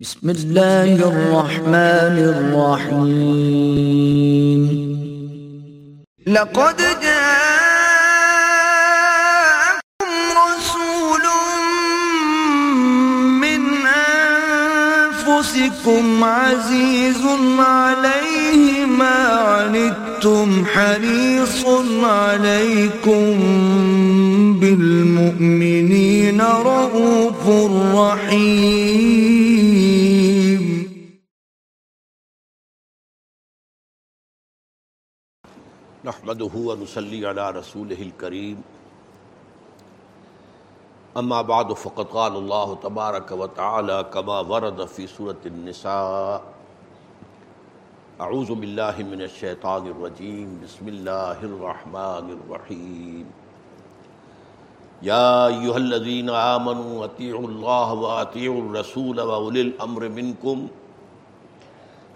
بسم 0.00 0.30
الله 0.30 0.94
الرحمن 0.94 2.16
الرحيم. 2.54 3.42
لقد 6.26 6.76
جاءكم 7.02 7.72
رسول 10.46 11.24
من 13.42 13.62
أنفسكم 15.26 16.04
عزيز 16.24 17.22
عليه 17.58 18.86
ما 18.86 19.18
عنتم 19.50 20.64
حريص 20.66 21.64
عليكم 22.02 23.34
بالمؤمنين 24.60 26.40
رؤوف 26.40 27.42
رحيم. 27.94 29.47
نحمده 36.08 36.52
و 36.54 36.72
ونصلي 36.72 37.26
على 37.28 37.50
رسوله 37.50 38.00
الكريم. 38.02 38.60
اما 41.20 41.42
بعد، 41.42 41.72
فقد 41.72 42.06
قال 42.06 42.36
الله 42.36 42.74
تبارك 42.74 43.32
وتعالى 43.32 43.98
كما 44.14 44.38
ورد 44.52 44.84
في 44.84 45.06
سورة 45.06 45.42
النساء. 45.46 46.42
اعوذ 48.20 48.54
بالله 48.54 49.02
من 49.10 49.22
الشيطان 49.22 49.86
الرجيم. 49.86 50.60
بسم 50.64 50.88
الله 50.88 51.44
الرحمن 51.50 52.26
الرحيم. 52.38 53.26
يا 55.02 55.46
ايها 55.46 55.76
الذين 55.76 56.30
امنوا 56.30 57.04
اطيعوا 57.04 57.48
الله 57.48 57.92
واطيعوا 57.92 58.62
الرسول 58.62 59.20
واولي 59.20 59.60
الامر 59.60 60.08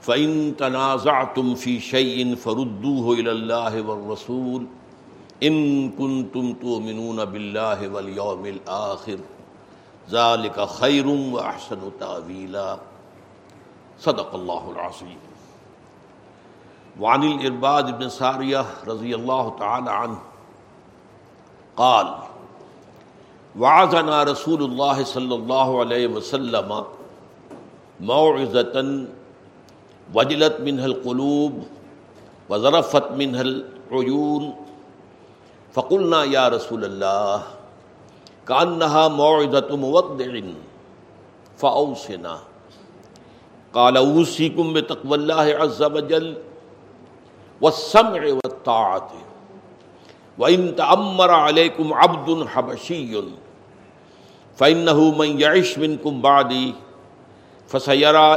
منكم 0.02 0.12
فإن 0.12 0.56
تنازعتم 0.56 1.54
في 1.54 1.80
شيء 1.80 2.34
فردوه 2.34 3.14
إلى 3.14 3.30
الله 3.32 3.82
والرسول 3.82 4.66
إن 5.42 5.90
كنتم 5.90 6.54
تؤمنون 6.54 7.24
بالله 7.24 7.88
واليوم 7.88 8.46
الآخر 8.46 9.18
ذلك 10.10 10.68
خير 10.68 11.06
وأحسن 11.06 11.78
تأويلا 12.00 12.78
صدق 13.98 14.34
الله 14.34 14.70
العظيم 14.72 15.18
وعن 17.00 17.22
الإرباد 17.22 17.98
بن 17.98 18.08
سارية 18.08 18.66
رضي 18.86 19.14
الله 19.14 19.56
تعالى 19.58 19.90
عنه 19.90 20.18
قال، 21.76 22.14
وعظنا 23.58 24.22
رسول 24.22 24.62
الله 24.62 25.04
صلى 25.04 25.34
الله 25.34 25.80
عليه 25.80 26.06
وسلم 26.06 26.84
موعظة 28.00 29.06
وجلت 30.14 30.60
منها 30.60 30.86
القلوب 30.86 31.54
وظرفت 32.48 33.10
منها 33.10 33.42
العيون 33.42 34.54
فقلنا 35.72 36.24
يا 36.24 36.48
رسول 36.48 36.84
الله، 36.84 37.42
كأنها 38.48 39.08
موعظة 39.08 39.76
مودع 39.76 40.40
فأوصنا. 41.56 42.38
قال، 43.72 43.96
أوصيكم 43.96 44.72
بتقوى 44.72 45.16
الله 45.16 45.46
عز 45.60 45.82
وجل 45.82 46.36
والسمع 47.60 48.22
والطاعة. 48.44 49.10
وإن 50.38 50.76
تأمر 50.76 51.30
عليكم 51.30 51.92
عبد 51.92 52.46
حبشي، 52.46 53.22
فإنه 54.56 54.98
من 55.18 55.40
يعش 55.40 55.78
منكم 55.78 56.22
بعدي، 56.22 56.74
فسيرى 57.68 58.30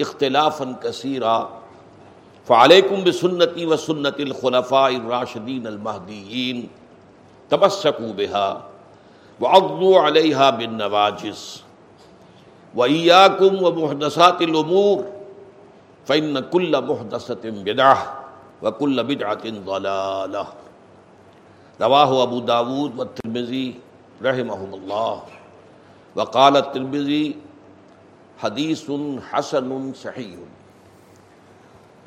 اختلاف 0.00 0.62
اختلافا 0.62 0.88
كثيرا 0.88 1.50
فعليكم 2.44 3.04
بسنتي 3.04 3.66
وسنة 3.66 4.14
الخلفاء 4.20 4.96
الراشدين 4.96 5.66
المهديين 5.66 6.68
تمسكوا 7.50 8.12
بها 8.12 8.62
وعضوا 9.40 10.00
عليها 10.00 10.50
بالنواجس 10.50 11.62
وإياكم 12.74 13.62
ومحدثات 13.62 14.42
الأمور 14.42 15.04
فإن 16.06 16.38
كل 16.38 16.72
محدثة 16.84 17.44
بدعة 17.50 17.98
وكل 18.62 19.04
بدعة 19.04 19.44
ضلالة۔ 19.44 20.46
رواه 21.80 22.10
أبو 22.22 22.38
داود 22.40 22.90
و 22.94 22.98
والترمذي 22.98 23.74
رحمهم 24.22 24.74
الله 24.74 25.22
وقال 26.16 26.56
الترمذي 26.56 27.36
حدیث 28.44 28.90
حسن 29.32 29.92
صحیح۔ 30.02 30.36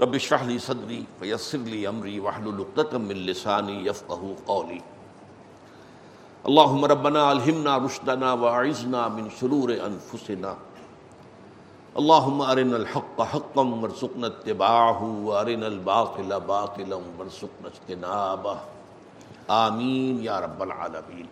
رب 0.02 0.14
اشرح 0.14 0.44
لي 0.44 0.58
صدري 0.60 1.04
ويسر 1.22 1.58
لي 1.58 1.88
امري 1.88 2.20
واحلل 2.20 2.60
عقدة 2.60 2.98
من 2.98 3.16
لساني 3.16 3.88
يفقهوا 3.88 4.34
قولي 4.46 4.80
اللهم 6.46 6.86
ربنا 6.86 7.30
الهمنا 7.30 7.78
رشدنا 7.78 8.34
واعذنا 8.34 9.08
من 9.08 9.28
شرور 9.40 9.70
انفسنا۔ 9.70 10.54
اللهم 11.96 12.42
ارنا 12.42 12.76
الحق 12.76 13.22
حقا 13.22 13.62
وارزقنا 13.62 14.28
اتباعه 14.28 15.04
وارنا 15.04 15.66
الباطل 15.66 16.40
باطلا 16.46 16.96
وارزقنا 16.96 17.68
اجتنابه 17.68 18.58
آمین 19.48 20.24
یا 20.24 20.42
رب 20.42 20.62
العالمین۔ 20.62 21.26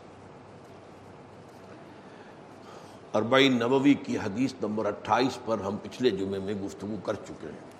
اربعین 3.14 3.54
نبوی 3.54 3.94
کی 3.94 4.18
حدیث 4.18 4.54
نمبر 4.62 4.86
اٹھائیس 4.86 5.38
پر 5.46 5.58
ہم 5.60 5.78
پچھلے 5.84 6.10
جمعے 6.10 6.40
میں 6.40 6.54
گفتگو 6.54 6.96
کر 7.04 7.14
چکے 7.26 7.48
ہیں۔ 7.48 7.72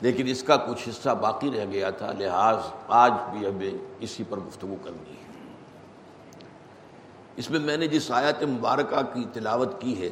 لیکن 0.00 0.28
اس 0.28 0.42
کا 0.42 0.56
کچھ 0.56 0.88
حصہ 0.88 1.10
باقی 1.20 1.50
رہ 1.50 1.64
گیا 1.70 1.90
تھا 1.90 2.12
لحاظ 2.18 2.58
آج 3.00 3.12
بھی 3.30 3.46
ہمیں 3.46 3.70
اسی 4.00 4.24
پر 4.28 4.38
گفتگو 4.38 4.76
کرنی 4.82 5.12
ہے۔ 5.12 5.30
اس 7.36 7.50
میں 7.50 7.60
میں 7.60 7.76
نے 7.76 7.86
جس 7.88 8.10
آیت 8.10 8.42
مبارکہ 8.42 9.02
کی 9.14 9.24
تلاوت 9.32 9.80
کی 9.80 10.00
ہے، 10.02 10.08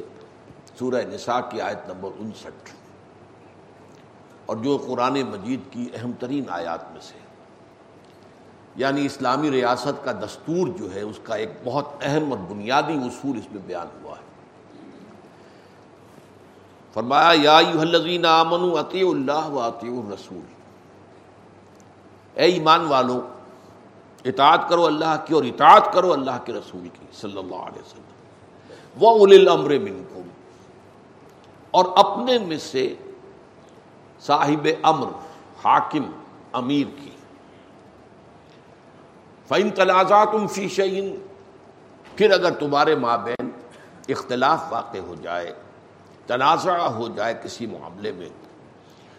سورہ 0.79 1.01
نساء 1.05 1.39
کی 1.51 1.61
آیت 1.61 1.87
نمبر 1.87 2.09
انسٹھ، 2.19 2.69
اور 4.45 4.57
جو 4.57 4.77
قرآن 4.77 5.21
مجید 5.21 5.71
کی 5.71 5.89
اہم 5.93 6.11
ترین 6.19 6.43
آیات 6.49 6.91
میں 6.91 7.01
سے 7.01 7.19
یعنی 8.75 9.05
اسلامی 9.05 9.51
ریاست 9.51 10.05
کا 10.05 10.11
دستور 10.11 10.67
جو 10.67 10.95
ہے، 10.95 11.01
اس 11.01 11.19
کا 11.23 11.35
ایک 11.35 11.49
بہت 11.63 11.85
اہم 12.01 12.31
اور 12.31 12.51
بنیادی 12.51 12.93
اصول 12.93 13.37
اس 13.37 13.51
میں 13.51 13.61
بیان 13.65 13.87
ہوا 14.01 14.15
ہے۔ 14.17 14.31
فرمایا، 16.93 17.31
یا 17.33 17.57
الذین 17.57 18.25
آمنوا 18.25 18.79
اطیعوا 18.79 19.11
اللہ 19.11 19.49
و 19.49 19.59
اطیعوا 19.59 20.01
الرسول۔ 20.07 20.41
اے 22.33 22.45
ایمان 22.45 22.85
والو، 22.85 23.27
اطاعت 24.25 24.69
کرو 24.69 24.85
اللہ 24.85 25.25
کی 25.25 25.33
اور 25.33 25.43
اطاعت 25.43 25.93
کرو 25.93 26.13
اللہ 26.13 26.37
کے 26.45 26.53
رسول 26.53 26.87
کی، 26.93 27.05
صلی 27.13 27.37
اللہ 27.37 27.55
علیہ 27.55 27.79
وسلم۔ 27.79 28.11
وہ 28.99 29.09
اول 29.09 29.33
الامر 29.33 29.69
منکم 29.79 30.21
اور 31.71 31.85
اپنے 31.95 32.39
میں 32.39 32.57
سے 32.57 32.95
صاحب 34.21 34.67
امر، 34.83 35.07
حاکم، 35.65 36.03
امیر 36.53 36.87
کی۔ 37.03 37.10
فعن 39.51 39.69
تنازع 39.69 40.23
تم 40.23 40.47
فی 40.47 40.67
شعین 40.67 41.15
پھر 42.15 42.31
اگر 42.31 42.51
تمہارے 42.51 42.95
مابین 42.95 43.49
اختلاف 44.07 44.63
واقع 44.69 44.97
ہو 44.97 45.15
جائے 45.21 45.53
تنازع 46.27 46.71
ہو 46.71 47.07
جائے 47.07 47.33
کسی 47.43 47.65
معاملے 47.65 48.11
میں 48.11 48.29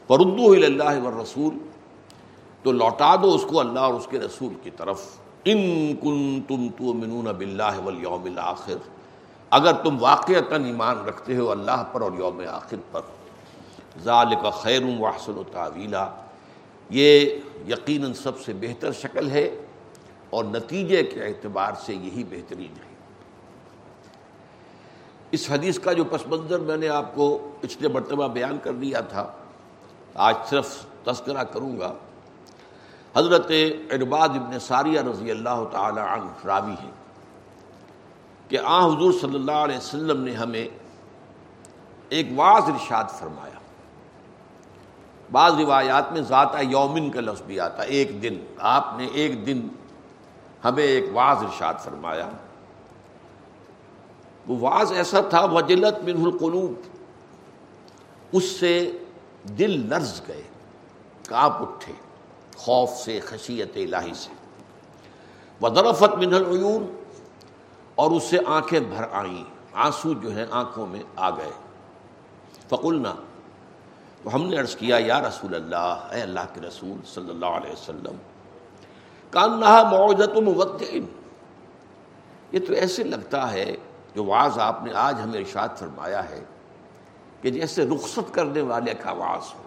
پردو 0.06 0.53
اللہ 0.53 1.04
و 1.04 1.22
رسول 1.22 1.59
تو 2.62 2.72
لوٹا 2.72 3.16
دو 3.16 3.34
اس 3.34 3.44
کو 3.48 3.60
اللہ 3.60 3.81
اور 3.81 3.94
اس 3.94 4.06
کے 4.10 4.19
رسول 4.19 4.54
کی 4.62 4.70
طرف۔ 4.70 5.03
ان 5.44 5.97
کن 5.97 6.41
تم 6.49 6.69
تو 6.78 6.93
منون 6.93 7.25
بلّہ 7.25 7.87
ولیوم 7.87 8.25
الآخر۔ 8.25 8.75
اگر 9.50 9.72
تم 9.72 9.97
واقعتا 10.00 10.56
ایمان 10.56 11.04
رکھتے 11.04 11.37
ہو 11.37 11.50
اللہ 11.50 11.85
پر 11.93 12.00
اور 12.00 12.12
یوم 12.19 12.43
آخر 12.50 12.76
پر 12.93 13.00
ظال 14.05 14.35
کا 14.43 14.50
خیر 14.50 14.82
و 14.82 15.06
حسن 15.06 15.32
و 15.32 15.43
تعویلہ 15.52 16.14
یہ 16.90 17.26
یقیناً 17.69 18.12
سب 18.12 18.40
سے 18.40 18.52
بہتر 18.52 18.93
شکل 18.93 19.31
ہے۔ 19.31 19.62
اور 20.32 20.44
نتیجے 20.44 21.02
کے 21.02 21.25
اعتبار 21.25 21.73
سے 21.84 21.94
یہی 21.94 22.25
بہترین 22.25 22.73
ہے۔ 22.79 22.90
اس 25.31 25.50
حدیث 25.50 25.79
کا 25.79 25.93
جو 25.93 26.05
پس 26.05 26.26
منظر 26.26 26.58
میں 26.58 26.76
نے 26.76 26.88
آپ 26.88 27.14
کو 27.14 27.26
پچھلے 27.61 27.88
مرتبہ 27.88 28.29
بیان 28.29 28.58
کر 28.62 28.73
دیا 28.73 29.00
تھا، 29.00 29.26
آج 30.14 30.34
صرف 30.49 30.75
تذکرہ 31.05 31.43
کروں 31.44 31.79
گا۔ 31.81 31.93
حضرت 33.17 33.50
ارباد 33.90 34.29
ابن 34.29 34.58
ساریہ 34.58 35.00
رضی 35.00 35.31
اللہ 35.31 35.64
تعالی 35.73 36.00
عنہ 36.00 36.46
راوی 36.46 36.75
ہے 36.82 36.90
کہ 38.49 38.58
آ 38.64 38.78
حضور 38.87 39.12
صلی 39.20 39.35
اللہ 39.35 39.61
علیہ 39.64 39.76
وسلم 39.76 40.23
نے 40.23 40.35
ہمیں 40.35 40.67
ایک 42.08 42.26
واض 42.37 42.62
ارشاد 42.62 43.19
فرمایا۔ 43.19 43.58
بعض 45.32 45.52
روایات 45.58 46.12
میں 46.12 46.23
ذاتہ 46.23 46.62
یومن 46.62 47.11
کا 47.11 47.20
لفظ 47.20 47.43
بھی 47.43 47.61
آتا 47.61 47.82
ایک 47.82 48.23
دن، 48.23 48.38
آپ 48.58 48.94
نے 48.96 49.06
ایک 49.12 49.46
دن 49.46 49.69
ہمیں 50.64 50.85
ایک 50.85 51.05
واض 51.12 51.37
ارشاد 51.37 51.75
فرمایا۔ 51.79 52.29
وہ 54.47 54.59
واز 54.59 54.93
ایسا 54.93 55.20
تھا، 55.20 55.44
وجلت 55.44 56.05
من 56.05 56.25
القلوب۔ 56.25 56.75
اس 58.32 58.44
سے 58.44 58.99
دل 59.44 59.88
لرز 59.88 60.20
گئے، 60.29 60.43
کاپ 61.29 61.62
اٹھے، 61.62 61.93
خوف 62.56 62.91
سے، 62.91 63.20
خشیت 63.20 63.70
الہی 63.75 64.14
سے۔ 64.14 64.31
ودرفت 65.62 66.17
من 66.17 66.35
العیون 66.35 67.03
اور 67.94 68.11
اس 68.11 68.23
سے 68.23 68.38
آنکھیں 68.47 68.81
بھر 68.81 69.05
آئیں، 69.12 69.44
آنسو 69.73 70.12
جو 70.12 70.37
ہیں 70.37 70.47
آنکھوں 70.50 70.87
میں 70.87 71.03
آ 71.17 71.31
گئے۔ 71.31 71.50
فقلنا، 72.69 73.14
تو 74.23 74.35
ہم 74.35 74.47
نے 74.47 74.56
عرض 74.56 74.76
کیا، 74.76 74.97
یا 75.00 75.20
رسول 75.20 75.55
اللہ، 75.55 76.09
اے 76.12 76.23
اللہ 76.23 76.41
کے 76.55 76.61
رسول 76.61 77.06
صلی 77.06 77.31
اللہ 77.31 77.47
علیہ 77.47 77.73
وسلم 77.73 78.17
کان 79.32 79.61
نہا 79.61 79.82
معجت 79.82 80.82
یہ 82.52 82.61
تو 82.67 82.73
ایسے 82.73 83.05
لگتا 83.05 83.52
ہے 83.52 83.76
جو 84.14 84.25
واز 84.25 84.58
آپ 84.58 84.82
نے 84.82 84.93
آج 84.93 85.20
ہمیں 85.25 85.40
ارشاد 85.40 85.69
فرمایا 85.76 86.29
ہے 86.29 86.44
کہ 87.43 87.50
جی 87.50 87.61
جیسے 87.61 87.88
رخصت 87.88 88.34
کرنے 88.34 88.61
والے 88.61 88.94
کا 88.94 89.12
واز 89.12 89.55
ہو۔ 89.55 89.62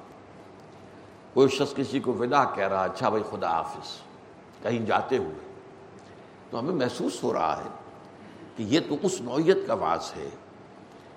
کوئی 1.34 1.50
شخص 1.50 1.76
کسی 1.76 2.00
کو 2.00 2.14
ودا 2.14 2.44
کہہ 2.44 2.68
رہا 2.68 2.84
اچھا 2.84 3.10
بھائی، 3.10 3.24
خدا 3.32 3.50
حافظ، 3.50 3.88
کہیں 4.64 4.86
جاتے 4.86 5.18
ہوئے۔ 5.18 5.54
تو 6.50 6.60
ہمیں 6.60 6.76
محسوس 6.76 7.24
ہو 7.24 7.34
رہا 7.34 7.58
ہے 7.58 7.70
کہ 8.56 8.64
یہ 8.64 8.80
تو 8.90 8.96
اس 9.04 9.22
نوعیت 9.22 9.58
کا 9.68 9.74
واز 9.74 10.12
ہے۔ 10.18 10.30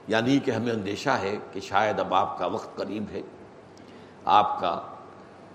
یعنی 0.09 0.39
کہ 0.39 0.51
ہمیں 0.51 0.73
اندیشہ 0.73 1.11
ہے 1.11 1.37
کہ 1.53 1.61
شاید 1.61 2.01
اب 2.01 2.15
آپ 2.15 2.39
کا 2.39 2.47
وقت 2.47 2.77
قریب 2.77 3.05
ہے۔ 3.13 3.23
آپ 4.25 4.61
کا 4.61 4.83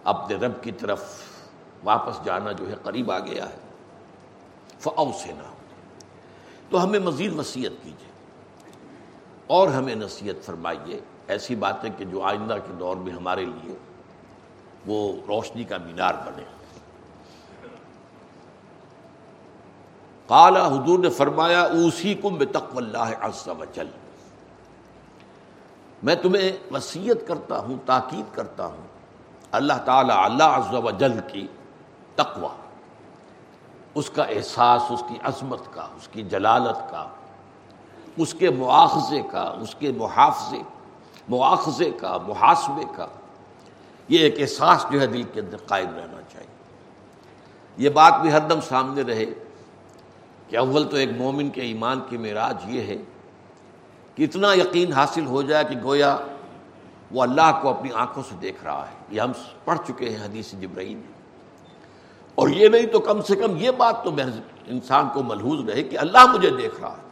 اپنے 0.04 0.36
رب 0.36 0.64
کی 0.64 0.72
طرف 0.72 1.33
واپس 1.84 2.26
جانا 2.26 2.52
جو 2.52 2.70
ہے 2.70 2.76
قریب 2.84 3.12
آ 3.12 3.20
گیا 3.20 3.50
ہے۔ 3.50 3.58
فاؤ 4.80 5.12
سے 5.24 5.32
نہ 5.32 5.52
تو 6.70 6.84
ہمیں 6.84 7.00
مزید 7.00 7.40
وصیت 7.40 7.72
کیجیے۔ 7.84 8.12
اور 9.48 9.68
ہمیں 9.68 9.96
نصیحت 9.96 10.46
فرمائیے۔ 10.46 11.00
ایسی 11.28 11.56
باتیں 11.56 11.90
کہ 11.98 12.06
جو 12.06 12.22
آئندہ 12.22 12.54
کے 12.54 12.74
دور 12.80 12.96
میں 12.96 13.14
ہمارے 13.14 13.46
لیے 13.46 13.76
وہ 14.86 15.14
روشنی 15.28 15.64
کا 15.64 15.78
مینار 15.78 16.14
بنے۔ 16.14 16.44
کالا 20.28 20.68
حضور 20.68 21.00
نے 21.00 21.10
فرمایا 21.10 21.62
اوسی 21.62 22.14
کم 22.14 22.36
بے 22.36 22.46
تقو 22.46 22.78
اللہ 22.78 22.98
عز 22.98 23.48
و 23.48 23.82
میں 26.04 26.16
تمہیں 26.16 26.74
وسیعت 26.74 27.28
کرتا 27.28 27.58
ہوں، 27.58 27.78
تاکید 27.86 28.36
کرتا 28.36 28.66
ہوں، 28.66 28.88
اللہ 29.52 29.74
تعالیٰ 29.86 30.26
اللہ 30.26 30.44
عز 30.44 30.74
و 30.74 30.92
جل 30.92 31.20
کی 31.32 31.48
تقوی، 32.16 32.48
اس 33.96 34.10
کا 34.10 34.24
احساس، 34.24 34.82
اس 34.90 35.04
کی 35.10 35.16
عظمت 35.24 35.74
کا، 35.74 35.82
اس 35.82 36.08
کی 36.08 36.24
جلالت 36.24 36.92
کا، 36.92 37.08
اس 38.18 38.34
کے 38.34 38.50
مواخذے 38.50 39.22
کا، 39.32 39.44
اس 39.44 39.76
کے 39.76 39.92
محافظے 39.92 40.62
مواخذے 41.30 41.92
کا، 41.92 42.18
محاسبے 42.28 42.84
کا، 42.96 43.08
یہ 44.10 44.20
ایک 44.20 44.36
احساس 44.40 44.86
جو 44.92 45.02
ہے 45.02 45.08
دل 45.08 45.24
کے 45.24 45.40
اندر 45.40 45.58
قائم 45.58 45.90
رہنا 45.96 46.22
چاہیے۔ 46.32 46.48
یہ 47.78 47.90
بات 47.90 48.14
بھی 48.22 48.32
ہر 48.32 48.40
دم 48.40 48.62
سامنے 48.62 49.02
رہے 49.02 49.26
کہ 50.48 50.58
اول 50.58 50.90
تو 50.90 50.96
ایک 50.96 51.10
مومن 51.18 51.50
کے 51.50 51.62
ایمان 51.62 52.00
کی 52.10 52.18
معراج 52.18 52.56
یہ 52.66 52.82
ہے 52.82 52.98
کہ 54.16 54.24
اتنا 54.24 54.54
یقین 54.54 54.94
حاصل 54.94 55.26
ہو 55.26 55.42
جائے 55.42 55.64
کہ 55.64 55.76
گویا 55.84 56.18
وہ 57.12 57.24
اللہ 57.24 57.60
کو 57.62 57.70
اپنی 57.70 57.90
آنکھوں 57.94 58.24
سے 58.30 58.36
دیکھ 58.42 58.64
رہا 58.64 58.86
ہے۔ 58.88 58.96
یہ 59.10 59.22
ہم 59.22 59.32
پڑھ 59.64 59.80
چکے 59.88 60.10
ہیں 60.10 60.26
حدیث 60.26 60.52
جبرائیل 60.52 61.02
اور 62.36 62.50
یہ 62.50 62.70
نہیں 62.70 62.86
تو 62.86 63.00
کم 63.00 63.22
سے 63.22 63.36
کم 63.36 63.58
یہ 63.58 63.72
بات 63.72 64.04
تو 64.04 64.12
انسان 64.68 65.10
کو 65.14 65.24
ملحوظ 65.24 65.70
رہے 65.70 65.84
کہ 65.84 66.00
اللہ 66.00 66.26
مجھے 66.26 66.50
دیکھ 66.50 66.82
رہا 66.82 66.92
ہے۔ 66.92 67.04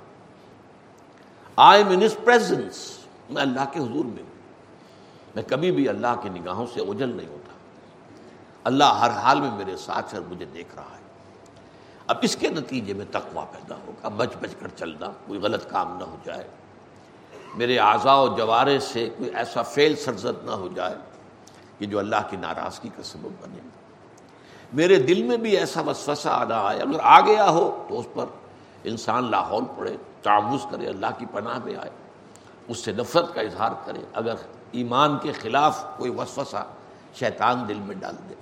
آئی 1.56 1.84
ایم 1.90 2.00
پریزنس 2.26 2.98
میں 3.30 3.42
اللہ 3.42 3.66
کے 3.72 3.80
حضور 3.80 4.06
میں 4.06 4.24
ہوں۔ 4.24 4.32
میں 5.36 5.44
کبھی 5.44 5.72
بھی 5.72 5.90
اللہ 5.90 6.16
کی 6.24 6.30
نگاہوں 6.30 6.66
سے 6.74 6.82
اجل 6.82 7.10
نہیں 7.10 7.28
ہوتا۔ 7.28 7.52
اللہ 8.64 8.84
ہر 8.84 9.10
حال 9.10 9.42
میں 9.42 9.52
میرے 9.52 9.78
ساتھ 9.78 10.16
اور 10.16 10.24
مجھے 10.30 10.46
دیکھ 10.46 10.76
رہا 10.76 10.96
ہے۔ 10.96 11.02
اب 12.08 12.18
اس 12.22 12.36
کے 12.36 12.50
نتیجے 12.50 12.94
میں 12.94 13.06
تقوا 13.12 13.46
پیدا 13.46 13.76
ہوگا۔ 13.88 14.08
بچ 14.08 14.30
بچ 14.42 14.50
کر 14.60 14.68
چلنا 14.76 15.12
کوئی 15.28 15.40
غلط 15.40 15.70
کام 15.70 15.98
نہ 15.98 16.04
ہو 16.04 16.16
جائے۔ 16.24 16.48
میرے 17.56 17.78
اعضاء 17.78 18.16
و 18.16 18.38
جوارے 18.38 18.80
سے 18.80 19.10
کوئی 19.18 19.30
ایسا 19.36 19.62
فیل 19.62 19.96
سرزد 19.96 20.46
نہ 20.46 20.52
ہو 20.52 20.68
جائے 20.76 20.96
کہ 21.80 21.86
جو 21.86 22.00
اللہ 22.00 22.16
کی 22.30 22.38
ناراضگی 22.38 22.90
کا 22.98 23.04
سبب 23.04 23.30
بنے۔ 23.42 23.81
میرے 24.74 24.96
دل 24.96 25.24
میں 25.24 25.38
بھی 25.38 25.58
ایسا 25.58 25.82
وسوسہ 25.82 26.30
آنا 26.30 26.62
آئے 26.62 26.82
اگر 26.82 27.00
آ 27.02 27.22
گیا 27.22 27.50
ہو 27.50 27.86
تو 27.90 28.00
اس 28.00 28.06
پر 28.14 28.26
انسان 28.84 29.32
لاہور 29.32 29.64
پڑے 29.78 29.98
تعوض 30.22 30.60
کرے، 30.72 30.88
اللہ 30.88 31.08
کی 31.18 31.26
پناہ 31.32 31.60
میں 31.66 31.76
آئے، 31.76 31.90
اس 32.68 32.78
سے 32.80 32.92
نفرت 32.92 33.34
کا 33.34 33.42
اظہار 33.42 33.72
کرے، 33.86 34.00
اگر 34.14 34.36
ایمان 34.72 35.18
کے 35.22 35.32
خلاف 35.32 35.84
کوئی 35.98 36.12
وسوسہ 36.12 36.66
شیطان 37.16 37.68
دل 37.68 37.80
میں 37.80 37.96
ڈال 37.96 38.16
دے۔ 38.30 38.34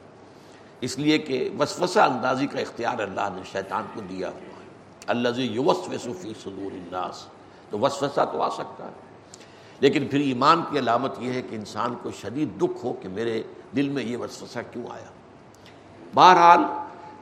اس 0.81 0.99
لیے 0.99 1.17
کہ 1.17 1.49
وسوسہ 1.59 1.99
اندازی 1.99 2.47
کا 2.47 2.59
اختیار 2.59 2.99
اللہ 2.99 3.29
نے 3.35 3.41
شیطان 3.51 3.83
کو 3.93 4.01
دیا 4.09 4.29
ہوا 4.29 4.39
ہے۔ 4.39 4.67
اللہ 5.07 5.29
یوس 5.35 5.77
وسفی 5.77 6.33
صدور 6.43 6.71
الناس۔ 6.71 7.25
تو 7.69 7.79
وسوسہ 7.79 8.21
تو 8.31 8.41
آ 8.41 8.49
سکتا 8.49 8.85
ہے۔ 8.85 8.91
لیکن 9.79 10.07
پھر 10.07 10.19
ایمان 10.19 10.61
کی 10.69 10.79
علامت 10.79 11.15
یہ 11.19 11.33
ہے 11.33 11.41
کہ 11.41 11.55
انسان 11.55 11.95
کو 12.01 12.11
شدید 12.11 12.61
دکھ 12.61 12.85
ہو 12.85 12.93
کہ 12.93 13.09
میرے 13.09 13.43
دل 13.75 13.89
میں 13.89 14.03
یہ 14.03 14.17
وسوسہ 14.17 14.59
کیوں 14.71 14.83
آیا۔ 14.89 15.18
بہرحال، 16.13 16.59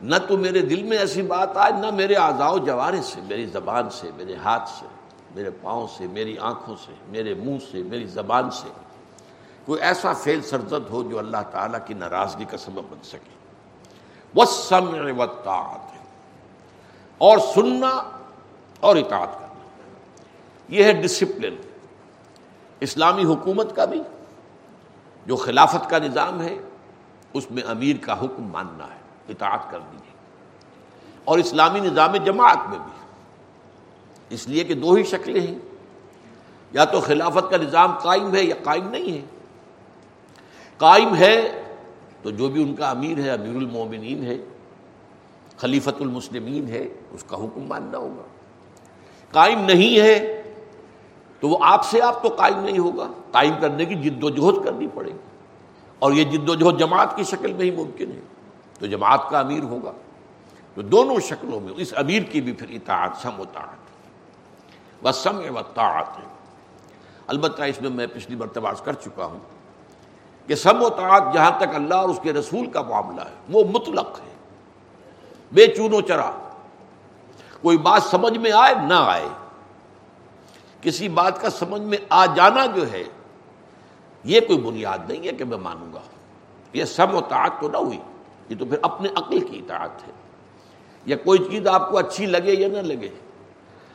نہ 0.02 0.16
تو 0.28 0.38
میرے 0.38 0.62
دل 0.62 0.84
میں 0.84 0.98
ایسی 0.98 1.22
بات 1.22 1.58
آئے 1.58 1.72
نہ 1.72 1.92
میرے 1.92 2.16
و 2.40 2.58
جوارے 2.58 3.02
سے، 3.02 3.22
میری 3.22 3.46
زبان 3.46 3.90
سے، 3.90 4.10
میرے 4.18 4.36
ہاتھ 4.36 4.70
سے، 4.70 4.86
میرے 5.36 5.50
پاؤں 5.50 5.88
سے، 5.98 6.08
میری 6.08 6.38
آنکھوں 6.38 6.76
سے، 6.86 6.92
میرے 7.08 7.34
منہ 7.34 7.58
سے، 7.72 7.84
میری 7.84 8.06
زبان 8.06 8.52
سے 8.52 8.68
کوئی 9.66 9.82
ایسا 9.82 10.14
فیل 10.14 10.42
سرزد 10.42 10.90
ہو 10.90 11.04
جو 11.04 11.20
اللہ 11.20 11.38
تعالیٰ 11.52 11.80
کی 11.86 11.94
ناراضگی 11.94 12.46
کا 12.46 12.58
سبب 12.58 12.82
بن 12.90 13.04
سکے۔ 13.04 13.38
وہ 14.36 14.46
سم 14.46 14.96
اور 17.18 17.38
سننا 17.38 18.04
اور 18.80 18.96
اطاعت 18.96 19.34
کرنا۔ 19.34 19.64
یہ 20.70 20.84
ہے 20.84 20.94
ڈسپلن 20.94 21.56
اسلامی 22.80 23.24
حکومت 23.24 23.76
کا 23.76 23.86
بھی، 23.86 24.02
جو 25.26 25.36
خلافت 25.36 25.90
کا 25.90 25.98
نظام 25.98 26.42
ہے 26.42 26.58
اس 27.34 27.52
میں 27.52 27.64
امیر 27.64 27.96
کا 28.02 28.20
حکم 28.20 28.44
ماننا 28.44 28.84
ہے، 28.84 29.00
اطاعت 29.30 29.72
کر 29.72 29.80
دیجیے 29.80 30.12
اور 31.26 31.40
اسلامی 31.40 31.80
نظام 31.80 32.16
جماعت 32.16 32.58
میں 32.70 32.80
بھی۔ 32.80 32.98
اس 34.30 34.48
لیے 34.48 34.64
کہ 34.64 34.74
دو 34.74 34.94
ہی 34.94 35.04
شکلیں 35.04 35.48
ہیں۔ 35.48 35.60
یا 36.72 36.86
تو 36.86 37.00
خلافت 37.00 37.52
کا 37.52 37.58
نظام 37.58 37.98
قائم 37.98 38.36
ہے 38.36 38.44
یا 38.44 38.56
قائم 38.64 38.90
نہیں 38.90 39.18
ہے۔ 39.18 39.26
قائم 40.78 41.16
ہے 41.16 41.64
تو 42.22 42.30
جو 42.30 42.48
بھی 42.48 42.64
ان 42.64 42.76
کا 42.76 42.90
امیر 42.90 43.18
ہے، 43.18 43.30
امیر 43.30 43.56
المومنین 43.56 44.24
ہے 44.24 44.38
خلیفت 45.58 46.02
المسلمین 46.02 46.68
ہے، 46.68 46.88
اس 47.12 47.24
کا 47.24 47.38
حکم 47.38 47.62
ماننا 47.62 47.98
ہوگا۔ 47.98 48.22
قائم 49.32 49.60
نہیں 49.60 50.00
ہے 50.00 50.42
تو 51.40 51.50
وہ 51.50 51.58
آپ 51.62 51.86
سے 51.86 52.02
آپ 52.02 52.24
تو 52.24 52.30
قائم 52.30 52.60
نہیں 52.60 52.80
ہوگا۔ 52.80 53.08
قائم 53.32 53.54
کرنے 53.62 53.86
کی 53.86 53.96
جد 53.96 54.24
و 54.24 54.30
جہد 54.30 54.66
کرنی 54.66 54.88
پڑے 54.94 55.12
گی۔ 55.12 55.37
اور 56.00 56.12
یہ 56.12 56.24
جد 56.24 56.50
و 56.50 56.56
جہد 56.56 56.80
جماعت 56.80 57.16
کی 57.16 57.24
شکل 57.24 57.54
میں 57.54 57.66
ہی 57.66 57.72
ممکن 57.72 58.12
ہے۔ 58.12 58.20
تو 58.80 58.86
جماعت 58.86 59.30
کا 59.30 59.40
امیر 59.40 59.64
ہوگا۔ 59.64 59.92
تو 60.76 60.82
دونوں 60.82 61.20
شکلوں 61.20 61.60
میں 61.60 61.74
اس 61.78 61.94
امیر 61.96 62.24
کی 62.24 62.42
بھی 62.42 62.52
پھر 62.54 62.70
اطاعت، 62.70 63.12
سم 63.22 63.40
و 63.40 63.44
طاعت۔ 63.54 63.78
و 65.06 65.12
سم 65.12 65.56
و 65.56 65.62
طاعت 65.62 66.18
ہے 66.18 66.28
البتہ 67.28 67.64
اس 67.64 67.82
میں 67.82 67.90
میں 67.90 68.08
پچھلی 68.14 68.36
مرتبہ 68.36 68.72
کر 68.84 68.94
چکا 68.94 69.26
ہوں 69.26 69.40
کہ 70.48 70.56
سم 70.56 70.84
و 70.84 70.90
طاعت 70.90 71.34
جہاں 71.34 71.52
تک 71.58 71.76
اللہ 71.76 71.94
اور 71.94 72.10
اس 72.10 72.20
کے 72.24 72.34
رسول 72.34 72.70
کا 72.70 72.82
معاملہ 72.82 73.22
ہے، 73.22 73.36
وہ 73.50 73.64
مطلق 73.64 74.20
ہے۔ 74.20 74.34
بے 75.52 75.68
چون 75.68 75.94
و 75.94 76.02
چرا۔ 76.02 76.32
کوئی 77.62 77.78
بات 77.78 78.04
سمجھ 78.04 78.38
میں 78.38 78.52
آئے، 78.52 78.76
نہ 78.76 78.94
آئے۔ 78.94 79.28
کسی 80.82 81.10
بات 81.10 81.42
کا 81.42 81.50
سمجھ 81.50 81.82
میں 81.82 81.98
آ 82.10 82.26
جانا 82.26 82.66
جو 82.66 82.92
ہے 82.92 83.04
یہ 84.24 84.40
کوئی 84.40 84.60
بنیاد 84.60 84.98
نہیں 85.10 85.28
ہے 85.28 85.32
کہ 85.32 85.44
میں 85.44 85.58
مانوں 85.58 85.94
گا۔ 85.94 86.00
یہ 86.74 86.86
سم 86.86 87.16
و 87.16 87.22
طاعت 87.22 87.52
تو 87.62 87.70
نہ 87.70 87.78
ہوئی، 87.78 88.00
یہ 88.50 88.56
تو 88.60 88.66
پھر 88.66 88.78
اپنے 88.82 89.10
عقل 89.16 89.40
کی 89.40 89.60
اطاعت 89.60 90.08
ہے۔ 90.08 90.12
یا 91.06 91.18
کوئی 91.18 91.40
چیز 91.40 91.68
آپ 91.68 91.92
کو 91.92 91.98
اچھی 91.98 92.26
لگے 92.26 92.54
یا 92.54 92.68
نہ 92.68 92.78
لگے۔ 92.78 93.10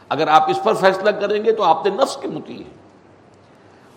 اگر 0.08 0.28
آپ 0.28 0.50
اس 0.50 0.58
پر 0.64 0.74
فیصلہ 0.74 1.10
کریں 1.10 1.44
گے 1.44 1.52
تو 1.52 1.62
آپ 1.62 1.86
نے 1.86 1.96
نفس 1.96 2.16
کے 2.16 2.28
متی 2.28 2.64
ہیں۔ 2.64 2.82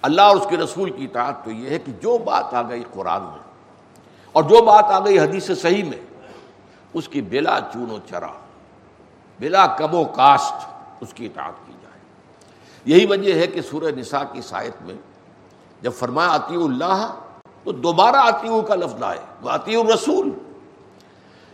اللہ 0.01 0.21
اور 0.21 0.37
اس 0.37 0.47
کے 0.49 0.57
رسول 0.57 0.89
کی 0.89 1.03
اطاعت 1.03 1.45
تو 1.45 1.51
یہ 1.51 1.69
ہے 1.69 1.79
کہ 1.79 1.91
جو 1.91 2.17
بات 2.17 2.53
آ 2.53 2.61
گئی 2.61 2.83
قرآن 2.93 3.21
میں 3.21 3.43
اور 4.31 4.43
جو 4.43 4.61
بات 4.61 4.83
آ 4.83 5.05
گئی 5.05 5.19
حدیث 5.19 5.51
صحیح 5.61 5.83
میں، 5.83 5.99
اس 6.93 7.07
کی 7.07 7.21
بلا 7.21 7.59
چون 7.73 7.91
و 7.91 7.97
چرا، 8.09 8.31
بلا 9.39 9.65
کم 9.65 9.95
و 9.95 10.05
کاسٹ 10.05 10.67
اس 11.01 11.13
کی 11.13 11.25
اطاعت 11.25 11.67
کی 11.67 11.73
جائے۔ 11.81 11.99
یہی 12.85 13.05
وجہ 13.05 13.33
ہے 13.33 13.47
کہ 13.47 13.61
سورہ 13.61 13.91
نساء 13.95 14.23
کی 14.31 14.41
سائت 14.41 14.81
میں 14.81 14.95
جب 15.81 15.93
فرمایا 15.93 16.29
آتی 16.29 16.55
اللہ، 16.55 17.13
تو 17.63 17.71
دوبارہ 17.71 18.15
آتی 18.15 18.61
کا 18.67 18.75
لفظ 18.75 19.03
آئے 19.03 19.19
وہ 19.41 19.49
آتی 19.49 19.75
رسول 19.93 20.29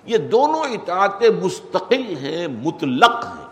یہ 0.05 0.17
دونوں 0.17 0.63
اطاعتیں 0.63 1.29
مستقل 1.43 2.17
ہیں، 2.17 2.47
مطلق 2.47 3.25
ہیں۔ 3.25 3.45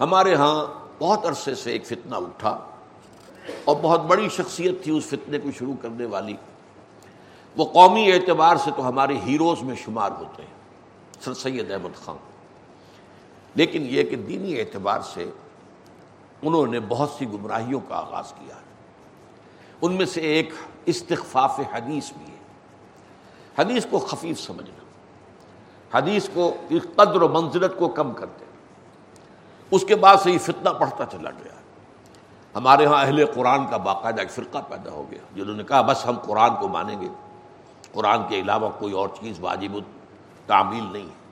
ہمارے 0.00 0.34
ہاں 0.34 0.64
بہت 0.98 1.26
عرصے 1.26 1.54
سے 1.54 1.72
ایک 1.72 1.86
فتنہ 1.86 2.16
اٹھا، 2.16 2.58
اور 3.64 3.76
بہت 3.82 4.00
بڑی 4.00 4.28
شخصیت 4.28 4.82
تھی 4.84 4.96
اس 4.96 5.04
فتنے 5.04 5.38
کو 5.38 5.50
شروع 5.58 5.74
کرنے 5.82 6.06
والی۔ 6.06 6.34
وہ 7.56 7.64
قومی 7.64 8.12
اعتبار 8.12 8.56
سے 8.56 8.70
تو 8.76 8.88
ہمارے 8.88 9.16
ہیروز 9.26 9.62
میں 9.62 9.74
شمار 9.84 10.10
ہوتے 10.10 10.42
ہیں، 10.42 11.22
سر 11.24 11.34
سید 11.34 11.70
احمد 11.70 12.04
خان۔ 12.04 12.16
لیکن 13.54 13.86
یہ 13.90 14.02
کہ 14.02 14.16
دینی 14.16 14.60
اعتبار 14.60 15.00
سے 15.00 15.30
انہوں 16.42 16.66
نے 16.66 16.80
بہت 16.88 17.10
سی 17.10 17.28
گمراہیوں 17.28 17.80
کا 17.88 17.96
آغاز 17.96 18.32
کیا۔ 18.32 18.54
ہے 18.56 18.63
ان 19.84 19.92
میں 19.92 20.06
سے 20.06 20.20
ایک 20.20 20.50
استخفاف 20.86 21.60
حدیث 21.72 22.12
بھی 22.12 22.32
ہے۔ 22.32 22.38
حدیث 23.58 23.86
کو 23.90 23.98
خفیف 23.98 24.40
سمجھنا۔ 24.40 24.84
حدیث 25.98 26.28
کو 26.34 26.54
قدر 26.96 27.22
و 27.22 27.28
منزلت 27.28 27.78
کو 27.78 27.88
کم 27.88 28.12
کر 28.12 28.26
دینا 28.26 28.50
اس 29.70 29.84
کے 29.88 29.96
بعد 29.96 30.16
سے 30.16 30.30
یہ 30.30 30.38
فتنہ 30.38 30.70
پڑھتا 30.70 31.04
چلا 31.12 31.30
گیا۔ 31.30 31.52
ہمارے 32.54 32.86
ہاں 32.86 33.04
اہل 33.04 33.26
قرآن 33.26 33.66
کا 33.66 33.76
باقاعدہ 33.76 34.20
ایک 34.20 34.30
فرقہ 34.30 34.58
پیدا 34.68 34.90
ہو 34.90 35.04
گیا، 35.10 35.18
جنہوں 35.34 35.56
نے 35.56 35.64
کہا 35.64 35.80
بس 35.80 36.06
ہم 36.06 36.18
قرآن 36.18 36.50
کو 36.60 36.68
مانیں 36.68 37.00
گے۔ 37.00 37.08
قرآن 37.92 38.20
کے 38.28 38.40
علاوہ 38.40 38.70
کوئی 38.78 38.92
اور 38.92 39.08
چیز 39.20 39.40
واجب 39.40 39.72
تعمیل 40.46 40.84
نہیں 40.92 41.06
ہے۔ 41.06 41.24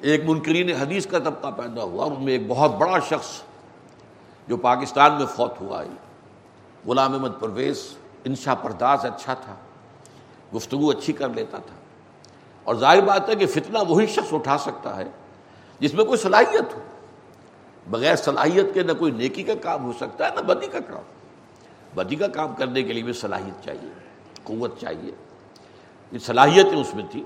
ایک 0.00 0.24
منکرین 0.24 0.70
حدیث 0.70 1.06
کا 1.06 1.18
طبقہ 1.18 1.48
پیدا 1.56 1.82
ہوا 1.82 2.04
ان 2.04 2.24
میں 2.24 2.32
ایک 2.32 2.42
بہت 2.48 2.70
بڑا 2.70 2.98
شخص 2.98 3.42
جو 4.48 4.56
پاکستان 4.56 5.12
میں 5.12 5.26
فوت 5.26 5.60
ہوا 5.60 5.82
ہے۔ 5.82 6.03
غلام 6.86 7.12
احمد 7.12 7.28
پرویز 7.40 7.96
انشا 8.24 8.54
پرداز 8.54 9.04
اچھا 9.04 9.34
تھا، 9.34 9.54
گفتگو 10.54 10.90
اچھی 10.90 11.12
کر 11.12 11.28
لیتا 11.28 11.58
تھا۔ 11.58 11.74
اور 12.64 12.74
ظاہر 12.74 13.00
بات 13.00 13.28
ہے 13.28 13.34
کہ 13.34 13.46
فتنہ 13.46 13.78
وہی 13.88 14.06
شخص 14.06 14.32
اٹھا 14.32 14.58
سکتا 14.58 14.96
ہے 14.96 15.04
جس 15.80 15.94
میں 15.94 16.04
کوئی 16.04 16.18
صلاحیت 16.18 16.74
ہو۔ 16.74 16.80
بغیر 17.90 18.16
صلاحیت 18.16 18.74
کے 18.74 18.82
نہ 18.82 18.92
کوئی 18.92 19.12
نیکی 19.12 19.42
کا 19.42 19.52
کام 19.62 19.84
ہو 19.84 19.92
سکتا 19.92 20.28
ہے، 20.28 20.34
نہ 20.34 20.40
بدی 20.40 20.66
کا 20.66 20.78
کام۔ 20.80 21.02
بدی 21.94 22.16
کا 22.16 22.26
کام 22.26 22.54
کرنے 22.54 22.82
کے 22.82 22.92
لیے 22.92 23.02
بھی 23.02 23.12
صلاحیت 23.12 23.64
چاہیے، 23.64 23.90
قوت 24.44 24.80
چاہیے۔ 24.80 25.12
یہ 26.12 26.18
صلاحیتیں 26.18 26.80
اس 26.80 26.94
میں 26.94 27.04
تھی، 27.10 27.24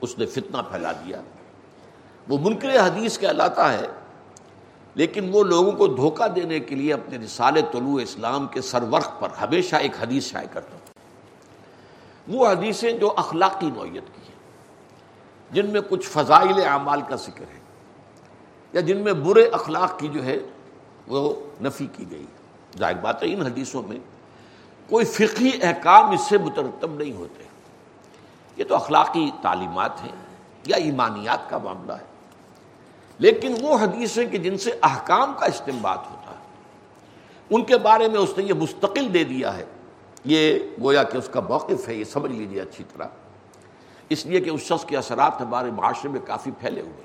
اس 0.00 0.18
نے 0.18 0.26
فتنہ 0.26 0.56
پھیلا 0.70 0.92
دیا۔ 0.92 1.20
وہ 2.28 2.38
منکر 2.38 2.68
حدیث 2.68 3.18
کہلاتا 3.18 3.72
ہے 3.72 3.86
لیکن 4.94 5.30
وہ 5.32 5.44
لوگوں 5.44 5.72
کو 5.72 5.86
دھوکہ 5.86 6.28
دینے 6.28 6.60
کے 6.60 6.74
لیے 6.74 6.92
اپنے 6.92 7.18
رسال 7.18 7.54
طلوع 7.72 8.00
اسلام 8.02 8.46
کے 8.46 8.60
سرورق 8.60 9.20
پر 9.20 9.28
ہمیشہ 9.40 9.76
ایک 9.76 9.92
حدیث 10.00 10.30
شائع 10.30 10.46
کرتا 10.52 10.76
وہ 12.28 12.48
حدیثیں 12.48 12.92
جو 12.92 13.14
اخلاقی 13.16 13.66
نوعیت 13.66 14.14
کی 14.14 14.22
ہیں، 14.28 14.40
جن 15.52 15.72
میں 15.72 15.80
کچھ 15.88 16.08
فضائل 16.08 16.66
اعمال 16.66 17.00
کا 17.08 17.16
ذکر 17.16 17.44
ہے 17.54 17.58
یا 18.72 18.80
جن 18.80 18.96
میں 18.96 19.12
برے 19.12 19.48
اخلاق 19.48 19.98
کی 19.98 20.08
جو 20.08 20.24
ہے 20.24 20.36
وہ 21.06 21.34
نفی 21.62 21.86
کی 21.96 22.04
گئی 22.10 22.26
ظاہر 22.78 22.94
بات 22.94 23.22
ہے، 23.22 23.32
ان 23.32 23.42
حدیثوں 23.42 23.82
میں 23.82 23.98
کوئی 24.88 25.04
فقی 25.04 25.50
احکام 25.62 26.10
اس 26.10 26.20
سے 26.28 26.38
مترتب 26.38 26.94
نہیں 26.94 27.12
ہوتے۔ 27.12 27.44
یہ 28.56 28.64
تو 28.64 28.74
اخلاقی 28.74 29.30
تعلیمات 29.42 30.02
ہیں 30.02 30.16
یا 30.66 30.76
ایمانیات 30.76 31.50
کا 31.50 31.58
معاملہ 31.58 31.92
ہے۔ 31.92 32.11
لیکن 33.18 33.54
وہ 33.60 33.78
حدیثیں 33.78 34.26
کہ 34.26 34.38
جن 34.38 34.58
سے 34.58 34.70
احکام 34.82 35.32
کا 35.38 35.46
استعمال 35.46 35.98
ہوتا 35.98 36.30
ہے۔ 36.30 36.42
ان 37.50 37.64
کے 37.64 37.78
بارے 37.78 38.08
میں 38.08 38.18
اس 38.18 38.38
نے 38.38 38.44
یہ 38.44 38.54
مستقل 38.54 39.14
دے 39.14 39.24
دیا 39.24 39.56
ہے۔ 39.56 39.64
یہ 40.24 40.58
گویا 40.82 41.02
کہ 41.02 41.16
اس 41.16 41.28
کا 41.32 41.40
موقف 41.40 41.88
ہے، 41.88 41.94
یہ 41.94 42.04
سمجھ 42.04 42.32
لیجیے 42.32 42.60
اچھی 42.60 42.84
طرح۔ 42.96 43.06
اس 44.08 44.26
لیے 44.26 44.40
کہ 44.40 44.50
اس 44.50 44.60
شخص 44.60 44.84
کے 44.84 44.96
اثرات 44.96 45.40
ہمارے 45.40 45.70
معاشرے 45.70 46.08
میں 46.08 46.20
کافی 46.26 46.50
پھیلے 46.50 46.80
ہوئے۔ 46.80 47.04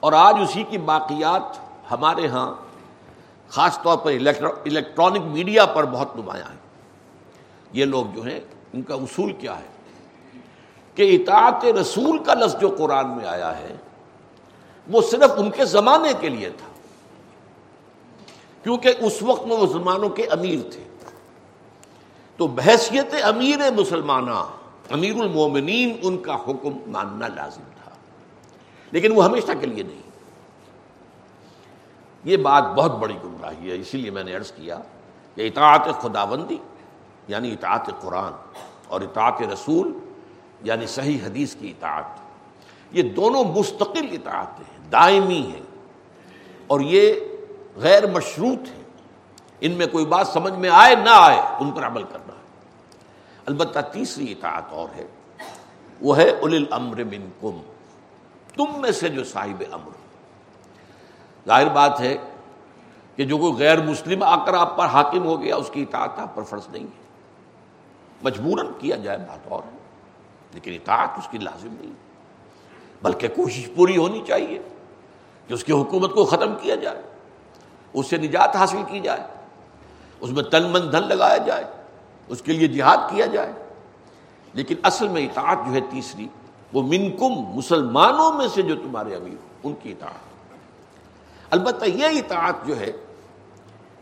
اور 0.00 0.12
آج 0.12 0.36
اسی 0.42 0.62
کی 0.62 0.78
باقیات 0.78 1.42
ہمارے 1.90 2.26
ہاں 2.26 2.54
خاص 3.48 3.82
طور 3.82 3.98
پر 3.98 4.10
الیکٹرانک 4.10 5.18
میڈیا 5.18 5.66
پر 5.66 5.84
بہت 5.84 6.16
نمایاں 6.16 6.50
ہیں۔ 6.50 6.58
یہ 7.72 7.84
لوگ 7.84 8.04
جو 8.14 8.22
ہیں، 8.22 8.40
ان 8.72 8.82
کا 8.82 8.94
اصول 8.94 9.32
کیا 9.32 9.58
ہے؟ 9.58 9.66
کہ 10.94 11.16
اطاعت 11.16 11.64
رسول 11.64 12.24
کا 12.24 12.34
لفظ 12.34 12.60
جو 12.60 12.74
قرآن 12.78 13.16
میں 13.16 13.26
آیا 13.26 13.58
ہے 13.58 13.76
وہ 14.88 15.02
صرف 15.02 15.30
ان 15.36 15.50
کے 15.50 15.64
زمانے 15.64 16.12
کے 16.20 16.28
لیے 16.28 16.50
تھا۔ 16.50 16.68
کیونکہ 18.62 18.92
اس 19.00 19.22
وقت 19.22 19.46
میں 19.46 19.56
وہ 19.56 19.66
مسلمانوں 19.66 20.08
کے 20.08 20.26
امیر 20.26 20.70
تھے۔ 20.70 20.84
تو 22.36 22.46
بحثیت 22.46 23.14
امیر 23.22 23.58
مسلمانہ 23.70 24.44
امیر 24.90 25.14
المومنین 25.14 25.96
ان 26.02 26.18
کا 26.18 26.34
حکم 26.34 26.90
ماننا 26.90 27.28
لازم 27.28 27.62
تھا۔ 27.84 27.90
لیکن 28.90 29.12
وہ 29.12 29.24
ہمیشہ 29.24 29.52
کے 29.60 29.66
لیے 29.66 29.82
نہیں۔ 29.82 30.02
یہ 32.24 32.36
بات 32.36 32.62
بہت 32.62 32.92
بڑی 32.92 33.14
گمراہی 33.24 33.70
ہے، 33.70 33.76
اسی 33.76 33.98
لیے 33.98 34.10
میں 34.10 34.24
نے 34.24 34.36
عرض 34.36 34.52
کیا 34.52 34.78
کہ 35.34 35.46
اطاعت 35.46 36.02
خداوندی 36.02 36.58
یعنی 37.28 37.52
اطاعت 37.52 37.90
قرآن 38.00 38.32
اور 38.88 39.00
اطاعت 39.00 39.42
رسول 39.52 39.98
یعنی 40.62 40.86
صحیح 40.86 41.18
حدیث 41.24 41.56
کی 41.56 41.70
اطاعت، 41.70 42.04
یہ 42.92 43.02
دونوں 43.02 43.44
مستقل 43.44 44.06
اطاعتیں 44.12 44.64
ہیں۔ 44.70 44.77
دائمی 44.92 45.40
ہیں 45.40 45.62
اور 46.66 46.80
یہ 46.80 47.14
غیر 47.76 48.06
مشروط 48.06 48.68
ہیں۔ 48.68 48.84
ان 49.60 49.72
میں 49.72 49.86
کوئی 49.86 50.06
بات 50.06 50.28
سمجھ 50.28 50.52
میں 50.52 50.70
آئے، 50.72 50.94
نہ 50.94 51.10
آئے، 51.12 51.40
ان 51.60 51.70
پر 51.70 51.86
عمل 51.86 52.02
کرنا۔ 52.02 52.32
ہے 52.32 52.42
البتہ 53.46 53.78
تیسری 53.92 54.32
اطاعت 54.32 54.62
اور 54.70 54.88
ہے، 54.96 55.06
وہ 56.00 56.16
ہے 56.16 56.30
اول 56.30 56.54
الامر 56.54 57.04
منکم 57.04 57.60
تم 58.54 58.80
میں 58.80 58.92
سے 58.92 59.08
جو 59.08 59.24
صاحب 59.24 59.62
امر 59.72 59.90
ظاہر 61.46 61.68
بات 61.68 62.00
ہے 62.00 62.16
کہ 63.16 63.24
جو 63.24 63.38
کوئی 63.38 63.52
غیر 63.52 63.82
مسلم 63.82 64.22
آ 64.22 64.44
کر 64.44 64.54
آپ 64.54 64.76
پر 64.76 64.84
حاکم 64.84 65.26
ہو 65.26 65.42
گیا، 65.42 65.56
اس 65.56 65.70
کی 65.72 65.82
اطاعت 65.82 66.18
آپ 66.18 66.34
پر 66.34 66.42
فرض 66.42 66.68
نہیں 66.68 66.84
ہے۔ 66.84 67.02
مجبوراً 68.22 68.66
کیا 68.78 68.96
جائے، 68.96 69.18
بات 69.18 69.46
اور 69.48 69.62
ہے۔ 69.72 69.78
لیکن 70.54 70.72
اطاعت 70.72 71.08
اس 71.18 71.28
کی 71.30 71.38
لازم 71.38 71.74
نہیں 71.80 71.92
بلکہ 73.02 73.28
کوشش 73.28 73.68
پوری 73.76 73.96
ہونی 73.96 74.22
چاہیے۔ 74.28 74.58
کہ 75.48 75.54
اس 75.54 75.64
کی 75.64 75.72
حکومت 75.72 76.14
کو 76.14 76.24
ختم 76.24 76.54
کیا 76.60 76.74
جائے، 76.74 77.02
اس 77.92 78.06
سے 78.06 78.16
نجات 78.16 78.56
حاصل 78.56 78.82
کی 78.88 79.00
جائے، 79.00 79.20
اس 80.20 80.30
میں 80.30 80.42
تن 80.42 80.62
من 80.62 80.92
دھن 80.92 81.08
لگایا 81.08 81.36
جائے، 81.36 81.64
اس 82.28 82.42
کے 82.42 82.52
لیے 82.52 82.68
جہاد 82.68 82.96
کیا 83.10 83.26
جائے۔ 83.26 83.52
لیکن 84.52 84.74
اصل 84.82 85.08
میں 85.08 85.22
اطاعت 85.22 85.58
جو 85.66 85.72
ہے 85.72 85.80
تیسری، 85.80 86.28
وہ 86.72 86.82
منکم 86.82 87.32
مسلمانوں 87.32 88.32
میں 88.32 88.48
سے 88.48 88.62
جو 88.62 88.74
تمہارے 88.74 89.14
امیر 89.14 89.34
ہو 89.34 89.68
ان 89.68 89.74
کی 89.82 89.92
اطاعت۔ 89.92 90.28
البتہ 91.50 91.84
یہ 91.84 92.06
اطاعت 92.06 92.54
جو 92.66 92.80
ہے، 92.80 92.92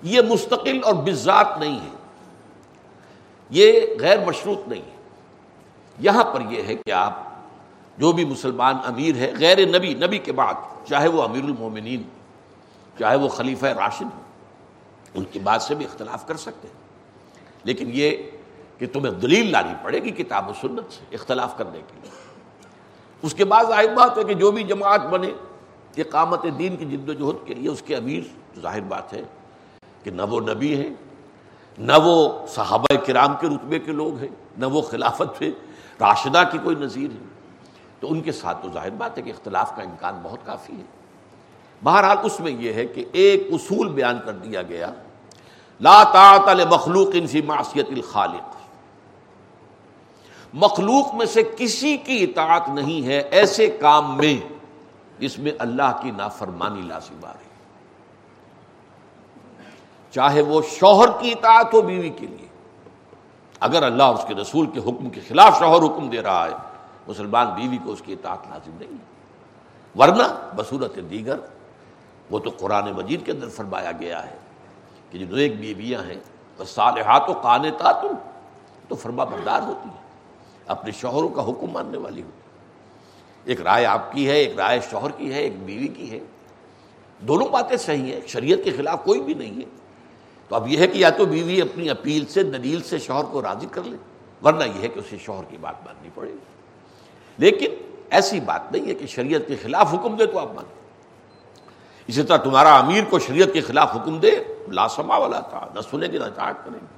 یہ 0.02 0.20
مستقل 0.20 0.80
اور 0.84 0.94
بذات 0.94 1.46
نہیں 1.58 1.80
ہے۔ 1.80 1.96
یہ 3.50 3.80
غیر 4.00 4.26
مشروط 4.26 4.68
نہیں 4.68 4.82
ہے۔ 4.82 4.96
یہاں 5.98 6.24
پر 6.24 6.40
یہ 6.40 6.62
ہے 6.62 6.74
کہ 6.74 6.92
آپ 6.92 7.12
جو 7.98 8.12
بھی 8.12 8.24
مسلمان 8.24 8.74
امیر 8.84 9.14
ہے، 9.14 9.32
غیر 9.40 9.66
نبی 9.66 9.94
نبی 9.94 10.18
کے 10.18 10.32
بعد، 10.32 10.54
چاہے 10.88 11.08
وہ 11.08 11.22
امیر 11.22 11.44
المومنین، 11.44 12.02
چاہے 12.98 13.16
وہ 13.16 13.28
خلیفہ 13.28 13.66
راشد 13.66 14.02
ہو، 14.02 14.20
ان 15.14 15.24
کی 15.24 15.38
بات 15.38 15.62
سے 15.62 15.74
بھی 15.74 15.84
اختلاف 15.84 16.26
کر 16.26 16.36
سکتے 16.36 16.68
ہیں۔ 16.68 16.86
لیکن 17.64 17.90
یہ 17.94 18.10
کہ 18.78 18.86
تمہیں 18.92 19.14
دلیل 19.14 19.52
لانی 19.52 19.74
پڑے 19.82 20.02
گی 20.02 20.10
کتاب 20.10 20.48
و 20.48 20.52
سنت 20.60 20.92
سے 20.92 21.14
اختلاف 21.14 21.58
کرنے 21.58 21.78
کے 21.88 22.00
لیے۔ 22.02 22.10
اس 23.22 23.34
کے 23.34 23.44
بعد 23.44 23.64
ظاہر 23.68 23.94
بات 23.94 24.18
ہے 24.18 24.24
کہ 24.24 24.34
جو 24.34 24.50
بھی 24.50 24.62
جماعت 24.62 25.06
بنے 25.06 25.30
اقامت 25.96 26.46
دین 26.58 26.76
کی 26.76 26.84
جد 26.84 27.08
و 27.08 27.12
جہد 27.12 27.46
کے 27.46 27.54
لیے 27.54 27.68
اس 27.68 27.82
کے 27.82 27.96
امیر، 27.96 28.20
ظاہر 28.60 28.80
بات 28.80 29.12
ہے 29.12 29.22
کہ 30.02 30.10
نہ 30.10 30.22
وہ 30.22 30.40
نبی 30.40 30.76
ہیں، 30.76 30.90
نہ 31.78 31.92
وہ 32.04 32.46
صحابہ 32.46 32.94
کرام 33.06 33.34
کے 33.40 33.46
رتبے 33.46 33.78
کے 33.78 33.92
لوگ 33.92 34.18
ہیں، 34.18 34.28
نہ 34.58 34.66
وہ 34.66 34.82
خلافت 34.82 35.38
پہ 35.38 35.50
راشدہ 36.00 36.42
کی 36.52 36.58
کوئی 36.62 36.76
نظیر 36.76 37.10
ہے۔ 37.10 37.35
تو 38.00 38.10
ان 38.10 38.20
کے 38.20 38.32
ساتھ 38.32 38.62
تو 38.62 38.68
ظاہر 38.72 38.90
بات 38.90 39.18
ہے 39.18 39.22
کہ 39.22 39.30
اختلاف 39.30 39.76
کا 39.76 39.82
امکان 39.82 40.20
بہت 40.22 40.46
کافی 40.46 40.72
ہے۔ 40.72 40.84
بہرحال 41.84 42.16
اس 42.22 42.40
میں 42.40 42.52
یہ 42.52 42.72
ہے 42.72 42.86
کہ 42.86 43.04
ایک 43.12 43.48
اصول 43.52 43.88
بیان 43.88 44.18
کر 44.24 44.32
دیا 44.32 44.62
گیا، 44.62 44.90
لا 45.80 46.02
طاعت 46.04 46.48
مخلوق 46.70 47.14
فی 47.30 47.42
معصیت 47.42 47.86
الخالق۔ 47.88 48.54
مخلوق 50.54 51.14
میں 51.14 51.26
سے 51.26 51.42
کسی 51.56 51.96
کی 51.96 52.22
اطاعت 52.24 52.68
نہیں 52.68 53.06
ہے 53.06 53.18
ایسے 53.30 53.66
کام 53.66 54.16
میں 54.16 54.36
جس 55.18 55.38
میں 55.38 55.52
اللہ 55.58 55.98
کی 56.02 56.10
نافرمانی 56.10 56.82
لازم 56.82 57.24
آ 57.24 57.32
رہی۔ 57.32 57.44
چاہے 60.10 60.42
وہ 60.42 60.62
شوہر 60.78 61.08
کی 61.20 61.32
اطاعت 61.32 61.74
ہو 61.74 61.82
بیوی 61.82 62.10
کے 62.10 62.26
لیے، 62.26 62.46
اگر 63.60 63.82
اللہ 63.82 64.02
اس 64.02 64.24
کے 64.28 64.34
رسول 64.34 64.66
کے 64.66 64.80
حکم 64.80 65.10
کے 65.10 65.20
خلاف 65.28 65.58
شوہر 65.58 65.82
حکم 65.82 66.08
دے 66.10 66.22
رہا 66.22 66.44
ہے 66.44 66.65
مسلمان 67.08 67.46
بیوی 67.54 67.78
کو 67.84 67.92
اس 67.92 68.02
کی 68.04 68.12
اطاعت 68.12 68.38
لازم 68.50 68.76
نہیں 68.80 68.96
ورنہ 69.98 70.22
بصورت 70.56 70.98
دیگر، 71.10 71.36
وہ 72.30 72.38
تو 72.38 72.50
قرآن 72.50 72.92
مجید 72.92 73.26
کے 73.26 73.32
اندر 73.32 73.48
فرمایا 73.48 73.92
گیا 73.92 74.30
ہے 74.30 74.36
کہ 75.10 75.18
جو 75.18 75.36
ایک 75.36 75.60
بیویاں 75.60 76.02
ہیں 76.02 76.20
بس 76.56 76.68
صالحات 76.68 77.28
و 77.28 77.32
قان 77.32 77.64
تو 78.88 78.94
فرما 78.94 79.24
بردار 79.24 79.62
ہوتی 79.62 79.88
ہیں۔ 79.88 80.06
اپنے 80.66 80.90
شوہروں 80.92 81.28
کا 81.28 81.42
حکم 81.42 81.66
ماننے 81.70 81.98
والی 81.98 82.22
ہوتی 82.22 82.40
ایک 83.44 83.60
رائے 83.60 83.86
آپ 83.86 84.12
کی 84.12 84.28
ہے، 84.28 84.36
ایک 84.36 84.56
رائے 84.56 84.80
شوہر 84.90 85.10
کی 85.10 85.32
ہے، 85.32 85.38
ایک 85.38 85.64
بیوی 85.64 85.88
کی 85.88 86.10
ہے۔ 86.10 86.18
دونوں 87.20 87.48
باتیں 87.48 87.76
صحیح 87.76 88.12
ہیں، 88.12 88.20
شریعت 88.26 88.58
کے 88.64 88.70
خلاف 88.70 89.04
کوئی 89.04 89.20
بھی 89.20 89.34
نہیں 89.34 89.56
ہے۔ 89.56 89.66
تو 90.48 90.54
اب 90.54 90.68
یہ 90.68 90.78
ہے 90.78 90.86
کہ 90.86 90.98
یا 90.98 91.10
تو 91.10 91.24
بیوی 91.24 91.62
اپنی 91.62 91.90
اپیل 91.90 92.26
سے، 92.26 92.42
دلیل 92.42 92.82
سے 92.82 92.98
شوہر 92.98 93.24
کو 93.24 93.42
راضی 93.42 93.66
کر 93.70 93.82
لے، 93.84 93.96
ورنہ 94.44 94.64
یہ 94.64 94.82
ہے 94.82 94.88
کہ 94.88 94.98
اسے 94.98 95.18
شوہر 95.18 95.44
کی 95.48 95.56
بات 95.56 95.74
ماننی 95.86 96.08
پڑے۔ 96.14 96.32
گی 96.32 96.55
لیکن 97.38 97.66
ایسی 98.10 98.40
بات 98.40 98.72
نہیں 98.72 98.88
ہے 98.88 98.94
کہ 98.94 99.06
شریعت 99.06 99.40
کے 99.48 99.56
خلاف 99.62 99.94
حکم 99.94 100.16
دے 100.16 100.26
تو 100.26 100.38
آپ 100.38 100.46
مانیں 100.46 100.76
اسی 102.06 102.22
طرح 102.22 102.36
تمہارا 102.36 102.76
امیر 102.76 103.04
کو 103.10 103.18
شریعت 103.18 103.48
کے 103.52 103.60
خلاف 103.60 103.96
حکم 103.96 104.18
دے 104.18 104.30
لاسما 104.68 105.16
والا 105.16 105.40
تھا 105.40 105.66
نہ 105.74 105.80
سنے 105.80 106.06
گی 106.06 106.18
نہ 106.18 106.24
چاٹ 106.36 106.54
کریں 106.64 106.80
گے۔ 106.80 106.96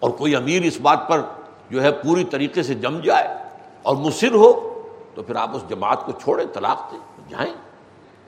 اور 0.00 0.10
کوئی 0.10 0.36
امیر 0.36 0.62
اس 0.62 0.80
بات 0.80 1.08
پر 1.08 1.22
جو 1.70 1.82
ہے 1.82 1.92
پوری 1.92 2.24
طریقے 2.24 2.62
سے 2.62 2.74
جم 2.74 3.00
جائے 3.00 3.28
اور 3.82 3.96
مصر 3.96 4.34
ہو، 4.34 4.72
تو 5.14 5.22
پھر 5.22 5.36
آپ 5.36 5.50
اس 5.56 5.62
جماعت 5.68 6.06
کو 6.06 6.12
چھوڑیں، 6.12 6.46
طلاق 6.54 6.92
دیں، 6.92 6.98
جائیں۔ 7.28 7.54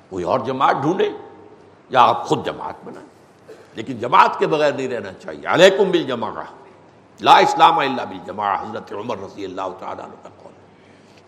کوئی 0.08 0.24
اور 0.24 0.40
جماعت 0.40 0.76
ڈھونڈیں 0.82 1.10
یا 1.88 2.02
آپ 2.02 2.26
خود 2.26 2.46
جماعت 2.46 2.74
بنائیں۔ 2.84 3.08
لیکن 3.74 3.98
جماعت 3.98 4.38
کے 4.38 4.46
بغیر 4.46 4.72
نہیں 4.72 4.88
رہنا 4.88 5.12
چاہیے۔ 5.12 5.46
علیکم 5.46 5.90
بل 5.90 6.02
جمع 6.02 6.30
لا 7.20 7.38
اسلام 7.38 7.78
اللہ 7.78 8.02
بل 8.10 8.18
جمع 8.26 8.54
حضرت 8.54 8.92
عمر 8.92 9.16
رضی 9.18 9.44
اللہ 9.44 9.68
تعالیٰ 9.78 10.06
کا 10.22 10.28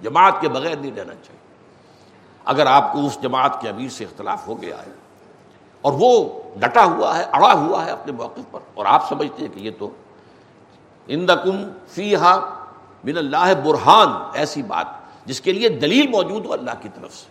جماعت 0.02 0.40
کے 0.40 0.48
بغیر 0.48 0.76
نہیں 0.76 0.92
رہنا 0.96 1.14
چاہیے۔ 1.14 1.38
اگر 2.44 2.66
آپ 2.66 2.92
کو 2.92 3.06
اس 3.06 3.18
جماعت 3.22 3.60
کے 3.60 3.68
امیر 3.68 3.88
سے 3.88 4.04
اختلاف 4.04 4.46
ہو 4.48 4.62
گیا 4.62 4.76
ہے 4.76 4.92
اور 5.80 5.92
وہ 5.96 6.42
ڈٹا 6.56 6.84
ہوا 6.84 7.18
ہے، 7.18 7.22
اڑا 7.22 7.52
ہوا 7.52 7.84
ہے 7.84 7.90
اپنے 7.90 8.12
موقع 8.12 8.40
پر، 8.50 8.60
اور 8.74 8.86
آپ 8.86 9.08
سمجھتے 9.08 9.42
ہیں 9.42 9.54
کہ 9.54 9.60
یہ 9.60 9.70
تو 9.78 9.90
اندکم 11.06 11.62
فی 11.88 12.14
ہا 12.16 12.32
اللہ 13.04 13.52
برہان، 13.64 14.08
ایسی 14.34 14.62
بات 14.62 14.86
جس 15.24 15.40
کے 15.40 15.52
لیے 15.52 15.68
دلیل 15.68 16.08
موجود 16.08 16.46
ہو 16.46 16.52
اللہ 16.52 16.70
کی 16.80 16.88
طرف 16.94 17.14
سے۔ 17.14 17.26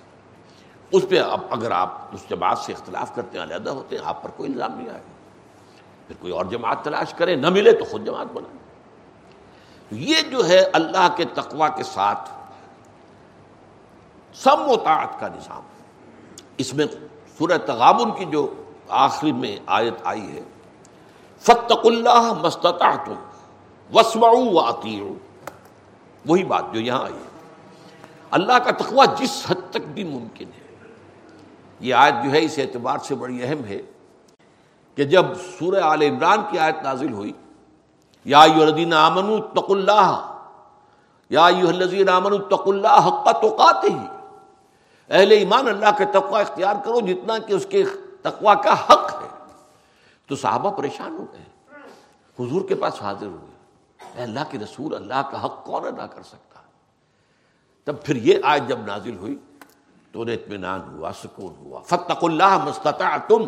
اس 0.92 1.06
پہ 1.10 1.20
اب 1.20 1.42
اگر 1.50 1.72
آپ 1.72 1.98
اس 2.12 2.30
جماعت 2.30 2.58
سے 2.58 2.74
اختلاف 2.74 3.16
کرتے 3.16 3.38
ہیں، 3.38 3.46
علیحدہ 3.46 3.70
ہوتے 3.70 3.96
ہیں، 3.96 4.04
آپ 4.06 4.24
پر 4.24 4.30
کوئی 4.30 4.52
الزام 4.52 4.78
نہیں 4.78 4.90
آئے 4.90 5.00
گا۔ 5.00 5.14
پھر 6.08 6.16
کوئی 6.20 6.34
اور 6.34 6.46
جماعت 6.46 6.84
تلاش 6.84 7.14
کرے، 7.14 7.36
نہ 7.36 7.50
ملے 7.50 7.72
تو 7.72 7.86
خود 7.86 8.06
جماعت 8.06 8.28
بنائے۔ 8.34 8.58
یہ 9.92 10.22
جو 10.32 10.48
ہے 10.48 10.60
اللہ 10.74 11.08
کے 11.16 11.26
تقوا 11.34 11.68
کے 11.68 11.84
ساتھ 11.84 12.30
سم 14.44 14.70
و 14.70 14.76
طاعت 14.76 15.20
کا 15.20 15.28
نظام۔ 15.28 15.62
اس 16.58 16.74
میں 16.74 16.86
سورہ 17.38 17.58
تغابن 17.58 18.12
کی 18.12 18.26
جو 18.26 18.54
آخری 18.90 19.32
میں 19.32 19.58
آیت 19.66 19.94
آئی 20.04 20.32
ہے 20.32 20.42
فتق 21.40 21.86
اللہ 21.86 22.34
مستطاع 22.42 22.96
تم 23.06 23.14
وسمعوا 23.94 24.72
و 24.86 25.14
وہی 26.26 26.44
بات 26.44 26.64
جو 26.74 26.80
یہاں 26.80 27.04
آئی 27.04 27.14
ہے۔ 27.14 27.30
اللہ 28.32 28.54
کا 28.54 28.72
تقوا 28.72 29.06
جس 29.06 29.46
حد 29.50 29.70
تک 29.70 29.88
بھی 29.88 30.04
ممکن 30.04 30.46
ہے۔ 30.46 30.88
یہ 31.80 31.94
آیت 31.94 32.14
جو 32.24 32.32
ہے، 32.32 32.40
اس 32.44 32.60
اعتبار 32.60 32.98
سے 32.98 33.16
بڑی 33.16 33.44
اہم 33.44 33.66
ہے 33.66 33.82
کہ 34.96 35.04
جب 35.04 35.26
سورہ 35.60 35.80
عال 35.80 36.02
عمران 36.02 36.42
کی 36.52 36.60
آیت 36.60 36.84
نازل 36.84 37.14
ہوئی، 37.14 37.34
یا 38.26 38.42
الدین 38.42 38.94
امن 38.94 39.42
تق 39.42 39.72
اللہ، 39.72 40.36
یا 41.30 41.46
الزین 41.46 42.10
امن 42.10 42.38
تق 42.50 42.68
اللہ 42.68 43.08
حق 43.08 43.42
توقات 43.42 43.84
ہی 43.84 44.19
اہل 45.10 45.32
ایمان 45.32 45.68
اللہ 45.68 45.98
کے 45.98 46.06
تقوا 46.06 46.40
اختیار 46.40 46.76
کرو 46.86 47.00
جتنا 47.00 47.38
کہ 47.38 47.54
اس 47.54 47.66
کے 47.70 47.84
تقوا 48.22 48.54
کا 48.54 48.74
حق 48.74 49.24
ہے۔ 49.24 49.28
تو 50.28 50.36
صحابہ 50.36 50.72
پریشان 50.72 51.18
ہو 51.18 51.26
گئے۔ 51.34 51.44
حضور 52.40 52.68
کے 52.68 52.76
پاس 52.76 53.02
حاضر 53.02 53.26
ہوئے 53.26 53.50
اے 54.16 54.24
اللہ 54.24 54.40
کے 54.50 54.58
رسول، 54.58 54.96
اللہ 54.96 55.30
کا 55.32 55.46
حق 55.46 55.66
کون 55.66 55.86
ادا 55.86 56.08
کر 56.08 56.24
سکتا؟ 56.24 56.60
تب 57.84 58.04
پھر 58.04 58.16
یہ 58.16 58.38
آیت 58.44 58.64
جب 58.68 58.80
نازل 58.80 59.16
ہوئی 59.18 59.38
تو 60.12 60.22
انہیں 60.22 60.36
اطمینان 60.36 60.82
ہوا، 60.94 61.12
سکون 61.24 61.56
ہوا۔ 61.60 61.82
فتق 61.82 62.24
اللہ 62.24 62.58
مستطاع 62.58 63.18
تم 63.18 63.44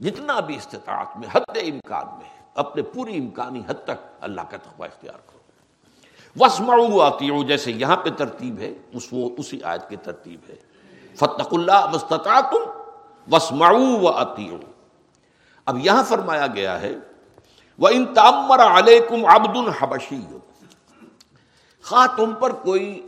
جتنا 0.00 0.40
بھی 0.40 0.56
استطاعت 0.56 1.16
میں 1.16 1.28
حد 1.32 1.56
امکان 1.56 2.06
میں، 2.18 2.42
اپنے 2.54 2.82
پوری 2.82 3.18
امکانی 3.18 3.62
حد 3.66 3.84
تک 3.84 4.08
اللہ 4.20 4.40
کا 4.50 4.56
تقوی 4.56 4.88
اختیار 4.88 5.14
کرو۔ 5.14 5.39
وسمعوا 6.38 7.06
آتی 7.06 7.44
جیسے 7.44 7.72
یہاں 7.72 7.96
پہ 7.96 8.10
ترتیب 8.10 8.58
ہے، 8.58 8.74
اس 8.92 9.08
وہ، 9.12 9.30
اسی 9.38 9.62
آیت 9.62 9.88
کی 9.88 9.96
ترتیب 9.96 10.40
ہے۔ 10.48 10.54
فتق 11.14 11.54
اللہ 11.54 11.90
مستطاع 11.94 12.40
تم 12.40 12.70
وسمعوا 13.32 14.20
آتی 14.20 14.50
اب 15.66 15.78
یہاں 15.78 16.02
فرمایا 16.04 16.46
گیا 16.46 16.80
ہے 16.80 16.94
وہ 17.78 17.88
ان 17.88 18.14
تامر 18.14 18.58
علیکم 18.58 19.26
عبد 19.26 19.56
الحبشی 19.56 20.20
خواہ 21.82 22.06
تم 22.16 22.34
پر 22.34 22.52
کوئی 22.52 23.06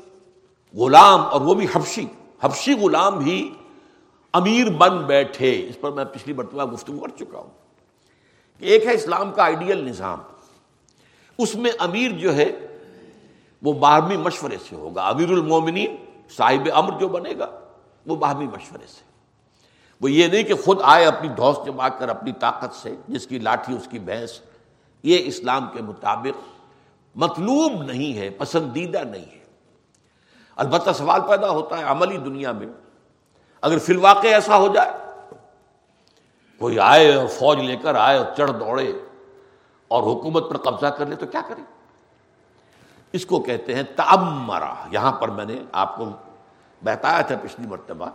غلام 0.75 1.21
اور 1.21 1.41
وہ 1.41 1.55
بھی 1.55 1.67
حبشی 1.75 2.07
حبشی 2.41 2.75
غلام 2.75 3.19
بھی 3.19 3.55
امیر 4.33 4.71
بن 4.71 4.99
بیٹھے۔ 4.99 5.69
اس 5.69 5.81
پر 5.81 5.91
میں 5.91 6.05
پچھلی 6.05 6.35
مرتبہ 6.35 6.65
گفتگو 6.65 6.99
کر 6.99 7.09
چکا 7.09 7.39
ہوں 7.39 7.51
کہ 8.59 8.65
ایک 8.65 8.87
ہے 8.87 8.95
اسلام 8.95 9.31
کا 9.31 9.43
آئیڈیل 9.43 9.89
نظام۔ 9.89 10.19
اس 11.39 11.55
میں 11.55 11.71
امیر 11.79 12.11
جو 12.11 12.37
ہے 12.37 12.72
وہ 13.63 13.73
باہمی 13.73 14.17
مشورے 14.17 14.57
سے 14.69 14.77
ہوگا۔ 14.77 15.09
امیر 15.09 15.29
المومنین 15.29 15.97
صاحب 16.37 16.69
امر 16.75 16.99
جو 16.99 17.09
بنے 17.09 17.35
گا، 17.39 17.61
وہ 18.07 18.17
باہمی 18.17 18.47
مشورے 18.47 18.87
سے۔ 18.87 19.05
وہ 20.01 20.11
یہ 20.11 20.27
نہیں 20.27 20.43
کہ 20.43 20.55
خود 20.55 20.79
آئے 20.83 21.07
اپنی 21.07 21.29
دھوس 21.29 21.57
جما 21.67 21.89
کر، 21.89 22.09
اپنی 22.09 22.33
طاقت 22.33 22.75
سے، 22.75 22.97
جس 23.09 23.27
کی 23.27 23.39
لاٹھی، 23.39 23.77
اس 23.77 23.89
کی 23.91 23.99
بھینس۔ 23.99 24.41
یہ 25.03 25.19
اسلام 25.25 25.69
کے 25.73 25.83
مطابق 25.83 26.41
مطلوب 27.15 27.83
نہیں 27.83 28.19
ہے، 28.19 28.31
پسندیدہ 28.31 28.99
نہیں 28.99 29.33
ہے۔ 29.33 29.45
البتہ 30.57 30.91
سوال 30.91 31.21
پیدا 31.29 31.51
ہوتا 31.51 31.79
ہے 31.79 31.83
عملی 31.83 32.17
دنیا 32.17 32.53
میں، 32.53 32.67
اگر 33.61 33.79
فی 33.79 33.93
الواقع 33.93 34.27
ایسا 34.27 34.57
ہو 34.57 34.69
جائے، 34.75 34.91
کوئی 36.59 36.79
آئے 36.79 37.15
اور 37.15 37.27
فوج 37.27 37.59
لے 37.59 37.77
کر 37.77 37.95
آئے 37.95 38.19
اور 38.19 38.27
چڑھ 38.37 38.51
دوڑے 38.51 38.93
اور 39.89 40.03
حکومت 40.03 40.51
پر 40.51 40.57
قبضہ 40.57 40.87
کر 40.87 41.07
لے 41.07 41.17
تو 41.17 41.27
کیا 41.27 41.41
کرے؟ 41.49 41.63
اس 43.13 43.27
کو 43.27 43.41
کہتے 43.41 43.75
ہیں 43.75 43.83
تعمرہ 43.97 44.75
یہاں 44.91 45.13
پر 45.13 45.29
میں 45.29 45.45
نے 45.45 45.55
آپ 45.73 45.97
کو 45.97 46.05
بتایا 46.85 47.21
تھا 47.21 47.35
پچھلی 47.43 47.67
مرتبہ 47.67 48.07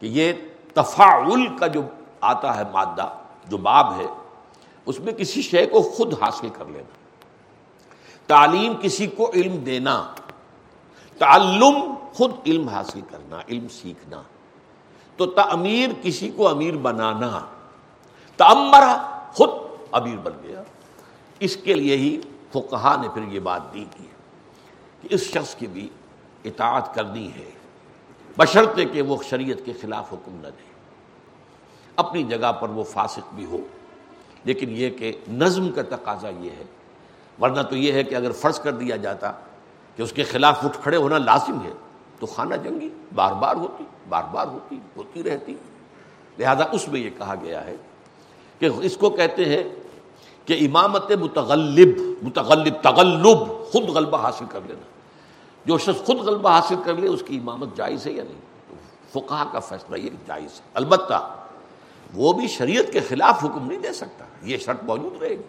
کہ 0.00 0.06
یہ 0.06 0.32
تفاعل 0.74 1.56
کا 1.56 1.66
جو 1.66 1.82
آتا 2.20 2.56
ہے 2.56 2.62
مادہ، 2.72 3.08
جو 3.48 3.56
باب 3.56 4.00
ہے، 4.00 4.06
اس 4.86 5.00
میں 5.00 5.12
کسی 5.12 5.42
شے 5.42 5.66
کو 5.66 5.82
خود 5.82 6.14
حاصل 6.22 6.48
کر 6.48 6.64
لینا۔ 6.64 6.92
تعلیم 8.26 8.72
کسی 8.80 9.06
کو 9.06 9.30
علم 9.34 9.56
دینا۔ 9.56 10.14
تعلم 11.18 11.94
خود 12.14 12.30
علم 12.46 12.68
حاصل 12.68 13.00
کرنا، 13.10 13.38
علم 13.48 13.68
سیکھنا۔ 13.68 14.22
تو 15.16 15.26
تعمیر 15.26 15.88
کسی 16.02 16.30
کو 16.30 16.48
امیر 16.48 16.76
بنانا۔ 16.76 17.40
تعمرہ 18.36 19.22
خود 19.34 19.50
امیر 19.92 20.16
بن 20.16 20.32
گیا۔ 20.42 20.62
اس 21.40 21.56
کے 21.56 21.74
لیے 21.74 21.96
ہی 21.96 22.20
فقہا 22.52 22.96
نے 23.02 23.08
پھر 23.08 23.22
یہ 23.22 23.40
بات 23.40 23.74
دی 23.74 23.84
کی 23.96 24.04
کہ 25.02 25.14
اس 25.14 25.20
شخص 25.20 25.54
کی 25.54 25.66
بھی 25.66 25.88
اطاعت 26.44 26.94
کرنی 26.94 27.28
ہے، 27.28 27.50
بشرطے 28.36 28.84
کہ 28.84 29.02
وہ 29.02 29.16
شریعت 29.28 29.66
کے 29.66 29.72
خلاف 29.72 30.12
حکم 30.12 30.34
نہ 30.34 30.46
دے۔ 30.46 30.72
اپنی 31.96 32.22
جگہ 32.22 32.52
پر 32.52 32.68
وہ 32.68 32.84
فاسق 32.84 33.34
بھی 33.34 33.44
ہو۔ 33.44 33.58
لیکن 34.44 34.66
یہ 34.70 34.90
کہ 34.90 35.12
نظم 35.28 35.70
کا 35.70 35.82
تقاضا 35.82 36.28
یہ 36.28 36.50
ہے۔ 36.50 36.64
ورنہ 37.40 37.62
تو 37.62 37.76
یہ 37.76 37.92
ہے 37.92 38.04
کہ 38.04 38.14
اگر 38.14 38.32
فرض 38.32 38.60
کر 38.60 38.72
دیا 38.72 38.96
جاتا 38.96 39.32
کہ 39.96 40.02
اس 40.02 40.12
کے 40.12 40.24
خلاف 40.24 40.64
اٹھ 40.64 40.78
کھڑے 40.82 40.96
ہونا 40.96 41.18
لازم 41.18 41.62
ہے، 41.64 41.72
تو 42.18 42.26
خانہ 42.26 42.54
جنگی 42.54 42.88
بار 43.14 43.32
بار 43.32 43.56
ہوتی، 43.56 43.84
بار 44.08 44.24
بار 44.32 44.46
ہوتی 44.46 44.78
ہوتی 44.96 45.22
رہتی۔ 45.22 45.54
لہذا 46.38 46.64
اس 46.72 46.88
میں 46.88 47.00
یہ 47.00 47.10
کہا 47.18 47.34
گیا 47.42 47.64
ہے 47.64 47.76
کہ 48.58 48.68
اس 48.82 48.96
کو 48.96 49.10
کہتے 49.10 49.44
ہیں 49.44 49.62
کہ 50.44 50.66
امامت 50.68 51.12
متغلب 51.12 51.88
متغلب، 52.22 52.82
تغلب 52.82 53.38
خود 53.72 53.82
غلبہ 53.82 54.18
حاصل 54.18 54.44
کر 54.50 54.60
لینا۔ 54.66 54.82
جو 55.64 55.78
شخص 55.78 56.04
خود 56.04 56.16
غلبہ 56.16 56.50
حاصل 56.50 56.74
کر 56.84 56.94
لے، 56.94 57.08
اس 57.08 57.22
کی 57.26 57.36
امامت 57.36 57.76
جائز 57.76 58.06
ہے 58.06 58.12
یا 58.12 58.24
نہیں؟ 58.24 58.40
فقہ 59.10 59.44
کا 59.52 59.58
فیصلہ 59.58 59.96
یہ 59.96 60.10
جائز 60.26 60.54
ہے۔ 60.54 60.60
البتہ 60.74 61.34
وہ 62.14 62.32
بھی 62.32 62.48
شریعت 62.48 62.92
کے 62.92 63.00
خلاف 63.00 63.44
حکم 63.44 63.66
نہیں 63.66 63.78
دے 63.78 63.92
سکتا۔ 63.92 64.24
یہ 64.42 64.56
شرط 64.58 64.82
موجود 64.82 65.22
رہے 65.22 65.30
گی۔ 65.30 65.42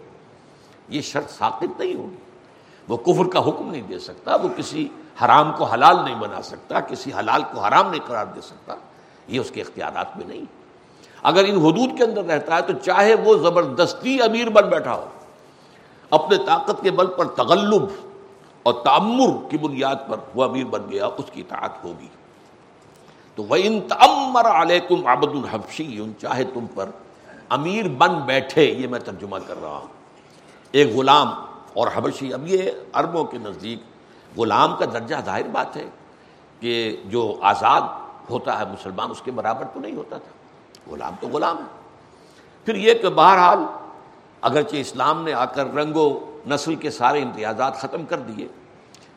یہ 0.89 1.01
شرط 1.01 1.29
ثابت 1.29 1.79
نہیں 1.79 1.95
ہوگی۔ 1.95 2.15
وہ 2.87 2.97
کفر 2.97 3.29
کا 3.29 3.49
حکم 3.49 3.71
نہیں 3.71 3.81
دے 3.81 3.99
سکتا، 3.99 4.35
وہ 4.35 4.47
کسی 4.55 4.87
حرام 5.25 5.51
کو 5.57 5.63
حلال 5.63 5.95
نہیں 6.05 6.15
بنا 6.15 6.41
سکتا، 6.41 6.79
کسی 6.79 7.13
حلال 7.13 7.41
کو 7.53 7.59
حرام 7.59 7.89
نہیں 7.89 8.07
قرار 8.07 8.25
دے 8.25 8.41
سکتا۔ 8.41 8.75
یہ 9.27 9.39
اس 9.39 9.51
کے 9.51 9.61
اختیارات 9.61 10.17
میں 10.17 10.25
نہیں۔ 10.27 10.62
اگر 11.23 11.43
ان 11.43 11.55
حدود 11.55 11.97
کے 11.97 12.03
اندر 12.03 12.23
رہتا 12.23 12.55
ہے 12.55 12.61
تو 12.61 12.73
چاہے 12.73 13.15
وہ 13.15 13.37
زبردستی 13.37 14.21
امیر 14.21 14.49
بن 14.49 14.69
بیٹھا 14.69 14.95
ہو، 14.95 15.05
اپنے 16.09 16.37
طاقت 16.45 16.81
کے 16.81 16.91
بل 16.91 17.07
پر 17.07 17.25
تغلب 17.25 17.85
اور 18.63 18.73
تعمر 18.73 19.49
کی 19.49 19.57
بنیاد 19.57 19.95
پر 20.09 20.17
وہ 20.35 20.43
امیر 20.43 20.65
بن 20.65 20.81
گیا، 20.91 21.05
اس 21.05 21.25
کی 21.31 21.41
اطاعت 21.41 21.83
ہوگی۔ 21.83 22.07
تو 23.35 23.43
وہ 23.43 23.55
ان 23.59 23.79
تعمر 23.81 24.45
علیکم 24.45 25.07
عبد 25.07 25.35
الحفشی 25.35 25.99
چاہے 26.19 26.43
تم 26.43 26.65
پر 26.75 26.89
امیر 27.49 27.87
بن 27.87 28.13
بیٹھے، 28.15 28.65
یہ 28.65 28.87
میں 28.87 28.99
ترجمہ 28.99 29.37
کر 29.47 29.61
رہا 29.61 29.77
ہوں۔ 29.77 29.91
ایک 30.71 30.95
غلام 30.95 31.27
اور 31.73 31.87
حبشی، 31.95 32.33
اب 32.33 32.47
یہ 32.47 32.71
عربوں 32.93 33.23
کے 33.23 33.37
نزدیک 33.37 33.79
غلام 34.37 34.75
کا 34.79 34.85
درجہ 34.93 35.15
ظاہر 35.25 35.47
بات 35.51 35.77
ہے 35.77 35.89
کہ 36.59 36.97
جو 37.05 37.35
آزاد 37.41 37.81
ہوتا 38.29 38.59
ہے 38.59 38.65
مسلمان، 38.65 39.11
اس 39.11 39.21
کے 39.21 39.31
برابر 39.31 39.65
تو 39.73 39.79
نہیں 39.79 39.95
ہوتا 39.95 40.17
تھا۔ 40.17 40.32
غلام 40.91 41.13
تو 41.19 41.27
غلام 41.27 41.57
ہے۔ 41.57 41.81
پھر 42.65 42.75
یہ 42.75 42.93
کہ 42.93 43.09
بہرحال 43.09 43.59
اگرچہ 44.41 44.75
اسلام 44.75 45.23
نے 45.23 45.33
آ 45.33 45.45
کر 45.45 45.73
رنگ 45.73 45.95
و 45.95 46.07
نسل 46.47 46.75
کے 46.75 46.89
سارے 46.89 47.21
امتیازات 47.21 47.75
ختم 47.75 48.05
کر 48.05 48.19
دیے، 48.19 48.47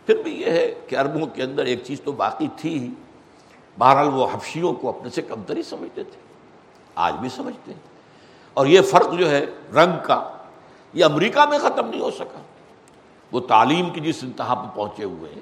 پھر 0.07 0.23
بھی 0.23 0.41
یہ 0.41 0.51
ہے 0.51 0.75
کہ 0.89 0.97
عربوں 0.97 1.27
کے 1.27 1.43
اندر 1.43 1.65
ایک 1.65 1.83
چیز 1.85 2.01
تو 2.01 2.13
باقی 2.13 2.49
تھی 2.57 2.79
ہی۔ 2.79 2.89
بہرحال 3.79 4.09
وہ 4.09 4.27
حفشیوں 4.33 4.73
کو 4.73 4.89
اپنے 4.89 5.11
سے 5.11 5.23
کمتری 5.23 5.63
سمجھتے 5.63 6.05
تھے، 6.05 6.21
آج 6.95 7.15
بھی 7.15 7.29
سمجھتے 7.29 7.73
ہیں۔ 7.73 7.81
اور 8.55 8.67
یہ 8.67 8.81
فرق 8.81 9.13
جو 9.13 9.31
ہے 9.31 9.45
رنگ 9.75 9.93
کا، 10.03 10.23
یہ 10.93 11.05
امریکہ 11.05 11.49
میں 11.49 11.59
ختم 11.59 11.89
نہیں 11.89 12.01
ہو 12.01 12.11
سکا۔ 12.11 12.41
وہ 13.33 13.41
تعلیم 13.41 13.91
کی 13.91 14.01
جس 14.01 14.23
انتہا 14.25 14.55
پہ 14.55 14.77
پہنچے 14.77 15.05
ہوئے 15.05 15.33
ہیں، 15.35 15.41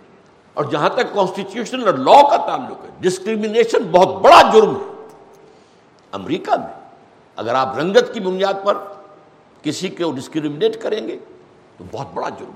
اور 0.55 0.65
جہاں 0.65 0.89
تک 0.89 1.15
کانسٹیٹیوشن 1.15 1.85
اور 1.85 1.95
لا 1.95 2.21
کا 2.31 2.37
تعلق 2.37 2.85
ہے 2.85 2.91
ڈسکریمنیشن 3.01 3.83
بہت 3.91 4.23
بڑا 4.23 4.41
جرم 4.53 4.75
ہے۔ 4.77 4.94
امریکہ 6.15 6.51
میں، 6.51 6.89
اگر 7.37 7.55
آپ 7.55 7.79
رنگت 7.79 8.15
کی 8.15 8.21
بنیاد 8.21 8.55
پر 8.65 8.79
کسی 9.63 9.89
کو 9.89 10.13
ڈسکریمنیٹ 10.13 10.83
کریں 10.83 11.09
گے، 11.09 11.19
تو 11.77 11.85
بہت 11.91 12.07
بڑا 12.15 12.29
جرم 12.29 12.51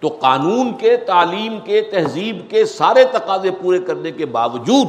تو 0.00 0.08
قانون 0.08 0.78
کے، 0.78 0.96
تعلیم 0.96 1.60
کے، 1.64 1.80
تہذیب 1.80 2.50
کے 2.50 2.64
سارے 2.64 3.04
تقاضے 3.04 3.50
پورے 3.50 3.78
کرنے 3.78 4.10
کے 4.10 4.26
باوجود 4.26 4.86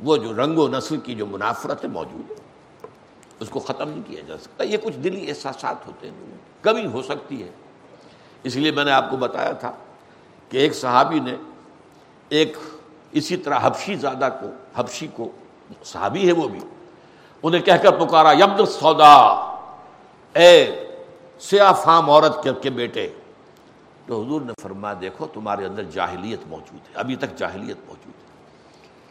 وہ 0.00 0.16
جو 0.16 0.44
رنگ 0.44 0.58
و 0.58 0.68
نسل 0.68 0.96
کی 0.96 1.14
جو 1.14 1.26
منافرت 1.26 1.84
ہے 1.84 1.88
موجود 1.88 2.30
ہے، 2.30 2.36
اس 3.40 3.48
کو 3.48 3.60
ختم 3.60 3.88
نہیں 3.88 4.02
کیا 4.06 4.20
جا 4.26 4.38
سکتا۔ 4.38 4.64
یہ 4.64 4.76
کچھ 4.82 4.98
دلی 4.98 5.28
احساسات 5.28 5.86
ہوتے 5.86 6.10
ہیں۔ 6.10 6.36
کبھی 6.60 6.86
ہو 6.86 7.02
سکتی 7.02 7.42
ہے۔ 7.42 7.48
اس 8.42 8.56
لیے 8.56 8.72
میں 8.72 8.84
نے 8.84 8.90
آپ 8.90 9.10
کو 9.10 9.16
بتایا 9.16 9.52
تھا 9.52 9.72
کہ 10.48 10.56
ایک 10.56 10.74
صحابی 10.74 11.18
نے 11.18 11.34
ایک 12.28 12.56
اسی 13.12 13.36
طرح 13.36 13.58
حبشی 13.62 13.94
زادہ 13.94 14.28
کو، 14.40 14.46
حبشی 14.74 15.06
کو 15.14 15.30
صحابی 15.84 16.26
ہے 16.26 16.32
وہ 16.32 16.48
بھی۔ 16.48 16.60
انہیں 17.42 17.62
کہہ 17.62 17.74
کر 17.74 17.90
پکارا 17.90 18.32
یبد 18.32 18.68
سودا 18.68 19.14
اے 20.32 20.84
سیاہ 21.40 21.72
فام 21.72 22.10
عورت 22.10 22.46
کے 22.62 22.70
بیٹے۔ 22.70 23.08
تو 24.06 24.22
حضور 24.22 24.40
نے 24.40 24.52
فرما 24.62 24.92
دیکھو 25.00 25.26
تمہارے 25.26 25.64
اندر 25.64 25.82
جاہلیت 25.82 26.40
موجود 26.46 26.88
ہے۔ 26.88 26.94
ابھی 26.94 27.16
تک 27.16 27.36
جاہلیت 27.36 27.76
موجود 27.86 28.14
ہے۔ 28.14 28.28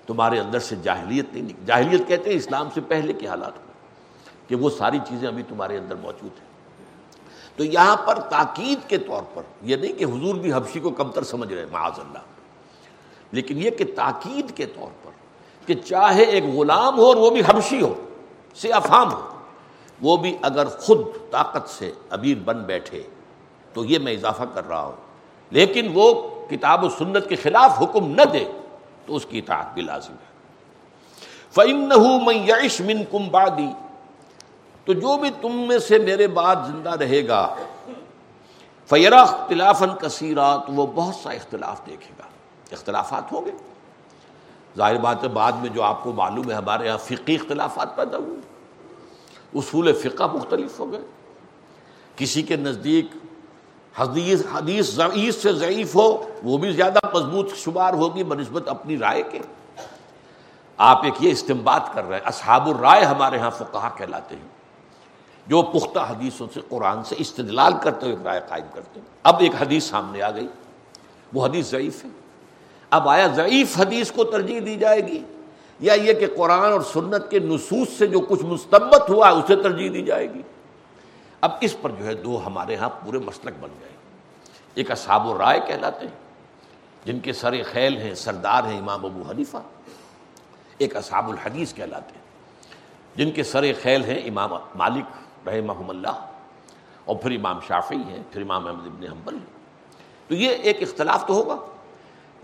تمہارے 0.08 0.40
اندر 0.40 0.60
سے 0.60 0.76
جاہلیت 0.76 1.34
نہیں 1.34 1.66
جاہلیت 1.66 2.08
کہتے 2.08 2.30
ہیں 2.30 2.38
اسلام 2.38 2.68
سے 2.74 2.82
پہلے 2.82 3.14
کے 3.14 3.28
حالات 3.28 3.54
کو، 3.56 3.72
کہ 4.48 4.56
وہ 4.56 4.70
ساری 4.70 5.00
چیزیں 5.08 5.28
ابھی 5.28 5.44
تمہارے 5.44 5.78
اندر 5.78 5.96
موجود 5.96 6.40
ہیں۔ 6.40 6.48
تو 7.56 7.64
یہاں 7.64 7.98
پر 7.98 8.20
تاکید 8.20 8.90
کے 8.90 8.98
طور 8.98 9.24
پر، 9.34 9.42
یہ 9.62 9.76
نہیں 9.76 9.94
کہ 9.94 10.04
حضور 10.04 10.36
بھی 10.36 10.54
حبشی 10.54 10.80
کو 10.80 10.90
کمتر 10.90 11.24
سمجھ 11.24 11.54
رہے، 11.54 11.66
معاذ 11.72 12.00
اللہ۔ 12.00 12.20
لیکن 13.32 13.58
یہ 13.58 13.70
کہ 13.70 13.86
تاکید 13.96 14.58
کے 14.58 14.66
طور 14.66 14.88
پر 15.04 15.12
کہ 15.68 15.74
چاہے 15.74 16.24
ایک 16.24 16.44
غلام 16.44 16.98
ہو 16.98 17.06
اور 17.06 17.16
وہ 17.16 17.30
بھی 17.30 17.42
حبشی 17.42 17.82
ہو 17.82 17.94
سے 18.56 18.70
افہام 18.70 19.14
ہو، 19.14 19.28
وہ 20.02 20.18
بھی 20.18 20.38
اگر 20.42 20.66
خود 20.68 21.00
طاقت 21.32 21.70
سے 21.70 21.92
ابیر 22.10 22.38
بن 22.46 22.64
بیٹھے 22.64 23.04
تو 23.74 23.86
یہ 23.86 24.00
میں 24.00 24.14
اضافہ 24.14 24.44
کر 24.54 24.68
رہا 24.68 24.82
ہوں۔ 24.82 24.96
لیکن 25.52 25.92
وہ 25.94 26.30
کتاب 26.50 26.84
و 26.84 26.90
سنت 26.90 27.30
کے 27.30 27.36
خلاف 27.36 27.82
حکم 27.82 28.08
نہ 28.08 28.22
دے 28.22 28.46
تو 29.06 29.16
اس 29.16 29.26
کی 29.26 29.40
اطاعت 29.40 29.74
بھی 29.74 29.82
لازم 29.82 30.14
ہے۔ 30.14 30.28
فَإِنَّهُ 31.52 32.22
مَنْ 32.22 32.50
يَعِشْ 32.50 32.82
مِنْكُمْ 32.82 33.30
بَعْدِي 33.30 33.68
تو 34.86 34.94
جو 34.94 35.18
بھی 35.18 35.30
تم 35.42 35.68
میں 35.68 35.80
سے 35.80 35.98
میرے 35.98 36.28
بعد 36.28 36.56
زندہ 36.68 36.90
رہے 36.90 37.28
گا 37.28 37.56
فیرا 38.86 39.22
اختلاف 39.22 39.84
کثیرہ، 40.00 40.58
تو 40.58 40.74
وہ 40.74 40.88
بہت 40.96 41.16
سا 41.16 41.30
اختلاف 41.30 41.86
دیکھے 41.86 42.14
گا۔ 42.20 42.24
اختلافات 42.72 43.32
ہوں 43.32 43.46
گے۔ 43.46 43.52
ظاہر 44.78 44.98
بات 44.98 45.24
ہے 45.24 45.28
بعد 45.28 45.52
میں 45.52 45.70
جو 45.70 45.84
آپ 45.84 46.04
کو 46.04 46.12
معلوم 46.12 46.50
ہے 46.50 46.56
ہمارے 46.56 46.86
یہاں 46.86 46.98
فقی 46.98 47.36
اختلافات 47.36 47.96
پیدا 47.96 48.18
ہوئے۔ 48.18 48.40
اصول 49.56 49.94
فقہ 49.94 50.24
مختلف 50.34 50.80
ہو 50.80 50.92
گئے۔ 50.92 51.02
کسی 52.16 52.42
کے 52.42 52.56
نزدیک 52.56 53.06
حدیث 53.98 54.42
حدیث 54.54 54.92
ضعیف 54.92 55.42
سے 55.42 55.54
ضعیف 55.54 55.96
ہو، 55.96 56.30
وہ 56.44 56.58
بھی 56.58 56.72
زیادہ 56.72 57.00
مضبوط 57.14 57.54
شمار 57.56 57.94
ہوگی، 57.94 58.24
بنسبت 58.24 58.68
اپنی 58.68 58.98
رائے 58.98 59.24
کے۔ 59.24 59.40
آپ 60.78 61.04
ایک 61.04 61.14
یہ 61.20 61.32
استمباد 61.32 61.80
کر 61.94 62.08
رہے 62.08 62.18
ہیں، 62.18 62.28
اصحاب 62.28 62.70
الرائے 62.70 63.06
ہمارے 63.06 63.38
ہاں 63.38 63.52
فقہ 63.52 63.90
کہلاتے 63.98 64.36
ہیں۔ 64.36 64.48
جو 65.48 65.62
پختہ 65.62 66.00
حدیثوں 66.00 66.48
سے 66.54 66.60
قرآن 66.70 67.04
سے 67.04 67.16
استدلال 67.18 67.74
کرتے 67.84 68.06
ہوئے 68.06 68.18
رائے 68.24 68.42
قائم 68.50 68.66
کرتے 68.74 69.00
ہیں۔ 69.00 69.08
اب 69.24 69.36
ایک 69.40 69.52
حدیث 69.60 69.84
سامنے 69.84 70.22
آ 70.22 70.32
گئی۔ 70.32 70.48
وہ 71.34 71.46
حدیث 71.46 71.70
ضعیف 71.70 72.06
ہے۔ 72.06 72.10
اب 72.92 73.10
آیا 73.10 73.28
ضعیف 73.28 73.80
حدیث 73.80 74.12
کو 74.12 74.24
ترجیح 74.24 74.60
دی 74.66 74.76
جائے 74.76 75.08
گی 75.08 75.24
یا 75.80 75.94
یہ 75.94 76.14
کہ 76.14 76.28
قرآن 76.36 76.72
اور 76.72 76.82
سنت 76.82 77.30
کے 77.30 77.40
نصوص 77.40 77.90
سے 77.90 78.08
جو 78.08 78.20
کچھ 78.20 78.44
مستبت 78.44 79.10
ہوا 79.10 79.28
ہے 79.28 79.34
اسے 79.34 79.56
ترجیح 79.56 79.90
دی 79.94 80.02
جائے 80.02 80.34
گی 80.34 80.42
اب 81.42 81.52
اس 81.62 81.76
پر 81.82 81.90
جو 81.90 82.06
ہے 82.06 82.14
دو 82.14 82.42
ہمارے 82.46 82.76
ہاں 82.76 82.90
پورے 82.90 83.18
مسلک 83.18 83.54
بن 83.60 83.70
گئے 83.80 83.96
ایک 84.74 84.92
اصحاب 84.92 85.28
و 85.28 85.38
رائے 85.38 85.60
کہلاتے 85.68 86.06
ہیں 86.06 86.16
جن 87.06 87.20
کے 87.20 87.34
سر 87.34 87.54
خیل 87.72 87.98
ہیں، 87.98 88.16
سردار 88.16 88.64
ہیں 88.64 88.78
امام 88.80 89.06
ابو 89.06 89.24
حنیفہ، 89.30 89.58
ایک 90.78 90.96
اصحاب 90.96 91.30
الحدیث 91.30 91.74
کہلاتے 91.74 92.14
ہیں 92.16 92.26
جن 93.16 93.32
کے 93.32 93.44
سر 93.44 93.66
خیل 93.82 94.04
ہیں 94.04 94.20
امام 94.28 94.54
مالک 94.76 95.48
رحمہ 95.48 95.90
اللہ 95.90 96.26
اور 97.06 97.16
پھر 97.16 97.32
امام 97.32 97.60
شافعی 97.68 98.02
ہیں، 98.08 98.24
پھر 98.32 98.42
امام 98.42 98.68
احمد 98.68 98.86
ابن 98.86 99.04
حنبل 99.04 99.38
تو 100.28 100.36
یہ 100.36 100.50
ایک 100.50 100.82
اختلاف 100.82 101.28
تو 101.28 101.34
ہوگا۔ 101.34 101.56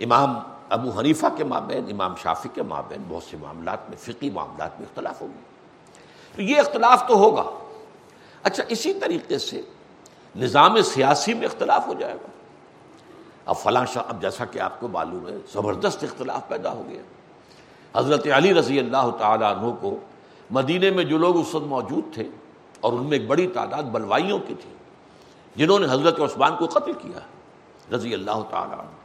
امام 0.04 0.40
ابو 0.70 1.00
حنیفہ 1.00 1.26
کے 1.38 1.44
مابین، 1.44 1.86
امام 1.92 2.16
شافی 2.16 2.50
کے 2.54 2.64
مابین، 2.64 3.04
بہت 3.08 3.24
سے 3.24 3.38
معاملات 3.40 3.90
میں 3.90 3.98
فقی 3.98 4.30
معاملات 4.30 4.80
میں 4.80 4.88
اختلاف 4.90 5.22
ہوگی 5.22 5.42
تو 6.36 6.42
یہ 6.42 6.60
اختلاف 6.60 7.08
تو 7.08 7.16
ہوگا۔ 7.16 7.44
اچھا 8.44 8.64
اسی 8.70 8.94
طریقے 8.94 9.38
سے 9.38 9.62
نظام 10.36 10.82
سیاسی 10.82 11.34
میں 11.34 11.46
اختلاف 11.46 11.88
ہو 11.88 11.94
جائے 11.94 12.14
گا۔ 12.14 12.28
اب 13.46 13.56
فلاں 13.58 13.86
شاہ، 13.86 14.04
اب 14.08 14.22
جیسا 14.22 14.46
کہ 14.46 14.60
آپ 14.60 14.80
کو 14.80 14.88
معلوم 14.88 15.28
ہے، 15.28 15.36
زبردست 15.54 16.04
اختلاف 16.04 16.48
پیدا 16.48 16.72
ہو 16.72 16.84
گیا۔ 16.90 17.02
حضرت 18.00 18.28
علی 18.34 18.54
رضی 18.54 18.80
اللہ 18.80 19.10
تعالیٰ 19.18 19.58
عنہ 19.58 19.72
کو 19.82 19.98
مدینے 20.52 20.92
میں 20.92 21.04
جو 21.04 21.18
لوگ 21.18 21.38
اس 21.38 21.56
وقت 21.56 21.66
موجود 21.66 22.14
تھے 22.14 22.30
اور 22.80 22.94
ان 22.94 23.04
میں 23.04 23.18
ایک 23.18 23.28
بڑی 23.28 23.48
تعداد 23.48 23.84
بلوائیوں 23.84 24.40
کی 24.40 24.54
تھی، 24.54 24.70
جنہوں 25.56 25.80
نے 25.80 25.86
حضرت 25.90 26.20
عثمان 26.20 26.56
کو 26.56 26.66
قتل 26.66 26.94
کیا، 26.94 27.20
رضی 27.96 28.14
اللہ 28.14 28.44
تعالیٰ 28.50 28.80
عنہ۔ 28.80 29.03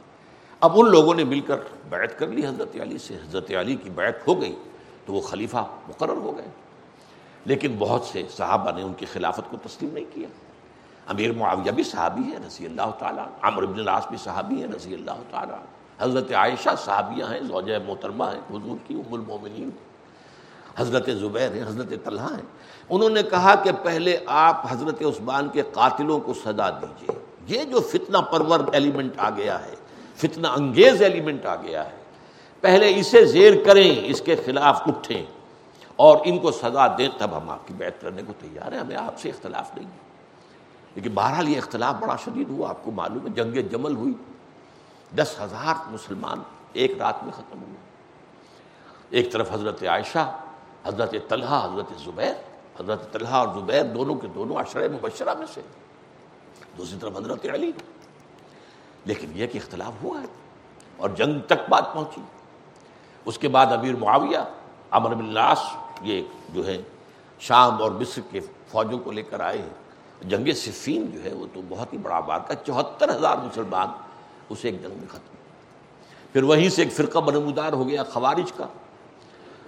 اب 0.59 0.71
ان 0.75 0.91
لوگوں 0.91 1.13
نے 1.13 1.23
مل 1.23 1.39
کر 1.39 1.57
بیعت 1.89 2.19
کر 2.19 2.27
لی، 2.27 2.47
حضرت 2.47 2.75
علی 2.81 2.97
سے۔ 2.97 3.15
حضرت 3.15 3.51
علی 3.59 3.75
کی 3.75 3.89
بیعت 3.89 4.27
ہو 4.27 4.41
گئی 4.41 4.55
تو 5.05 5.13
وہ 5.13 5.21
خلیفہ 5.21 5.65
مقرر 5.87 6.17
ہو 6.17 6.37
گئے۔ 6.37 6.45
لیکن 7.45 7.75
بہت 7.79 8.01
سے 8.03 8.23
صحابہ 8.37 8.71
نے 8.71 8.81
ان 8.81 8.93
کی 8.93 9.05
خلافت 9.05 9.41
کو 9.49 9.57
تسلیم 9.63 9.93
نہیں 9.93 10.05
کیا۔ 10.13 10.27
امیر 11.07 11.31
معاویہ 11.33 11.71
بھی 11.71 11.83
صحابی 11.83 12.31
ہے 12.31 12.37
رضی 12.47 12.65
اللہ 12.65 12.91
تعالیٰ۔ 12.99 13.25
عمر 13.41 13.65
بن 13.65 13.79
العاص 13.79 14.07
بھی 14.07 14.17
صحابی 14.17 14.61
ہے 14.61 14.67
رضی 14.67 14.93
اللہ 14.93 15.21
تعالیٰ۔ 15.29 15.57
حضرت 15.99 16.31
عائشہ 16.31 16.69
صحابیاں 16.77 17.27
ہیں، 17.33 17.39
زوجہ 17.39 17.77
محترمہ 17.87 18.23
ہیں، 18.23 18.57
حضور 18.57 18.77
کی 18.87 18.93
ام 18.93 19.13
المومنین۔ 19.13 19.69
حضرت 20.77 21.09
زبیر 21.19 21.53
ہیں، 21.53 21.63
حضرت 21.63 21.93
طلحہ 22.03 22.31
ہیں۔ 22.31 22.45
انہوں 22.89 23.09
نے 23.09 23.23
کہا 23.23 23.55
کہ 23.55 23.71
پہلے 23.83 24.17
آپ 24.25 24.65
حضرت 24.69 25.01
عثمان 25.01 25.49
کے 25.49 25.61
قاتلوں 25.61 26.19
کو 26.19 26.33
سزا 26.33 26.69
دیجیے 26.69 27.19
یہ 27.47 27.63
جو 27.63 27.79
فتنہ 27.79 28.17
پرور 28.17 28.59
ایلیمنٹ 28.73 29.13
آ 29.17 29.29
گیا 29.29 29.65
ہے 29.65 29.73
فتنہ 30.19 30.47
انگیز 30.47 31.01
ایلیمنٹ 31.01 31.45
آ 31.45 31.55
گیا 31.55 31.85
ہے۔ 31.85 31.95
پہلے 32.61 32.99
اسے 32.99 33.25
زیر 33.25 33.53
کریں، 33.65 33.95
اس 34.03 34.21
کے 34.21 34.35
خلاف 34.35 34.81
اٹھیں۔ 34.87 35.25
اور 35.95 36.17
ان 36.25 36.39
کو 36.39 36.51
سزا 36.51 36.87
دیں، 36.97 37.09
تب 37.17 37.37
ہم 37.37 37.49
آپ 37.49 37.67
کی 37.67 37.73
بیعت 37.73 38.01
کرنے 38.01 38.21
کو 38.27 38.33
تیار 38.39 38.71
ہیں۔ 38.71 38.79
ہمیں 38.79 38.95
آپ 38.95 39.19
سے 39.19 39.29
اختلاف 39.29 39.77
نہیں 39.77 39.85
ہے۔ 39.85 39.97
لیکن 40.95 41.09
بہرحال 41.13 41.49
یہ 41.49 41.57
اختلاف 41.57 41.95
بڑا 41.99 42.15
شدید 42.15 42.49
ہوا، 42.49 42.69
آپ 42.69 42.83
کو 42.83 42.91
معلوم 42.91 43.27
ہے، 43.27 43.29
جنگ 43.29 43.53
جمل 43.53 43.95
ہوئی۔ 43.95 44.13
دس 45.15 45.35
ہزار 45.41 45.73
مسلمان 45.87 46.37
ایک 46.73 46.91
رات 46.99 47.23
میں 47.23 47.31
ختم 47.31 47.61
ہوئے۔ 47.61 47.75
ایک 49.09 49.31
طرف 49.31 49.51
حضرت 49.51 49.83
عائشہ، 49.83 50.39
حضرت 50.85 51.15
طلحہ، 51.29 51.73
حضرت 51.73 51.99
زبیر۔ 52.05 52.33
حضرت 52.79 53.13
طلحہ 53.13 53.35
اور 53.35 53.59
زبیر 53.59 53.83
دونوں 53.83 54.15
کے 54.15 54.27
دونوں 54.27 54.55
عشرۂ 54.55 54.83
مبشرہ 54.83 55.33
میں 55.33 55.47
سے۔ 55.53 55.61
دوسری 56.77 56.97
طرف 56.99 57.17
حضرت 57.17 57.45
علی۔ 57.53 57.71
لیکن 59.05 59.27
یہ 59.33 59.47
کہ 59.47 59.57
اختلاف 59.57 60.03
ہوا 60.03 60.21
ہے 60.21 60.25
اور 60.97 61.09
جنگ 61.09 61.39
تک 61.39 61.69
بات 61.69 61.93
پہنچی۔ 61.93 62.21
اس 63.25 63.37
کے 63.37 63.47
بعد 63.47 63.65
امیر 63.65 63.95
معاویہ 63.95 64.37
امر 64.91 65.13
بلاس 65.13 65.59
یہ 66.01 66.21
جو 66.49 66.65
ہے، 66.65 66.81
شام 67.39 67.81
اور 67.81 67.91
مصر 67.91 68.21
کے 68.31 68.39
فوجوں 68.67 68.99
کو 68.99 69.11
لے 69.11 69.21
کر 69.21 69.39
آئے 69.39 69.57
ہیں۔ 69.57 69.89
جنگ 70.29 70.51
صفین 70.55 71.11
جو 71.11 71.23
ہے، 71.23 71.33
وہ 71.33 71.45
تو 71.53 71.61
بہت 71.69 71.93
ہی 71.93 71.97
بڑا 71.97 72.19
بات 72.19 72.47
کا 72.47 72.55
چوہتر 72.55 73.15
ہزار 73.15 73.37
مسلمان 73.37 73.87
اسے 74.49 74.69
ایک 74.69 74.81
جنگ 74.81 74.91
میں 74.91 75.07
ختم۔ 75.07 75.35
پھر 76.33 76.43
وہیں 76.43 76.69
سے 76.69 76.81
ایک 76.81 76.93
فرقہ 76.93 77.19
بنمودار 77.19 77.73
ہو 77.73 77.87
گیا 77.87 78.03
خوارج 78.03 78.51
کا۔ 78.51 78.65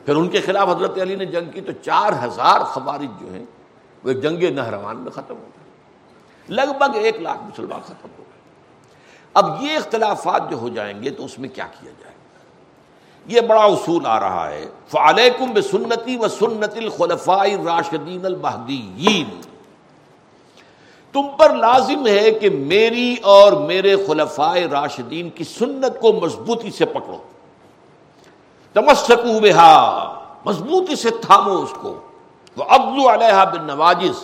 پھر 0.05 0.15
ان 0.15 0.29
کے 0.29 0.41
خلاف 0.41 0.67
حضرت 0.67 1.01
علی 1.01 1.15
نے 1.15 1.25
جنگ 1.25 1.51
کی 1.51 1.61
تو 1.61 1.71
چار 1.71 2.25
ہزار 2.25 2.59
خوارج 2.59 3.21
جو 3.21 3.33
ہیں، 3.33 3.45
وہ 4.03 4.09
ایک 4.09 4.21
جنگ 4.21 4.55
نہروان 4.55 4.97
میں 4.97 5.11
ختم 5.11 5.35
ہو 5.35 5.47
گئے۔ 5.55 5.61
لگ 6.55 6.77
بھگ 6.77 6.95
ایک 6.95 7.21
لاکھ 7.21 7.43
مسلمان 7.43 7.81
ختم 7.81 8.09
ہو 8.19 8.20
اب 9.33 9.63
یہ 9.63 9.77
اختلافات 9.77 10.49
جو 10.49 10.57
ہو 10.57 10.69
جائیں 10.69 11.03
گے 11.03 11.09
تو 11.09 11.25
اس 11.25 11.39
میں 11.39 11.49
کیا 11.49 11.67
کیا 11.79 11.91
جائے 11.99 12.11
یہ 13.25 13.41
بڑا 13.41 13.63
اصول 13.63 14.05
آ 14.05 14.19
رہا 14.19 14.49
ہے۔ 14.49 14.65
فعلیکم 14.87 15.51
بسنتی 15.53 16.17
و 16.17 16.27
سنت 16.27 16.77
الخلفاء 16.77 17.45
راشدین 17.65 18.25
المہدیین۔ 18.25 19.41
تم 21.11 21.21
پر 21.37 21.55
لازم 21.55 22.07
ہے 22.07 22.31
کہ 22.31 22.49
میری 22.49 23.15
اور 23.23 23.51
میرے 23.51 23.95
خلفائے 24.07 24.67
راشدین 24.71 25.29
کی 25.29 25.43
سنت 25.43 26.01
کو 26.01 26.13
مضبوطی 26.13 26.71
سے 26.71 26.85
پکڑو۔ 26.85 27.17
تمسکو 28.73 29.39
بہا، 29.39 30.13
مضبوطی 30.45 30.95
سے 30.95 31.09
تھامو 31.09 31.61
اس 31.61 31.73
کو۔ 31.81 31.99
وہ 32.57 32.63
ابلو 32.69 33.13
علیہ 33.13 33.43
بن 33.53 33.63
نواجس 33.63 34.23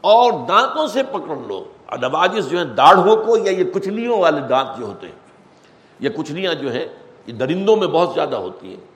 اور 0.00 0.32
دانتوں 0.48 0.86
سے 0.86 1.02
پکڑ 1.02 1.36
لو۔ 1.46 1.64
نواجس 1.96 2.50
جو 2.50 2.58
ہیں 2.58 2.64
داڑھوں 2.64 3.16
کو 3.16 3.36
یا 3.36 3.50
یہ 3.50 3.64
کچلیوں 3.72 4.18
والے 4.18 4.40
دانت 4.40 4.78
جو 4.78 4.86
ہوتے 4.86 5.06
ہیں، 5.06 5.14
یہ 6.00 6.08
کچلیاں 6.08 6.54
جو 6.54 6.72
ہیں، 6.72 6.86
یہ 7.26 7.32
درندوں 7.32 7.76
میں 7.76 7.86
بہت 7.86 8.14
زیادہ 8.14 8.36
ہوتی 8.36 8.68
ہیں۔ 8.68 8.94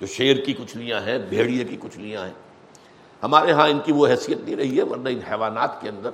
جو 0.00 0.06
شیر 0.06 0.36
کی 0.36 0.52
کچلیاں 0.52 1.00
ہیں، 1.00 1.18
بھیڑیے 1.18 1.64
کی 1.64 1.76
کچلیاں 1.80 2.26
ہیں۔ 2.26 2.32
ہمارے 3.22 3.52
ہاں 3.52 3.68
ان 3.68 3.78
کی 3.84 3.92
وہ 3.92 4.06
حیثیت 4.06 4.38
نہیں 4.44 4.56
رہی 4.56 4.78
ہے، 4.78 4.82
ورنہ 4.82 5.08
ان 5.08 5.20
حیوانات 5.30 5.80
کے 5.80 5.88
اندر، 5.88 6.10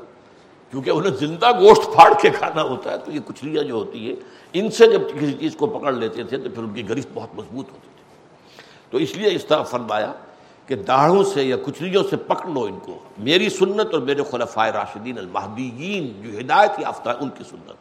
کیونکہ 0.70 0.90
انہیں 0.90 1.16
زندہ 1.16 1.60
گوشت 1.60 1.94
پھاڑ 1.94 2.12
کے 2.22 2.30
کھانا 2.30 2.62
ہوتا 2.62 2.92
ہے، 2.92 2.98
تو 2.98 3.12
یہ 3.12 3.20
کچلیاں 3.26 3.62
جو 3.62 3.74
ہوتی 3.74 4.08
ہیں، 4.08 4.16
ان 4.52 4.70
سے 4.70 4.86
جب 4.86 5.00
کسی 5.20 5.32
چیز 5.32 5.56
کو 5.56 5.66
پکڑ 5.66 5.92
لیتے 5.92 6.22
تھے، 6.22 6.36
تو 6.36 6.50
پھر 6.50 6.62
ان 6.62 6.74
کی 6.74 6.88
گرفت 6.88 7.08
بہت 7.14 7.28
مضبوط 7.34 7.70
ہوتی 7.70 7.88
تھی۔ 7.96 7.98
تو 8.90 8.98
اس 8.98 9.16
لیے 9.16 9.34
اس 9.34 9.44
طرح 9.44 9.62
فرمایا 9.62 10.12
کہ 10.68 10.76
داڑھوں 10.76 11.24
سے 11.24 11.44
یا 11.44 11.56
کچلیوں 11.66 12.02
سے 12.10 12.16
پکڑ 12.16 12.48
لو 12.48 12.62
ان 12.62 12.78
کو۔ 12.78 12.98
میری 13.18 13.48
سنت 13.48 13.94
اور 13.94 14.02
میرے 14.02 14.22
خلفائے 14.30 14.72
راشدین 14.72 15.18
المہدیین 15.18 16.22
جو 16.22 16.38
ہدایت 16.38 16.70
یافتہ 16.78 17.10
ہے 17.10 17.14
ان 17.20 17.28
کی 17.28 17.44
سنت۔ 17.50 17.72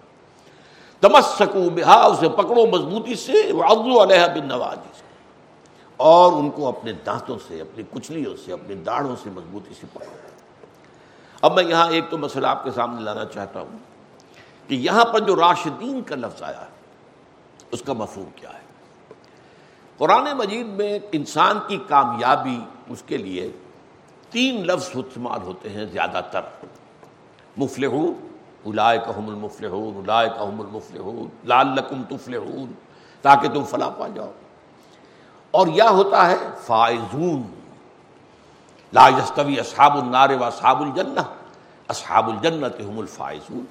تمسکو 1.02 1.70
بہا، 1.70 2.06
اسے 2.06 2.30
پکڑو 2.30 2.66
مضبوطی 2.66 3.16
سے 3.16 3.34
ابو 3.70 4.04
علیہ 4.04 4.42
بن 4.42 4.48
نواز 4.48 4.78
اور 5.98 6.32
ان 6.32 6.50
کو 6.50 6.68
اپنے 6.68 6.92
دانتوں 6.92 7.38
سے، 7.48 7.62
اپنی 7.62 7.84
کچلیوں 7.92 8.36
سے، 8.46 8.54
اپنی 8.54 8.76
داڑھوں 8.76 9.16
سے 9.24 9.30
مضبوطی 9.30 9.74
سے 9.82 9.88
پکڑو۔ 9.94 10.16
اب 11.42 11.54
میں 11.54 11.64
یہاں 11.64 11.90
ایک 11.90 12.04
تو 12.10 12.18
مسئلہ 12.18 12.48
آپ 12.48 12.64
کے 12.64 12.72
سامنے 12.72 13.02
لانا 13.02 13.26
چاہتا 13.26 13.62
ہوں 13.62 13.78
کہ 14.68 14.76
یہاں 14.76 15.06
پر 15.06 15.20
جو 15.20 15.36
راشدین 15.36 16.02
کا 16.02 16.16
لفظ 16.16 16.44
آیا 16.44 16.62
ہے، 16.62 16.78
اس 17.72 17.82
کا 17.82 17.94
مفہوم 17.94 18.30
کیا 18.36 18.50
ہے؟ 18.50 18.67
قرآن 19.98 20.38
مجید 20.38 20.68
میں 20.68 21.00
انسان 21.12 21.60
کی 21.68 21.78
کامیابی، 21.88 22.60
اس 22.90 23.04
کے 23.06 23.18
لیے 23.18 23.52
تین 24.30 24.68
لفظ 24.68 24.90
استعمال 24.94 25.42
ہوتے 25.42 25.70
ہیں 25.70 25.86
زیادہ 25.86 26.22
تر۔ 26.32 26.42
مفلحون 27.58 28.14
الائے 28.66 29.00
کام 29.00 29.30
المفلحون 29.30 29.98
الائے 29.98 30.30
کام 30.30 30.62
المفلحون 30.62 31.28
لال 31.46 31.68
لقم 31.68 32.04
تفلحون، 32.04 32.72
تاکہ 33.22 33.50
تم 33.50 33.64
فلاں 33.64 33.92
پا 33.98 34.08
جاؤ۔ 34.08 34.32
اور 35.52 35.68
یا 35.68 35.90
ہوتا 35.90 36.30
ہے 36.30 36.36
فائزون، 36.62 37.42
لا 38.94 39.08
یستوی 39.08 39.60
اصحاب 39.60 39.98
النار 39.98 40.30
و 40.30 40.44
اصحاب 40.44 40.82
الجنہ، 40.82 41.20
اصحاب 41.88 42.30
الجنت 42.30 42.82
هم 42.90 43.00
الفائزون۔ 43.00 43.66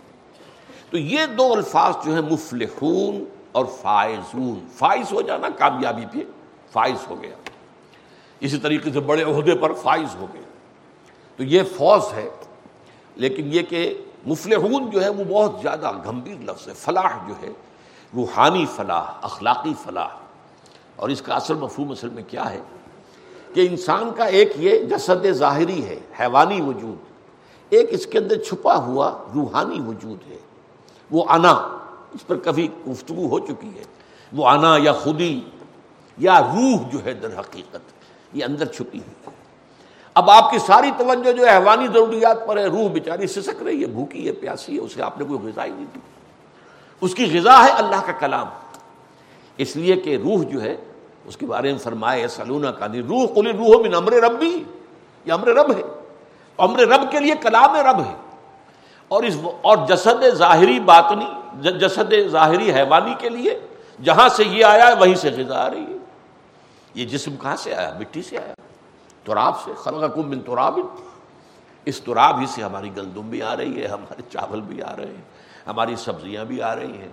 تو 0.90 0.98
یہ 0.98 1.26
دو 1.26 1.52
الفاظ 1.52 1.94
جو 2.04 2.14
ہیں 2.14 2.32
مفلحون 2.32 3.24
اور 3.56 3.64
فائزون، 3.64 4.66
فائز 4.74 5.12
ہو 5.12 5.22
جانا 5.22 5.48
کامیابی 5.58 6.06
پہ 6.12 6.18
فائز 6.72 7.10
ہو 7.10 7.22
گیا۔ 7.22 7.34
اسی 8.40 8.58
طریقے 8.58 8.90
سے 8.92 9.00
بڑے 9.00 9.22
عہدے 9.22 9.54
پر 9.54 9.72
فائز 9.72 10.16
ہو 10.16 10.26
گیا۔ 10.34 10.42
تو 11.36 11.42
یہ 11.42 11.62
فوج 11.76 12.00
ہے، 12.12 12.28
لیکن 13.16 13.54
یہ 13.54 13.62
کہ 13.62 14.04
مفلحون 14.26 14.90
جو 14.90 15.04
ہے 15.04 15.08
وہ 15.08 15.24
بہت 15.28 15.62
زیادہ 15.62 15.92
گمبھیر 16.06 16.36
لفظ 16.40 16.68
ہے، 16.68 16.72
فلاح 16.74 17.28
جو 17.28 17.34
ہے، 17.42 17.48
روحانی 18.14 18.66
فلاح، 18.76 19.04
اخلاقی 19.22 19.74
فلاح۔ 19.84 20.08
اور 20.96 21.08
اس 21.08 21.22
کا 21.22 21.34
اصل 21.34 21.54
مفہوم 21.54 21.90
اصل 21.90 22.08
میں 22.08 22.22
کیا 22.28 22.50
ہے؟ 22.50 22.60
کہ 23.54 23.66
انسان 23.70 24.10
کا 24.16 24.24
ایک 24.24 24.52
یہ 24.56 24.78
جسد 24.78 25.26
ظاہری 25.32 25.84
ہے، 25.84 26.00
حیوانی 26.20 26.60
وجود۔ 26.60 26.96
ایک 27.68 27.86
اس 27.90 28.06
کے 28.06 28.18
اندر 28.18 28.38
چھپا 28.38 28.76
ہوا 28.76 29.24
روحانی 29.34 29.80
وجود 29.80 30.30
ہے، 30.30 30.36
وہ 31.10 31.24
انا۔ 31.28 31.78
اس 32.14 32.26
پر 32.26 32.36
کبھی 32.36 32.68
گفتگو 32.90 33.28
ہو 33.28 33.38
چکی 33.38 33.78
ہے۔ 33.78 33.84
وہ 34.32 34.48
انا 34.48 34.76
یا 34.78 34.92
خودی 34.92 35.40
یا 36.18 36.40
روح 36.40 36.88
جو 36.92 37.04
ہے 37.04 37.14
در 37.14 37.40
حقیقت، 37.40 37.78
یہ 38.32 38.44
اندر 38.44 38.64
چھپی 38.64 38.98
ہوئی 38.98 39.14
ہے۔ 39.26 39.30
اب 40.14 40.30
آپ 40.30 40.50
کی 40.50 40.58
ساری 40.58 40.90
توجہ 40.98 41.32
جو 41.32 41.46
ہے 41.46 41.56
حیوانی 41.56 41.86
ضروریات 41.86 42.46
پر 42.46 42.56
ہے، 42.56 42.64
روح 42.64 42.88
بیچاری 42.88 43.26
سسک 43.26 43.62
رہی 43.62 43.80
ہے، 43.80 43.86
بھوکی 43.86 44.26
ہے، 44.26 44.32
پیاسی 44.32 44.74
ہے، 44.74 44.80
اسے 44.80 45.02
آپ 45.02 45.18
نے 45.18 45.24
کوئی 45.24 45.40
غذا 45.40 45.64
ہی 45.64 45.70
نہیں 45.70 45.86
دی۔ 45.94 46.00
اس 47.00 47.14
کی 47.14 47.38
غذا 47.38 47.64
ہے 47.64 47.70
اللہ 47.70 48.06
کا 48.06 48.12
کلام۔ 48.12 48.46
اس 49.56 49.76
لیے 49.76 49.96
کہ 49.96 50.16
روح 50.16 50.42
جو 50.42 50.62
ہے، 50.62 50.76
اس 51.24 51.36
کے 51.36 51.46
بارے 51.46 51.70
میں 51.70 51.78
فرمائے 51.78 52.28
سلونا 52.28 52.70
کا 52.70 52.86
نہیں 52.86 53.02
روح 53.02 53.34
کلی 53.34 53.52
روح 53.52 53.86
من 53.86 53.94
امر 53.94 54.12
ربی، 54.12 54.64
یہ 55.24 55.32
امر 55.32 55.48
رب 55.48 55.76
ہے۔ 55.76 55.82
امر 56.56 56.80
رب 56.80 57.10
کے 57.10 57.20
لیے 57.20 57.34
کلام 57.42 57.76
رب 57.76 58.00
ہے۔ 58.00 58.14
اور 59.08 59.22
اس 59.22 59.36
اور 59.62 59.76
جسد 59.88 60.34
ظاہری 60.34 60.80
باطنی 60.80 61.26
جسد 61.70 62.12
ظاہری 62.28 62.72
حیوانی 62.72 63.14
کے 63.18 63.28
لیے، 63.28 63.60
جہاں 64.04 64.28
سے 64.28 64.44
یہ 64.44 64.64
آیا 64.64 64.86
ہے، 64.88 64.94
وہیں 64.94 65.14
سے 65.14 65.30
غذا 65.30 65.66
آ 65.66 65.70
رہی 65.70 65.82
ہے۔ 65.82 65.96
یہ 66.94 67.04
جسم 67.04 67.36
کہاں 67.36 67.56
سے 67.56 67.74
آیا؟ 67.74 67.92
مٹی 67.98 68.22
سے 68.22 68.38
آیا۔ 68.38 68.54
تراب 69.24 69.60
سے، 69.64 69.70
خلقکم 69.78 70.28
من 70.28 70.40
تراب۔ 70.40 70.78
اس 71.84 72.00
تراب 72.00 72.40
ہی 72.40 72.46
سے 72.46 72.62
ہماری 72.62 72.90
گندم 72.96 73.20
بھی 73.20 73.42
آ 73.42 73.56
رہی 73.56 73.82
ہے، 73.82 73.86
ہمارے 73.86 74.22
چاول 74.32 74.60
بھی 74.60 74.82
آ 74.82 74.96
رہے 74.96 75.06
ہیں، 75.06 75.22
ہماری 75.66 75.96
سبزیاں 75.96 76.44
بھی 76.44 76.62
آ 76.62 76.74
رہی 76.74 76.98
ہیں۔ 76.98 77.08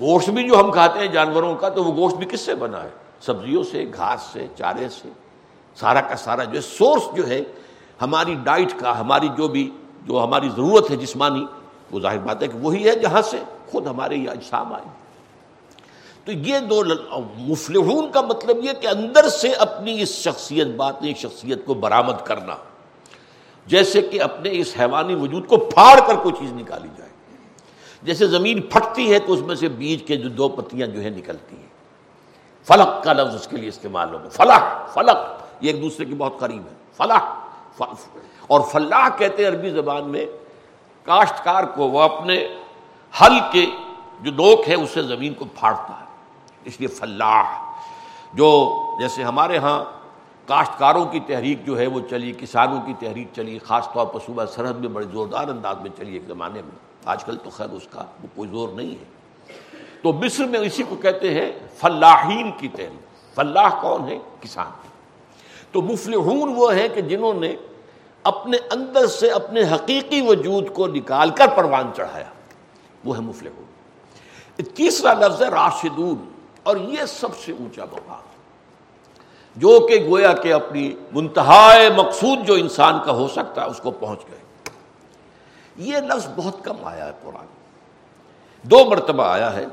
گوشت 0.00 0.30
بھی 0.30 0.48
جو 0.48 0.60
ہم 0.60 0.72
کھاتے 0.72 0.98
ہیں 0.98 1.06
جانوروں 1.06 1.54
کا، 1.54 1.68
تو 1.68 1.84
وہ 1.84 1.94
گوشت 1.94 2.16
بھی 2.16 2.26
کس 2.26 2.40
سے 2.40 2.54
بنا 2.54 2.82
ہے؟ 2.82 2.88
سبزیوں 3.20 3.62
سے، 3.62 3.84
گھاس 3.96 4.22
سے، 4.32 4.46
چارے 4.56 4.88
سے۔ 4.88 5.08
سارا 5.76 6.00
کا 6.00 6.16
سارا 6.16 6.44
جو 6.44 6.56
ہے 6.56 6.60
سورس 6.60 7.02
جو 7.16 7.28
ہے، 7.28 7.40
ہماری 8.02 8.34
ڈائٹ 8.34 8.72
کا، 8.80 9.00
ہماری 9.00 9.28
جو 9.28 9.48
بھی 9.48 9.70
جو 10.06 10.24
ہماری 10.24 10.48
ضرورت 10.48 10.90
ہے 10.90 10.96
جسمانی، 10.96 11.46
وہ 11.90 12.00
ظاہر 12.00 12.18
بات 12.18 12.42
ہے 12.42 12.48
کہ 12.48 12.58
وہی 12.58 12.88
ہے 12.88 12.94
جہاں 12.94 13.22
سے 13.22 13.38
خود 13.70 13.86
ہمارے 13.86 14.16
یہ 14.16 14.30
اجسام 14.30 14.72
آئے۔ 14.72 14.84
تو 16.24 16.32
یہ 16.32 16.58
دو 16.58 16.82
مفلحون 17.36 18.12
کا 18.12 18.20
مطلب 18.20 18.56
یہ 18.64 18.70
کہ 18.80 18.86
اندر 18.86 19.28
سے 19.28 19.52
اپنی 19.52 20.02
اس 20.02 20.08
شخصیت، 20.08 20.66
باطنی 20.66 21.14
شخصیت 21.14 21.66
کو 21.66 21.74
برآمد 21.74 22.24
کرنا، 22.24 22.56
جیسے 23.66 24.02
کہ 24.02 24.22
اپنے 24.22 24.50
اس 24.52 24.74
حیوانی 24.80 25.14
وجود 25.14 25.46
کو 25.46 25.56
پھاڑ 25.56 26.00
کر 26.06 26.14
کوئی 26.14 26.34
چیز 26.38 26.52
نکالی 26.52 26.88
جائے۔ 26.96 27.10
جیسے 28.02 28.26
زمین 28.26 28.62
پھٹتی 28.62 29.12
ہے 29.12 29.18
تو 29.18 29.32
اس 29.32 29.40
میں 29.40 29.54
سے 29.54 29.68
بیج 29.68 30.02
کے 30.02 30.16
جو 30.16 30.28
دو 30.28 30.48
پتیاں 30.48 30.86
جو 30.86 31.02
ہے 31.02 31.10
نکلتی 31.10 31.56
ہیں۔ 31.56 31.66
فلق 32.64 33.04
کا 33.04 33.12
لفظ 33.12 33.34
اس 33.34 33.48
کے 33.48 33.56
لیے 33.56 33.68
استعمال 33.68 34.14
ہوگا۔ 34.14 34.28
فلاح 34.28 34.86
فلق، 34.86 35.16
یہ 35.60 35.72
ایک 35.72 35.82
دوسرے 35.82 36.04
کی 36.04 36.14
بہت 36.14 36.32
قریب 36.38 36.62
ہے۔ 36.66 36.74
فلاح 36.96 37.20
اور 38.50 38.60
فلاح 38.60 39.08
کہتے 39.18 39.42
ہیں 39.42 39.50
عربی 39.50 39.70
زبان 39.70 40.08
میں، 40.08 40.26
کاشتکار 41.04 41.64
کو 41.64 41.88
وہ 41.88 42.02
اپنے 42.02 42.48
حل 43.20 43.38
کے 43.52 43.66
جو 44.20 44.30
نوک 44.30 44.68
ہے 44.68 44.74
اسے 44.74 45.02
زمین 45.02 45.34
کو 45.34 45.44
پھاڑتا 45.44 46.00
ہے۔ 46.00 46.04
اس 46.64 46.78
لیے 46.78 46.88
فلاح، 46.88 47.72
جو 48.34 48.76
جیسے 49.00 49.22
ہمارے 49.22 49.58
ہاں 49.58 49.84
کاشتکاروں 50.46 51.04
کی 51.04 51.20
تحریک 51.20 51.66
جو 51.66 51.78
ہے، 51.78 51.86
وہ 51.86 52.00
چلی، 52.10 52.32
کسانوں 52.38 52.80
کی 52.86 52.94
تحریک 53.00 53.28
چلی، 53.36 53.58
خاص 53.58 53.88
طور 53.92 54.06
پر 54.06 54.20
صوبہ 54.26 54.44
سرحد 54.44 54.72
میں 54.72 54.88
بڑے 54.88 55.06
زوردار 55.12 55.48
انداز 55.48 55.76
میں 55.80 55.90
چلی 55.96 56.12
ایک 56.12 56.22
زمانے 56.26 56.62
میں۔ 56.62 56.78
آج 57.04 57.24
کل 57.24 57.36
تو 57.36 57.50
خیر 57.50 57.70
اس 57.70 57.88
کا 57.90 58.04
وہ 58.22 58.28
کوئی 58.34 58.50
زور 58.50 58.68
نہیں 58.68 58.90
ہے۔ 58.90 59.04
تو 60.02 60.12
مصر 60.12 60.44
میں 60.44 60.60
اسی 60.60 60.82
کو 60.82 60.96
کہتے 60.96 61.34
ہیں 61.34 61.52
فلاحین 61.78 62.50
کی 62.58 62.68
تحریک۔ 62.68 63.34
فلاح 63.34 63.80
کون 63.82 64.08
ہے؟ 64.08 64.18
کسان۔ 64.40 64.70
تو 65.72 65.82
مفلحون 65.82 66.52
وہ 66.56 66.74
ہیں 66.74 66.88
کہ 66.88 67.00
جنہوں 67.00 67.34
نے 67.34 67.56
اپنے 68.22 68.56
اندر 68.70 69.06
سے 69.06 69.30
اپنے 69.30 69.62
حقیقی 69.62 70.20
وجود 70.20 70.74
کو 70.74 70.86
نکال 70.86 71.30
کر 71.30 71.46
پروان 71.46 71.90
چڑھایا۔ 71.96 72.24
وہ 73.04 73.16
ہے 73.16 73.20
مفلحون۔ 73.20 73.64
تیسرا 74.74 75.12
لفظ 75.12 75.42
ہے 75.42 75.48
راشدون، 75.48 76.32
اور 76.62 76.76
یہ 76.76 77.04
سب 77.04 77.36
سے 77.36 77.52
اونچا 77.52 77.84
مقام۔ 77.92 78.20
جو 79.56 79.86
کہ 79.90 80.08
گویا 80.08 80.32
کہ 80.32 80.52
اپنی 80.52 80.94
منتہائے 81.12 81.90
مقصود 81.90 82.46
جو 82.46 82.54
انسان 82.54 82.94
کا 83.04 83.12
ہو 83.12 83.28
سکتا 83.28 83.62
ہے، 83.62 83.66
اس 83.66 83.80
کو 83.80 83.90
پہنچ 83.90 84.20
گئے۔ 84.30 84.38
یہ 85.76 85.96
لفظ 85.96 86.28
بہت 86.36 86.64
کم 86.64 86.76
آیا 86.82 87.06
ہے 87.06 87.12
قرآن 87.22 87.46
دو 88.62 88.84
مرتبہ 88.90 89.22
آیا 89.22 89.52
ہے۔ 89.52 89.66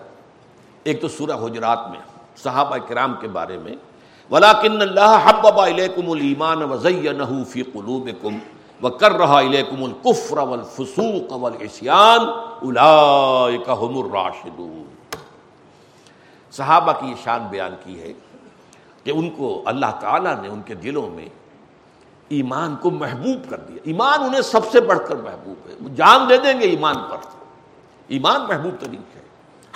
ایک 0.83 1.01
تو 1.01 1.07
سورہ 1.07 1.45
حجرات 1.45 1.87
میں، 1.89 1.99
صحابہ 2.37 2.77
کرام 2.77 3.15
کے 3.21 3.27
بارے 3.27 3.57
میں۔ 3.57 3.75
ولاکن 4.31 4.81
اللہ 4.81 5.19
حببا 5.23 5.65
الیکم 5.65 6.11
الایمان 6.11 6.63
وزینہ 6.63 7.43
فی 7.47 7.63
قلوبکم 7.63 8.37
وکرہ 8.85 9.21
الیکم 9.21 9.83
الکفر 9.83 10.37
والفسوق 10.37 11.31
والعصیان 11.31 12.19
اولئک 12.61 13.69
هم 13.69 13.97
الراشدون۔ 13.97 14.83
صحابہ 16.51 16.91
کی 16.91 17.07
یہ 17.07 17.15
شان 17.23 17.47
بیان 17.49 17.75
کی 17.83 18.01
ہے 18.01 18.13
کہ 19.03 19.11
ان 19.11 19.29
کو 19.29 19.63
اللہ 19.65 19.85
تعالیٰ 19.99 20.41
نے 20.41 20.47
ان 20.47 20.61
کے 20.65 20.75
دلوں 20.75 21.15
میں 21.15 21.29
ایمان 22.29 22.75
کو 22.75 22.91
محبوب 22.91 23.49
کر 23.49 23.57
دیا۔ 23.57 23.77
ایمان 23.83 24.23
انہیں 24.23 24.41
سب 24.41 24.71
سے 24.71 24.81
بڑھ 24.81 24.99
کر 25.07 25.15
محبوب 25.15 25.69
ہے۔ 25.69 25.75
وہ 25.81 25.89
جان 25.89 26.29
دے 26.29 26.37
دیں 26.37 26.59
گے 26.59 26.65
ایمان 26.65 26.95
پر۔ 26.95 27.17
ایمان 28.07 28.41
محبوب 28.47 28.81
ترین 28.81 29.01
ہے 29.15 29.21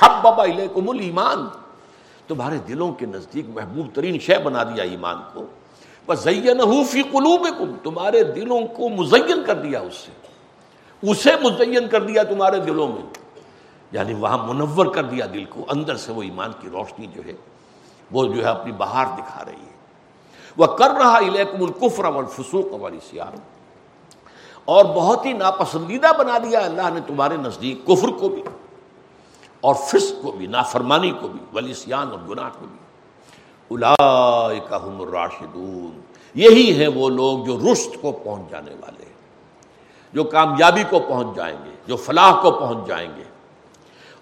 حب 0.01 0.11
بابا 0.21 0.43
علیکم 0.43 0.89
ایمان 0.99 1.47
تمہارے 2.33 2.57
دلوں 2.57 2.91
کے 2.91 3.05
نزدیک 3.05 3.45
محبوب 3.49 3.87
ترین 3.93 4.19
شے 4.19 4.37
بنا 4.37 4.63
دیا 4.63 4.83
ایمان 4.83 5.15
کو۔ 5.33 5.45
بس 6.05 6.23
فی 6.89 7.01
قلوب 7.01 7.47
تمہارے 7.83 8.23
دلوں 8.23 8.67
کو 8.67 8.89
مزین 8.89 9.43
کر 9.45 9.55
دیا 9.55 9.79
اس 9.79 9.93
سے۔ 9.93 10.11
اسے 11.11 11.31
مزین 11.43 11.87
کر 11.87 12.03
دیا 12.03 12.23
تمہارے 12.23 12.59
دلوں 12.59 12.87
میں۔ 12.87 13.01
یعنی 13.91 14.13
وہاں 14.13 14.53
منور 14.53 14.85
کر 14.85 15.03
دیا 15.03 15.25
دل 15.33 15.45
کو، 15.45 15.65
اندر 15.69 15.95
سے 15.95 16.11
وہ 16.11 16.23
ایمان 16.23 16.51
کی 16.59 16.69
روشنی 16.69 17.07
جو 17.15 17.21
ہے، 17.25 17.33
وہ 18.11 18.25
جو 18.25 18.41
ہے 18.41 18.49
اپنی 18.49 18.71
بہار 18.71 19.05
دکھا 19.17 19.45
رہی 19.45 19.65
ہے۔ 19.65 19.75
وہ 20.57 20.65
کر 20.65 20.89
رہا 20.89 21.17
الیکم 21.17 21.63
القفر 21.63 22.05
والفسوق 22.05 22.73
والعصیان 22.73 23.35
اور 24.65 24.85
بہت 24.85 25.25
ہی 25.25 25.33
ناپسندیدہ 25.33 26.07
بنا 26.17 26.37
دیا 26.37 26.59
اللہ 26.59 26.89
نے 26.93 26.99
تمہارے 27.07 27.37
نزدیک 27.37 27.87
کفر 27.87 28.07
کو 28.07 28.29
بھی۔ 28.29 28.43
اور 29.61 29.75
فسق 29.75 30.23
کو 30.23 30.31
بھی، 30.31 30.47
نافرمانی 30.47 31.11
کو 31.11 31.27
بھی، 31.27 31.39
ولیسیان 31.53 32.11
اور 32.11 32.19
گناہ 32.29 32.49
کو 32.59 32.65
بھی۔ 32.65 32.77
اولئک 33.67 34.73
الراشدون۔ 34.73 36.01
یہی 36.33 36.79
ہیں 36.79 36.87
وہ 36.87 37.09
لوگ 37.09 37.45
جو 37.45 37.73
رشت 37.73 38.01
کو 38.01 38.11
پہنچ 38.11 38.51
جانے 38.51 38.71
والے 38.71 39.05
ہیں، 39.05 39.13
جو 40.13 40.23
کامیابی 40.23 40.83
کو 40.89 40.99
پہنچ 40.99 41.35
جائیں 41.35 41.57
گے، 41.65 41.71
جو 41.87 41.95
فلاح 41.95 42.41
کو 42.41 42.51
پہنچ 42.51 42.87
جائیں 42.87 43.09
گے۔ 43.17 43.23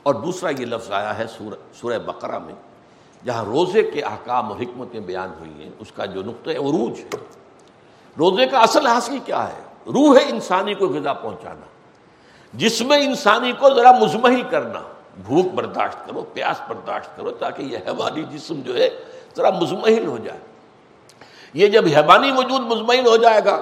اور 0.04 0.16
دوسرا 0.16 0.50
یہ 0.50 0.66
لفظ 0.66 0.92
آیا 0.92 1.18
ہے 1.18 1.26
سورہ 1.74 2.00
بقرہ 2.00 2.40
میں، 2.40 2.56
جہاں 3.26 3.46
روزے 3.46 3.84
کے 3.84 4.02
احکام 4.02 4.52
اور 4.52 4.60
حکمتیں 4.60 5.00
بیان 5.00 5.30
ہوئی 5.40 5.64
ہیں، 5.64 5.70
اس 5.80 5.92
کا 5.92 6.06
جو 6.06 6.24
نقطۂ 6.24 6.52
عروج 6.52 7.00
ہے۔ 7.00 7.18
روزے 8.20 8.48
کا 8.48 8.60
اصل 8.60 8.88
حاصل 8.88 9.20
کیا 9.26 9.48
ہے؟ 9.48 9.62
روح 9.86 10.18
انسانی 10.30 10.74
کو 10.74 10.88
غذا 10.88 11.14
پہنچانا 11.14 11.66
جس 12.54 12.82
میں 12.82 12.98
انسانی 12.98 13.52
کو 13.52 13.76
ذرا 13.76 13.92
مزمحل 13.92 14.42
کرنا۔ 14.50 14.80
بھوک 15.26 15.46
برداشت 15.46 16.08
کرو، 16.08 16.26
پیاس 16.34 16.62
برداشت 16.70 17.18
کرو 17.18 17.32
تاکہ 17.32 17.62
یہ 17.62 17.78
حیوانی 17.78 18.24
جسم 18.24 18.62
جو 18.62 18.76
ہے 18.76 18.90
ذرا 19.38 19.50
مزمحل 19.50 20.06
ہو 20.06 20.18
جائے۔ 20.18 20.40
یہ 21.54 21.68
جب 21.68 21.86
حیوانی 21.86 22.32
وجود 22.32 22.62
مزمحل 22.62 23.08
ہو 23.08 23.18
جائے 23.18 23.46
گا 23.46 23.62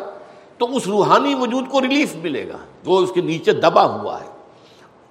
تو 0.57 0.75
اس 0.75 0.87
روحانی 0.87 1.35
وجود 1.35 1.69
کو 1.69 1.81
ریلیف 1.81 2.15
ملے 2.15 2.47
گا، 2.47 2.57
جو 2.83 2.97
اس 2.97 3.11
کے 3.11 3.21
نیچے 3.21 3.51
دبا 3.51 3.85
ہوا 3.85 4.21
ہے۔ 4.21 4.27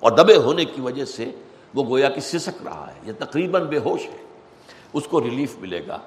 اور 0.01 0.13
دبے 0.13 0.37
ہونے 0.37 0.65
کی 0.65 0.81
وجہ 0.81 1.05
سے 1.05 1.31
وہ 1.75 1.85
گویا 1.85 2.09
کہ 2.09 2.21
سسک 2.21 2.63
رہا 2.65 2.87
ہے 2.89 3.01
یہ 3.05 3.13
تقریباً 3.19 3.65
بے 3.65 3.79
ہوش 3.79 4.07
ہے۔ 4.07 4.17
اس 4.93 5.05
کو 5.05 5.21
ریلیف 5.21 5.57
ملے 5.59 5.87
گا۔ 5.89 5.99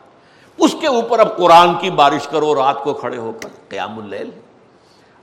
اس 0.58 0.76
کے 0.82 0.88
اوپر 0.88 1.20
اب 1.20 1.38
قرآن 1.38 1.70
کی 1.82 1.90
بارش 1.90 2.28
کرو، 2.28 2.56
رات 2.56 2.84
کو 2.84 2.94
کھڑے 2.94 3.18
ہو 3.18 3.32
کر 3.42 3.50
قیام 3.70 4.00
اللیل۔ 4.00 4.30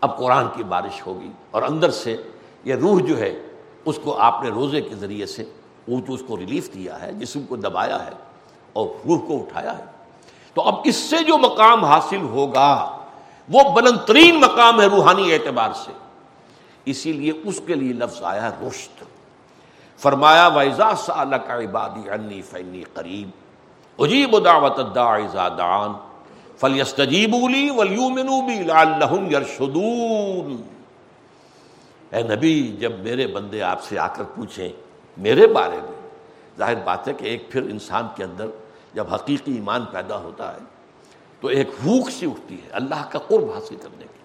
اب 0.00 0.18
قرآن 0.18 0.46
کی 0.57 0.62
بارش 0.62 1.07
ہوگی 1.07 1.31
اور 1.50 1.62
اندر 1.62 1.90
سے 1.90 2.16
یہ 2.64 2.74
روح 2.74 3.00
جو 3.00 3.18
ہے 3.18 3.45
اس 3.87 3.99
کو 4.03 4.16
آپ 4.18 4.42
نے 4.42 4.51
روزے 4.51 4.81
کے 4.81 4.94
ذریعے 4.94 5.27
سے 5.27 5.44
وہ 5.88 5.94
اونچ 5.94 6.05
اس 6.09 6.22
کو 6.27 6.37
ریلیف 6.37 6.75
دیا 6.75 7.01
ہے، 7.03 7.12
جسم 7.12 7.42
کو 7.49 7.57
دبایا 7.57 8.07
ہے 8.07 8.11
اور 8.72 8.87
روح 9.09 9.18
کو 9.18 9.37
اٹھایا 9.37 9.79
ہے۔ 9.79 9.85
تو 10.55 10.62
اب 10.62 10.75
اس 10.85 10.96
سے 10.96 11.16
جو 11.25 11.38
مقام 11.38 11.85
حاصل 11.85 12.20
ہوگا، 12.20 12.99
وہ 13.49 13.61
بلند 13.70 13.99
ترین 14.07 14.40
مقام 14.40 14.81
ہے 14.81 14.87
روحانی 14.87 15.33
اعتبار 15.33 15.70
سے۔ 15.72 15.92
اسی 16.85 17.12
لیے 17.12 17.33
اس 17.44 17.61
کے 17.66 17.75
لیے 17.75 17.92
لفظ 17.92 18.22
آیا 18.22 18.42
ہے 18.42 18.66
رشت 18.68 19.05
فرمایا 19.99 20.46
ویزا 20.46 20.94
سال 20.94 21.35
کا 21.46 21.59
عبادی 21.59 22.11
عنی 22.11 22.42
فنی 22.42 22.83
قریب 22.94 23.31
اجیب 23.99 24.44
دعوت 24.44 24.94
دعان 24.94 25.92
فلیستجیبولی 26.57 27.70
ولیومنو 27.70 28.40
بی 28.40 28.62
لعلہم 28.62 29.31
یرشدون 29.31 30.57
اے 32.16 32.22
نبی، 32.22 32.76
جب 32.81 32.92
میرے 32.98 33.26
بندے 33.26 33.62
آپ 33.62 33.83
سے 33.83 33.98
آ 33.98 34.07
کر 34.07 34.24
پوچھیں 34.24 34.68
میرے 35.18 35.46
بارے 35.46 35.76
میں، 35.76 36.09
ظاہر 36.59 36.74
بات 36.74 37.09
ہے 37.09 37.12
کہ 37.12 37.24
ایک 37.24 37.52
پھر 37.52 37.62
انسان 37.62 38.07
کے 38.16 38.24
اندر 38.24 38.46
جب 38.94 39.14
حقیقی 39.14 39.55
ایمان 39.55 39.85
پیدا 39.85 40.16
ہوتا 40.16 40.55
ہے، 40.55 40.59
تو 41.40 41.48
ایک 41.48 41.70
بھوک 41.83 42.11
سی 42.11 42.26
اٹھتی 42.26 42.55
ہے 42.55 42.70
اللہ 42.70 43.09
کا 43.11 43.18
قرب 43.18 43.52
حاصل 43.55 43.76
کرنے 43.76 44.02
کی 44.02 44.18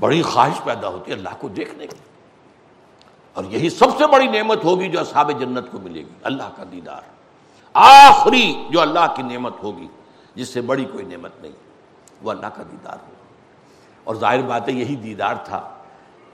بڑی 0.00 0.22
خواہش 0.22 0.64
پیدا 0.64 0.88
ہوتی 0.88 1.10
ہے 1.10 1.16
اللہ 1.16 1.28
کو 1.38 1.48
دیکھنے 1.48 1.86
کی۔ 1.86 1.96
اور 3.32 3.44
یہی 3.44 3.70
سب 3.70 3.86
سے 3.98 4.06
بڑی 4.06 4.26
نعمت 4.26 4.64
ہوگی 4.64 4.88
جو 4.88 5.00
اصحاب 5.00 5.40
جنت 5.40 5.72
کو 5.72 5.78
ملے 5.78 6.00
گی، 6.00 6.14
اللہ 6.22 6.50
کا 6.56 6.64
دیدار۔ 6.72 7.00
آخری 7.74 8.54
جو 8.70 8.80
اللہ 8.80 9.14
کی 9.16 9.22
نعمت 9.22 9.54
ہوگی، 9.62 9.88
جس 10.34 10.48
سے 10.48 10.60
بڑی 10.60 10.84
کوئی 10.84 11.04
نعمت 11.04 11.32
نہیں، 11.40 11.52
وہ 12.22 12.30
اللہ 12.30 12.46
کا 12.46 12.62
دیدار 12.72 12.96
ہوگا۔ 13.02 13.24
اور 14.04 14.14
ظاہر 14.14 14.42
بات 14.42 14.68
ہے 14.68 14.72
یہی 14.72 14.96
دیدار 14.96 15.34
تھا 15.44 15.72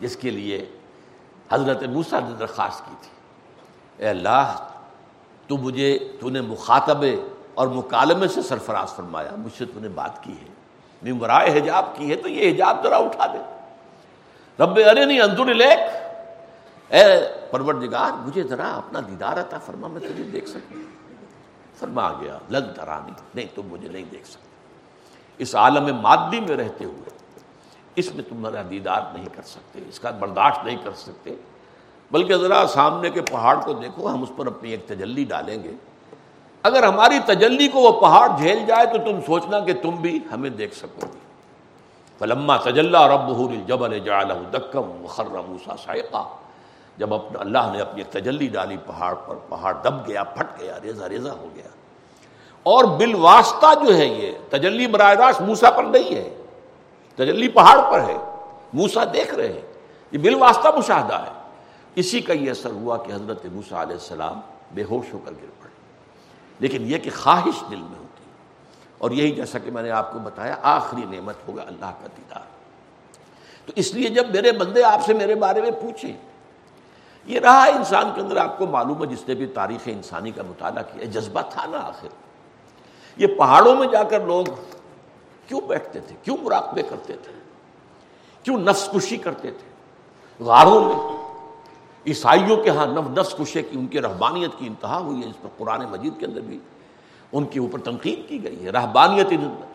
جس 0.03 0.17
کے 0.17 0.31
لیے 0.31 0.65
حضرت 1.51 1.83
موسیٰ 1.83 2.21
نے 2.29 2.35
درخواست 2.39 2.79
کی 2.79 2.95
تھی۔ 3.01 3.11
اے 3.97 4.09
اللہ، 4.09 4.69
تو 5.47 5.57
مجھے، 5.57 5.99
تو 6.21 6.31
نے 6.31 6.41
مخاطب 6.41 7.05
اور 7.55 7.67
مکالمے 7.69 8.29
سے 8.29 8.43
سرفراز 8.43 8.93
فرمایا، 8.93 9.31
مجھ 9.39 9.53
سے 9.59 9.65
تو 9.65 9.81
نے 9.81 9.89
بات 9.89 10.23
کی 10.23 10.33
ہے۔ 10.33 10.51
ممبرائے 11.03 11.59
حجاب 11.59 11.97
کی 11.97 12.11
ہے، 12.11 12.17
تو 12.17 12.29
یہ 12.29 12.53
حجاب 12.53 12.83
ذرا 12.83 12.97
اٹھا 12.97 13.27
دے۔ 13.27 13.39
رب 14.63 14.79
ارے 14.91 15.05
نہیں 15.05 15.21
اندر 15.21 15.55
لیک 15.55 15.79
اے 16.93 17.05
پروردگار، 17.51 18.11
مجھے 18.27 18.43
ذرا 18.43 18.75
اپنا 18.75 19.01
دیدار 19.01 19.37
عطا 19.41 19.59
فرما، 19.59 19.89
میں 19.89 20.01
تجھے 20.01 20.23
دیکھ 20.23 20.49
سکتا 20.49 20.81
فرما 21.79 22.13
گیا، 22.21 22.39
لن 22.51 22.75
ترانی، 22.75 23.13
نہیں 23.35 23.47
تم 23.55 23.63
مجھے 23.67 23.89
نہیں 23.89 24.05
دیکھ 24.11 24.29
سکتے 24.29 24.51
اس 25.39 25.55
عالم 25.55 25.97
مادی 25.97 26.41
میں 26.41 26.57
رہتے 26.57 26.85
ہوئے 26.85 27.11
اس 27.97 28.15
میں 28.15 28.25
تمہارا 28.29 28.63
دیدار 28.71 29.01
نہیں 29.15 29.27
کر 29.37 29.43
سکتے، 29.43 29.81
اس 29.89 30.01
کا 30.01 30.11
برداشت 30.11 30.65
نہیں 30.65 30.77
کر 30.85 30.91
سکتے۔ 30.97 31.35
بلکہ 32.11 32.37
ذرا 32.37 32.65
سامنے 32.69 33.11
کے 33.11 33.23
پہاڑ 33.23 33.61
کو 33.65 33.73
دیکھو، 33.73 34.09
ہم 34.09 34.23
اس 34.23 34.29
پر 34.37 34.47
اپنی 34.47 34.71
ایک 34.71 34.87
تجلی 34.87 35.25
ڈالیں 35.25 35.63
گے۔ 35.63 35.71
اگر 36.63 36.83
ہماری 36.83 37.19
تجلی 37.27 37.69
کو 37.69 37.79
وہ 37.79 38.01
پہاڑ 38.01 38.29
جھیل 38.39 38.67
جائے 38.67 38.87
تو 38.87 38.99
تم 38.99 39.21
سوچنا 39.27 39.61
کہ 39.61 39.73
تم 39.83 39.91
بھی 39.91 40.21
ہمیں 40.33 40.51
دیکھ 40.51 40.75
سکو 40.75 41.07
گے۔ 41.15 41.19
فلما 42.19 42.57
تجلّہ 42.57 43.03
رب 43.03 43.29
جب 43.67 43.83
موسا 45.47 45.77
سائقہ 45.85 46.29
جب 46.97 47.15
اپنا 47.15 47.41
اللہ 47.41 47.71
نے 47.73 47.81
اپنی 47.81 48.03
تجلی 48.03 48.47
ڈالی 48.47 48.77
پہاڑ 48.87 49.15
پر، 49.15 49.35
پہاڑ 49.49 49.75
دب 49.85 50.09
گیا، 50.09 50.25
پھٹ 50.25 50.61
گیا 50.61 50.79
ریزا 50.83 51.09
ریزا 51.09 51.33
ہو 51.33 51.49
گیا۔ 51.55 51.69
اور 52.63 52.85
بالواسطہ 52.85 53.85
جو 53.87 53.97
ہے 53.97 54.07
یہ 54.07 54.33
تجلی 54.51 54.87
براہ 54.87 55.13
راست 55.13 55.43
موسا 55.43 55.71
پر 55.71 55.85
نہیں 55.85 56.15
ہے۔ 56.15 56.42
تجلی 57.15 57.49
پہاڑ 57.49 57.93
پر 57.93 58.01
ہے 58.01 58.17
موسا 58.73 59.05
دیکھ 59.05 59.35
رہے 59.35 59.53
ہیں۔ 59.53 59.61
یہ 60.13 60.19
بال 60.19 60.35
واسطہ 60.35 60.69
مشاہدہ 60.79 61.15
ہے۔ 61.15 61.31
اسی 61.95 62.21
کا 62.21 62.33
یہ 62.33 62.51
اثر 62.51 62.71
ہوا 62.71 62.97
کہ 62.97 63.13
حضرت 63.13 63.47
موسا 63.53 63.83
علیہ 63.83 63.93
السلام 63.93 64.41
بے 64.75 64.83
ہوش 64.83 65.15
ہو 65.15 65.19
کر 65.19 65.31
گر 65.31 65.51
پڑے۔ 65.61 65.71
لیکن 66.59 66.83
یہ 66.83 66.99
کہ 66.99 67.11
خواہش 67.23 67.65
دل 67.71 67.77
میں 67.77 67.99
ہوتی۔ 67.99 68.25
ہے 68.25 68.33
اور 68.99 69.11
یہی 69.11 69.31
جیسا 69.31 69.59
کہ 69.59 69.71
میں 69.71 69.83
نے 69.83 69.91
آپ 69.91 70.13
کو 70.13 70.19
بتایا، 70.19 70.57
آخری 70.63 71.05
نعمت 71.05 71.35
ہوگا 71.49 71.63
اللہ 71.63 71.91
کا 72.01 72.07
دیدار۔ 72.17 72.41
تو 73.67 73.73
اس 73.77 73.95
لیے 73.95 74.09
جب 74.09 74.31
میرے 74.31 74.53
بندے 74.53 74.83
آپ 74.83 75.01
سے 75.07 75.15
میرے 75.15 75.35
بارے 75.35 75.61
میں 75.61 75.71
پوچھیں، 75.71 76.13
یہ 77.27 77.41
رہا 77.41 77.65
انسان 77.65 78.11
کے 78.15 78.21
اندر 78.21 78.37
آپ 78.37 78.59
کو 78.59 78.67
معلوم 78.67 79.03
ہے، 79.03 79.07
جس 79.07 79.29
نے 79.29 79.35
بھی 79.35 79.47
تاریخ 79.47 79.81
انسانی 79.87 80.31
کا 80.31 80.43
مطالعہ 80.49 80.83
کیا، 80.83 81.05
جذبہ 81.05 81.41
تھا 81.51 81.67
نا 81.67 81.79
آخر۔ 81.79 82.09
یہ 83.17 83.27
پہاڑوں 83.27 83.77
میں 83.77 83.87
جا 83.87 84.03
کر 84.03 84.21
لوگ 84.21 84.45
کیوں 85.49 85.61
بیٹھتے 85.61 86.01
تھے؟ 86.01 86.17
کیوں 86.23 86.37
مراقبے 86.43 86.83
کرتے 86.83 87.13
تھے؟ 87.13 87.33
کیوں 88.43 88.59
نفس 88.59 88.89
کشی 88.95 89.17
کرتے 89.17 89.51
تھے؟ 89.51 89.73
غاروں 90.45 90.85
میں۔ 90.85 91.23
عیسائیوں 92.07 92.57
کے 92.57 92.71
ہاں 92.71 92.87
نفس 92.87 93.35
کشے 93.35 93.63
کی 93.63 93.79
ان 93.79 93.87
کی 93.87 94.01
رحبانیت 94.01 94.51
کی 94.59 94.67
انتہا 94.67 94.99
ہوئی 94.99 95.23
ہے۔ 95.23 95.27
اس 95.27 95.43
پر 95.43 95.49
قرآن 95.59 95.85
مجید 95.91 96.21
کے 96.21 96.27
اندر 96.27 96.41
بھی 96.41 96.59
ان 97.33 97.45
کے 97.45 97.61
اوپر 97.61 97.79
تنقید 97.79 98.29
کی 98.29 98.45
گئی 98.45 98.65
ہے۔ 98.65 98.71
رحبانیت 98.71 99.27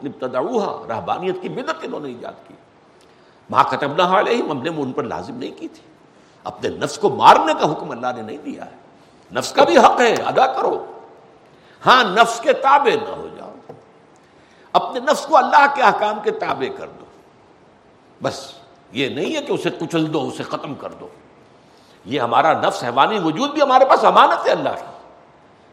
ابتدعوہا 0.03 0.83
رحبانیت 0.89 1.35
کی 1.41 1.49
بدت 1.49 1.83
انہوں 1.83 1.99
نے 1.99 2.07
ایجاد 2.07 2.47
کی۔ 2.47 2.53
ماں 3.49 3.63
کتب 3.63 3.93
نہ 3.93 4.01
ہم 4.01 4.61
نے 4.61 4.69
ان 4.77 4.91
پر 4.91 5.03
لازم 5.03 5.35
نہیں 5.35 5.51
کی 5.51 5.67
تھی۔ 5.67 5.81
اپنے 6.43 6.69
نفس 6.69 6.97
کو 6.97 7.09
مارنے 7.09 7.53
کا 7.59 7.71
حکم 7.71 7.91
اللہ 7.91 8.07
نے 8.15 8.21
نہیں 8.21 8.37
دیا 8.37 8.65
ہے۔ 8.65 8.75
نفس 9.33 9.51
کا 9.51 9.63
بھی 9.63 9.77
حق 9.77 10.01
ہے، 10.01 10.13
ادا 10.13 10.47
کرو۔ 10.47 10.85
ہاں 11.85 12.03
نفس 12.03 12.39
کے 12.39 12.53
تابع 12.53 13.09
نہ 13.09 13.15
ہو 13.15 13.27
جاؤ۔ 13.36 13.36
اپنے 14.77 14.99
نفس 14.99 15.25
کو 15.25 15.37
اللہ 15.37 15.65
کے 15.75 15.81
احکام 15.81 16.19
کے 16.23 16.31
تابع 16.31 16.77
کر 16.77 16.87
دو۔ 16.87 17.05
بس، 18.23 18.51
یہ 18.91 19.09
نہیں 19.09 19.35
ہے 19.35 19.41
کہ 19.41 19.51
اسے 19.51 19.69
کچل 19.69 20.13
دو، 20.13 20.27
اسے 20.27 20.43
ختم 20.43 20.75
کر 20.75 20.89
دو۔ 20.89 21.07
یہ 22.05 22.19
ہمارا 22.19 22.53
نفس، 22.53 22.83
حیوانی 22.83 23.19
وجود 23.19 23.51
بھی 23.51 23.61
ہمارے 23.61 23.85
پاس 23.85 24.05
امانت 24.05 24.47
ہے 24.47 24.51
اللہ 24.51 24.69
کی۔ 24.69 24.91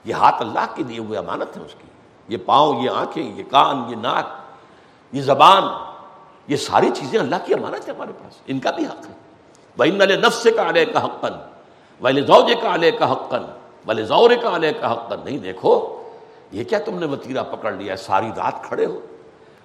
یہ 0.04 0.14
ہاتھ 0.14 0.42
اللہ 0.42 0.66
کے 0.74 0.82
دیے 0.82 0.98
ہوئے 0.98 1.18
امانت 1.18 1.56
ہے 1.56 1.62
اس 1.62 1.74
کی۔ 1.74 1.88
یہ 2.28 2.38
پاؤں، 2.46 2.82
یہ 2.82 2.90
آنکھیں، 2.90 3.36
یہ 3.36 3.42
کان، 3.50 3.84
یہ 3.88 3.96
ناک، 3.96 4.24
یہ 5.12 5.22
زبان، 5.22 5.62
یہ 6.48 6.56
ساری 6.56 6.90
چیزیں 6.94 7.20
اللہ 7.20 7.36
کی 7.44 7.54
امانت 7.54 7.88
ہے 7.88 7.94
ہمارے 7.94 8.12
پاس۔ 8.12 8.38
ان 8.46 8.58
کا 8.58 8.70
بھی 8.70 8.86
حق 8.86 9.06
ہے۔ 9.06 9.14
بھائی 9.76 9.90
نل 9.90 10.26
نفس 10.26 10.46
کا 10.56 10.68
علیہ 10.68 10.84
کا 10.84 11.04
حقن 11.04 11.32
ولی 12.00 12.20
زوج 12.20 12.52
کا 12.62 12.74
علیہ 12.74 12.90
کا 12.90 13.12
حقن 13.12 13.42
ولی 13.86 14.02
زور 14.02 14.30
کا 14.42 14.56
علیہ 14.56 14.72
کا 14.80 14.92
حقن 14.92 15.16
نہیں، 15.24 15.38
دیکھو 15.38 16.00
یہ 16.54 16.64
کیا 16.64 16.78
تم 16.78 16.98
نے 16.98 17.06
وطیرہ 17.06 17.42
پکڑ 17.42 17.72
لیا 17.72 17.92
ہے؟ 17.92 17.96
ساری 17.96 18.28
رات 18.36 18.64
کھڑے 18.64 18.86
ہو۔ 18.86 19.00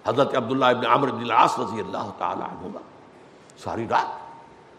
حضرت 0.07 0.35
عبداللہ 0.35 0.65
ابن 0.65 0.85
عمر 0.85 1.11
بن 1.11 1.21
العاص 1.21 1.59
رضی 1.59 1.79
اللہ 1.79 2.11
تعالی 2.17 2.41
عنہ 2.41 2.77
ساری 3.63 3.87
رات 3.89 4.05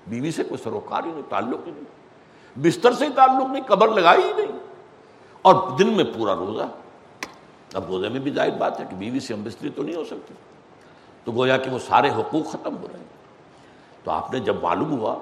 بیوی 0.07 0.31
سے 0.31 0.45
کوئی 0.45 0.63
سروکار 0.65 1.05
ہی 1.05 1.11
نہیں، 1.11 1.31
تعلق 1.31 1.67
ہی 1.67 1.73
نہیں۔ 1.73 1.85
بستر 2.57 2.93
سے 2.93 3.07
ہی 3.07 3.11
تعلق 3.13 3.53
نہیں، 3.53 3.65
قبر 3.65 3.89
لگائی 3.89 4.23
ہی 4.25 4.33
نہیں۔ 4.33 4.59
اور 5.43 5.77
دن 5.79 5.93
میں 5.93 6.05
پورا 6.05 6.35
روزہ۔ 6.35 6.63
اب 7.75 7.85
روزے 7.87 8.09
میں 8.09 8.21
بھی 8.21 8.31
ظاہر 8.31 8.51
بات 8.51 8.81
ہے 8.81 8.85
کہ 8.91 8.97
بیوی 8.97 9.21
سے 9.21 9.35
ہم 9.35 9.43
بستری 9.45 9.69
تو 9.69 9.83
نہیں 9.83 9.97
ہو 9.97 10.05
سکتی۔ 10.05 10.35
تو 11.25 11.33
گویا 11.33 11.57
کہ 11.57 11.71
وہ 11.71 11.79
سارے 11.79 12.11
حقوق 12.11 12.53
ختم 12.53 12.77
ہو 12.77 12.87
رہے 12.93 12.99
ہیں۔ 12.99 13.07
تو 14.05 14.11
آپ 14.11 14.33
نے 14.33 14.41
جب 14.41 14.57
معلوم 14.63 15.01
ہوا 15.01 15.15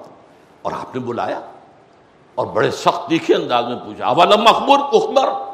اور 0.61 0.71
آپ 0.71 0.95
نے 0.95 1.01
بلایا 1.01 1.41
اور 2.35 2.47
بڑے 2.47 2.71
سخت 2.71 3.09
تیکھے 3.09 3.35
انداز 3.35 3.65
میں 3.65 3.79
پوچھا، 3.85 4.05
اولم 4.05 4.47
اخبر 4.47 4.77
اخبر؟ 4.79 5.48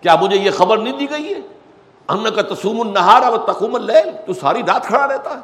کیا 0.00 0.16
مجھے 0.16 0.36
یہ 0.36 0.50
خبر 0.50 0.78
نہیں 0.78 0.98
دی 0.98 1.10
گئی 1.10 1.34
ہے؟ 1.34 1.40
ہم 2.10 2.26
کا 2.34 2.54
تسوم 2.54 2.80
النہارا 2.80 3.28
و 3.28 3.36
تقوم 3.36 3.74
اللیل، 3.74 4.10
تو 4.26 4.34
ساری 4.34 4.62
رات 4.62 4.86
کھڑا 4.86 5.08
رہتا 5.08 5.30
ہے۔ 5.30 5.40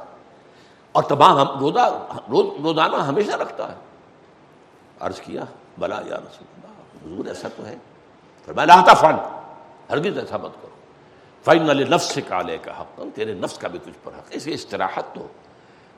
اور 0.92 1.02
تمام 1.02 1.38
ہم 1.38 1.58
روزہ، 1.58 2.06
روز، 2.30 2.60
روزانہ 2.62 2.96
ہمیشہ 2.96 3.30
رکھتا 3.30 3.72
ہے۔ 3.72 3.76
عرض 5.00 5.20
کیا، 5.20 5.44
بلا 5.78 5.96
یا 5.96 6.16
رسول 6.16 6.46
اللہ، 6.54 7.14
حضور 7.14 7.26
ایسا 7.26 7.48
تو 7.56 7.66
ہے۔ 7.66 7.76
پھر 8.44 8.52
میں 8.52 8.66
لاتا 8.66 8.94
فن 8.94 9.14
ہرگز 9.90 10.18
ایسا 10.18 10.36
مت 10.36 10.50
کرو۔ 10.62 10.68
فائن 11.44 11.70
علی 11.70 11.84
نفس 11.84 12.04
سے 12.04 12.20
کالے 12.20 12.58
کا 12.58 12.80
حق 12.80 13.00
تیرے 13.14 13.34
نفس 13.34 13.58
کا 13.58 13.68
بھی 13.68 13.78
تجھ 13.78 13.98
پر 14.02 14.12
حق۔ 14.18 14.26
اسے 14.30 14.54
استراحت 14.54 15.14
تو، 15.14 15.26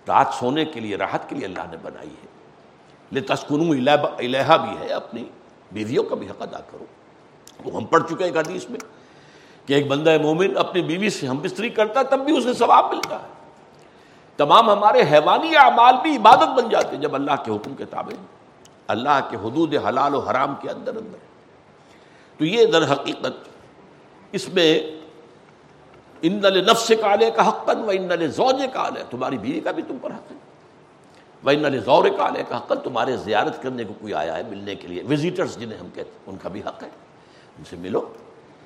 رات 0.09 0.27
سونے 0.39 0.65
کے 0.65 0.81
لیے، 0.81 0.97
راحت 0.97 1.29
کے 1.29 1.37
لیے 1.37 1.47
اللہ 1.47 1.61
نے 1.71 1.77
بنائی 1.83 2.09
ہے۔ 2.09 2.27
لے 3.13 3.21
تسکن 3.21 3.89
الہا 4.19 4.57
بھی 4.57 4.79
ہے، 4.79 4.87
اپنی 4.87 5.25
بیویوں 5.73 6.05
کا 6.05 6.15
بھی 6.15 6.29
حق 6.29 6.43
ادا 6.43 6.61
کرو۔ 6.71 6.85
وہ 7.65 7.77
ہم 7.77 7.85
پڑھ 7.85 8.03
چکے 8.11 8.25
ایک 8.25 8.37
حدیث 8.37 8.71
میں 8.71 8.81
کہ 9.67 9.75
ایک 9.75 9.87
بندہ 9.87 10.19
مومن، 10.23 10.57
اپنی 10.57 10.83
بیوی 10.83 11.11
سے 11.11 11.27
ہم 11.27 11.39
بستری 11.39 11.69
کرتا 11.69 12.01
ہے، 12.01 12.05
تب 12.05 12.21
بھی 12.21 12.39
اسے 12.39 12.55
ثواب 12.55 12.95
ملتا 12.95 13.17
ہے۔ 13.17 13.35
تمام 14.37 14.71
ہمارے 14.71 15.03
حیوانی 15.13 15.57
اعمال 15.57 15.95
بھی 16.03 16.17
عبادت 16.17 16.49
بن 16.49 16.69
جاتے 16.69 16.97
جب 16.97 17.15
اللہ 17.15 17.33
کے 17.45 17.53
حکم 17.53 17.75
کے 17.75 17.85
تابع 17.85 18.23
اللہ 18.87 19.21
کے 19.31 19.37
حدود 19.37 19.75
حلال 19.75 20.15
و 20.15 20.19
حرام 20.19 20.55
کے 20.61 20.71
اندر 20.71 20.97
اندر۔ 20.97 21.17
تو 22.39 22.45
یہ 22.45 22.67
در 22.67 22.93
حقیقت 22.93 23.49
اس 24.33 24.49
میں 24.49 24.83
ان 26.23 26.41
نفس 26.43 26.93
کالے 27.01 27.31
کا 27.31 27.49
حق 27.49 27.69
و 27.69 27.91
ان 27.91 28.31
زوج 28.31 28.63
کال 28.73 28.97
ہے 28.97 29.03
تمہاری 29.11 29.39
بیوی 29.39 29.61
کا 29.61 29.71
بھی 29.71 29.83
تم 29.89 29.97
پر 30.03 30.11
حق 30.11 30.33
ہے۔ 30.33 30.37
وہ 31.45 31.51
ان 31.51 31.63
نل 31.63 31.81
زور 31.81 32.05
کالے 32.17 32.43
کا 32.49 32.57
حق 32.57 32.73
تمہارے 32.85 33.17
زیارت 33.17 33.63
کرنے 33.63 33.85
کو 33.85 33.93
کوئی 34.01 34.15
آیا 34.15 34.37
ہے 34.37 34.43
ملنے 34.49 34.75
کے 34.75 34.89
لیے۔ 34.89 35.03
وزٹرس 35.11 35.61
جنہیں 35.61 35.79
ہم 35.79 35.87
کہتے 35.87 36.11
ہیں، 36.11 36.19
ان 36.27 36.37
کا 36.43 36.49
بھی 36.49 36.61
حق 36.61 36.83
ہے۔ 36.83 37.04
ان 37.59 37.65
سے 37.71 37.77
ملو 37.77 38.13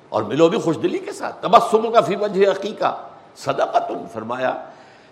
اور 0.09 0.23
ملو 0.23 0.49
بھی 0.49 0.57
خوش 0.57 0.77
دلی 0.83 0.97
کے 0.97 1.11
ساتھ۔ 1.11 1.41
تبسم 1.41 1.91
کا 1.91 2.01
فی 2.01 2.15
وجہ 2.15 2.51
عقیقہ 2.51 3.07
صدقہ 3.35 3.79
تم 3.79 4.05
فرمایا، 4.13 4.65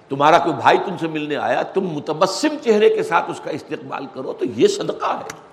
تمہارا 0.10 0.38
کوئی 0.40 0.56
بھائی 0.56 0.78
تم 0.78 0.98
سے 1.00 1.08
ملنے 1.08 1.36
آیا، 1.36 1.62
تم 1.62 1.82
متبسم 1.82 2.56
چہرے 2.64 2.90
کے 2.90 3.04
ساتھ 3.04 3.32
اس 3.32 3.42
کا 3.44 3.52
استقبال 3.52 4.06
کرو 4.14 4.34
تو 4.34 4.46
یہ 4.46 4.68
صدقہ 4.68 5.18
ہے۔ 5.18 5.48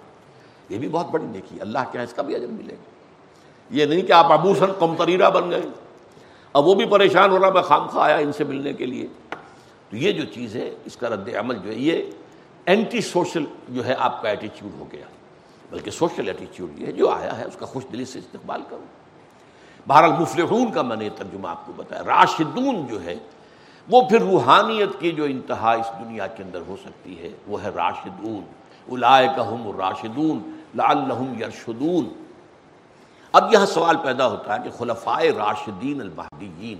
یہ 0.68 0.78
بھی 0.78 0.88
بہت 0.88 1.06
بڑی 1.10 1.24
نیکی 1.24 1.60
اللہ 1.60 1.78
کے 1.78 1.98
یہاں 1.98 2.04
اس 2.04 2.14
کا 2.14 2.22
بھی 2.22 2.36
عجب 2.36 2.50
ملے 2.50 2.72
گا۔ 2.72 2.90
یہ 3.70 3.84
نہیں 3.84 4.02
کہ 4.02 4.12
آپ 4.12 4.32
ابوسن 4.32 4.66
کمتریرا 4.78 5.28
بن 5.28 5.50
گئے۔ 5.50 5.62
اب 6.52 6.66
وہ 6.66 6.74
بھی 6.74 6.86
پریشان 6.86 7.30
ہو 7.30 7.38
رہا، 7.38 7.50
میں 7.50 7.62
خام 7.62 7.86
خواہ 7.86 8.04
آیا 8.04 8.16
ان 8.16 8.32
سے 8.32 8.44
ملنے 8.44 8.72
کے 8.72 8.86
لیے۔ 8.86 9.06
تو 9.90 9.96
یہ 9.96 10.12
جو 10.12 10.24
چیز 10.24 10.56
ہے، 10.56 10.74
اس 10.84 10.96
کا 10.96 11.08
رد 11.08 11.28
عمل 11.34 11.58
جو 11.58 11.70
ہے، 11.70 11.74
یہ 11.74 12.02
اینٹی 12.66 13.00
سوشل 13.00 13.44
جو 13.68 13.86
ہے، 13.86 13.94
آپ 13.98 14.22
کا 14.22 14.28
ایٹیچیوڈ 14.28 14.80
ہو 14.80 14.84
گیا۔ 14.92 15.04
بلکہ 15.74 15.90
سوشل 15.90 16.28
ایٹیچیوڈ 16.28 16.80
یہ 16.80 16.86
ہے، 16.86 16.92
جو 16.92 17.10
آیا 17.10 17.38
ہے، 17.38 17.44
اس 17.44 17.56
کا 17.56 17.66
خوش 17.66 17.82
دلی 17.92 18.04
سے 18.04 18.18
استقبال 18.18 18.62
کرو۔ 18.68 18.84
بہرحال 19.86 20.12
مفلحون 20.20 20.72
کا 20.72 20.82
میں 20.82 20.96
نے 20.96 21.08
ترجمہ 21.08 21.48
آپ 21.48 21.66
کو 21.66 21.72
بتایا۔ 21.76 22.02
راشدون 22.06 22.86
جو 22.86 23.04
ہے، 23.04 23.14
وہ 23.90 24.02
پھر 24.02 24.20
روحانیت 24.20 24.88
کی 24.98 25.10
جو 25.12 25.24
انتہا 25.24 25.72
اس 25.72 25.86
دنیا 26.04 26.26
کے 26.26 26.42
اندر 26.42 26.60
ہو 26.68 26.76
سکتی 26.84 27.22
ہے، 27.22 27.28
وہ 27.46 27.62
ہے 27.62 27.68
راشدون۔ 27.68 28.44
الائے 28.92 29.28
کہم 29.36 29.80
راشدون 29.80 30.60
لال 30.74 31.10
یرشدون۔ 31.40 32.08
اب 33.32 33.52
یہاں 33.52 33.66
سوال 33.66 33.96
پیدا 33.96 34.28
ہوتا 34.28 34.54
ہے 34.54 34.58
کہ 34.64 34.70
خلفائے 34.70 35.30
راشدین 35.30 36.00
المہدیین۔ 36.00 36.78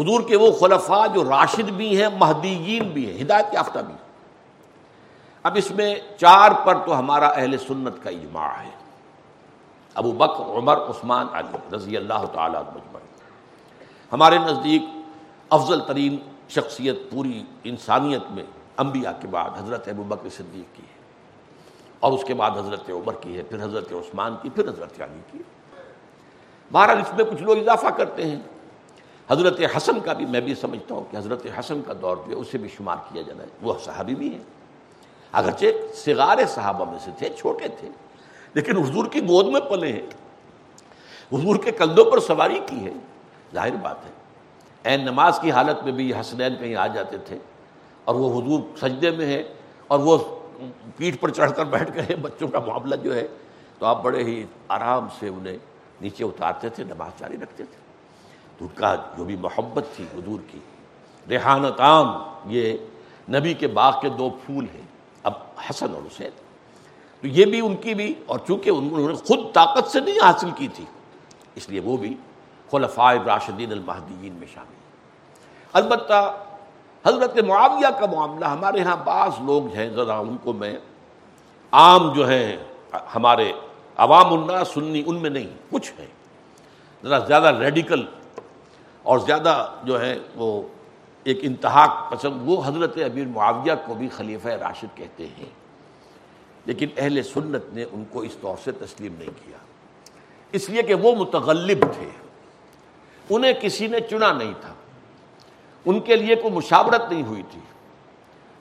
حضور 0.00 0.20
کے 0.20 0.36
وہ 0.36 0.52
خلفاء 0.52 1.06
جو 1.14 1.24
راشد 1.24 1.70
بھی 1.70 2.02
ہیں، 2.02 2.08
مہدیین 2.18 2.82
بھی 2.82 3.10
ہیں، 3.10 3.22
ہدایت 3.22 3.46
یافتہ 3.52 3.78
بھی 3.78 3.94
ہیں۔ 3.94 4.11
اب 5.42 5.52
اس 5.56 5.70
میں 5.70 5.94
چار 6.20 6.50
پر 6.64 6.74
تو 6.86 6.98
ہمارا 6.98 7.26
اہل 7.26 7.58
سنت 7.58 8.02
کا 8.02 8.10
اجماع 8.10 8.48
ہے۔ 8.48 8.70
ابو 9.94 10.12
بکر، 10.12 10.44
عمر، 10.44 10.76
عثمان، 10.76 11.26
علی 11.32 11.76
رضی 11.76 11.96
اللہ 11.96 12.24
تعالیٰ 12.32 12.62
مجمع 12.62 12.98
ہمارے 14.12 14.38
نزدیک 14.38 14.82
افضل 15.50 15.80
ترین 15.80 16.16
شخصیت 16.48 16.96
پوری 17.10 17.44
انسانیت 17.64 18.22
میں 18.30 18.44
انبیاء 18.76 19.10
کے 19.20 19.28
بعد 19.28 19.50
حضرت 19.56 19.88
ابو 19.88 20.02
بکر 20.02 20.28
صدیق 20.28 20.76
کی 20.76 20.82
ہے۔ 20.82 21.02
اور 22.00 22.12
اس 22.12 22.24
کے 22.24 22.34
بعد 22.34 22.50
حضرت 22.50 22.90
عمر 22.90 23.12
کی 23.12 23.36
ہے، 23.36 23.42
پھر 23.42 23.64
حضرت 23.64 23.92
عثمان 23.92 24.36
کی، 24.42 24.50
پھر 24.50 24.68
حضرت 24.68 25.02
علی 25.02 25.20
کی۔ 25.30 25.38
بہرحال 26.72 26.98
اس 26.98 27.14
میں 27.16 27.24
کچھ 27.24 27.42
لوگ 27.42 27.58
اضافہ 27.58 27.86
کرتے 27.86 28.30
ہیں۔ 28.30 28.40
حضرت 29.30 29.60
حسن 29.76 30.00
کا 30.00 30.12
بھی 30.12 30.26
میں 30.26 30.40
بھی 30.40 30.54
سمجھتا 30.54 30.94
ہوں 30.94 31.04
کہ 31.10 31.16
حضرت 31.16 31.46
حسن 31.58 31.82
کا 31.86 31.92
دور 32.02 32.16
جو 32.16 32.30
ہے 32.30 32.34
اسے 32.34 32.58
بھی 32.58 32.68
شمار 32.68 32.96
کیا 33.12 33.22
جانا 33.22 33.42
ہے۔ 33.42 33.48
وہ 33.62 33.74
صحابی 33.84 34.14
بھی 34.14 34.34
ہیں۔ 34.34 34.61
اگرچہ 35.32 35.94
سگار 35.94 36.38
صحابہ 36.48 36.84
میں 36.90 36.98
سے 37.04 37.10
تھے، 37.18 37.28
چھوٹے 37.28 37.68
تھے، 37.68 37.88
لیکن 38.54 38.76
حضور 38.76 39.06
کی 39.06 39.20
گود 39.20 39.46
میں 39.46 39.60
پلے 39.60 39.92
ہیں۔ 39.92 40.06
حضور 41.32 41.56
کے 41.56 41.70
کندھوں 41.70 42.04
پر 42.04 42.20
سواری 42.20 42.60
کی 42.66 42.84
ہے، 42.84 42.92
ظاہر 43.54 43.76
بات 43.82 44.04
ہے۔ 44.06 44.10
این 44.84 45.00
نماز 45.00 45.38
کی 45.38 45.50
حالت 45.50 45.84
میں 45.84 45.92
بھی 45.92 46.10
یہ 46.10 46.14
حسنین 46.20 46.54
کہیں 46.56 46.76
آ 46.76 46.86
جاتے 46.86 47.18
تھے 47.18 47.38
اور 48.04 48.14
وہ 48.14 48.42
حضور 48.42 48.60
سجدے 48.76 49.10
میں 49.10 49.26
ہے 49.26 49.42
اور 49.86 49.98
وہ 49.98 50.18
پیٹھ 50.96 51.18
پر 51.18 51.30
چڑھ 51.30 51.52
کر 51.52 51.64
بیٹھ 51.64 51.90
گئے 51.94 52.16
بچوں 52.16 52.48
کا 52.48 52.58
معاملہ 52.58 52.94
جو 52.94 53.14
ہے، 53.14 53.26
تو 53.78 53.86
آپ 53.86 54.02
بڑے 54.02 54.24
ہی 54.24 54.46
آرام 54.68 55.06
سے 55.18 55.28
انہیں 55.28 55.58
نیچے 56.00 56.24
اتارتے 56.24 56.68
تھے، 56.68 56.84
نماز 56.84 57.20
جاری 57.20 57.36
رکھتے 57.36 57.64
تھے۔ 57.64 57.80
تو 58.58 58.64
ان 58.64 58.74
کا 58.74 58.94
جو 59.16 59.24
بھی 59.24 59.36
محبت 59.36 59.84
تھی 59.96 60.04
حضور 60.14 60.40
کی 60.50 60.58
ریحانت 61.28 61.80
عام 61.80 62.06
یہ 62.46 62.76
نبی 63.28 63.54
کے 63.54 63.66
باغ 63.66 64.00
کے 64.00 64.08
دو 64.08 64.30
پھول 64.30 64.66
ہیں۔ 64.74 64.91
حسن 65.68 65.94
اور 65.94 66.06
حسین۔ 66.06 66.30
تو 67.22 67.26
یہ 67.28 67.44
بھی 67.46 67.60
ان 67.60 67.76
کی 67.76 67.94
بھی، 67.94 68.12
اور 68.26 68.38
چونکہ 68.46 68.70
انہوں 68.70 69.08
نے 69.08 69.14
خود 69.26 69.52
طاقت 69.54 69.90
سے 69.90 70.00
نہیں 70.00 70.18
حاصل 70.22 70.50
کی 70.56 70.68
تھی، 70.68 70.84
اس 71.56 71.68
لیے 71.68 71.80
وہ 71.80 71.96
بھی 71.96 72.14
خلفائے 72.72 73.18
راشدین 73.26 73.72
المہدیین 73.72 74.32
میں 74.32 74.46
شامل۔ 74.54 74.80
البتہ 75.72 76.20
حضرت 77.04 77.38
معاویہ 77.38 77.90
کا 78.00 78.06
معاملہ، 78.06 78.44
ہمارے 78.44 78.80
ہاں 78.80 78.96
بعض 79.04 79.40
لوگ 79.44 79.66
ہیں، 79.74 79.88
ذرا 79.90 80.18
ان 80.18 80.36
کو 80.42 80.52
میں 80.52 80.76
عام 81.72 82.12
جو 82.12 82.28
ہیں، 82.28 82.56
ہمارے 83.14 83.52
عوام 83.96 84.32
النا 84.32 84.64
سنی، 84.64 85.02
ان 85.06 85.16
میں 85.16 85.30
نہیں، 85.30 85.46
کچھ 85.70 85.92
ہے 85.98 86.06
ذرا 87.02 87.18
زیادہ 87.18 87.54
ریڈیکل 87.58 88.04
اور 89.04 89.18
زیادہ 89.18 89.54
جو 89.84 90.00
ہے 90.00 90.14
وہ 90.36 90.62
ایک 91.24 91.38
انتہا 91.42 92.08
پسند، 92.10 92.38
وہ 92.44 92.62
حضرت 92.64 92.96
ابیر 92.96 93.26
معاویہ 93.26 93.72
کو 93.86 93.94
بھی 93.94 94.08
خلیفہ 94.08 94.48
راشد 94.48 94.96
کہتے 94.96 95.26
ہیں۔ 95.26 95.62
لیکن 96.66 96.88
اہل 96.96 97.22
سنت 97.22 97.74
نے 97.74 97.84
ان 97.92 98.04
کو 98.10 98.20
اس 98.20 98.36
طور 98.40 98.56
سے 98.64 98.72
تسلیم 98.72 99.14
نہیں 99.18 99.30
کیا۔ 99.44 99.56
اس 100.52 100.70
لیے 100.70 100.82
کہ 100.82 100.94
وہ 100.94 101.14
متغلب 101.14 101.78
تھے۔ 101.80 102.08
انہیں 103.30 103.52
کسی 103.60 103.86
نے 103.86 104.00
چنا 104.00 104.32
نہیں 104.32 104.52
تھا۔ 104.60 104.74
ان 105.84 106.00
کے 106.00 106.16
لیے 106.16 106.36
کوئی 106.36 106.54
مشاورت 106.54 107.12
نہیں 107.12 107.22
ہوئی 107.22 107.42
تھی۔ 107.50 107.60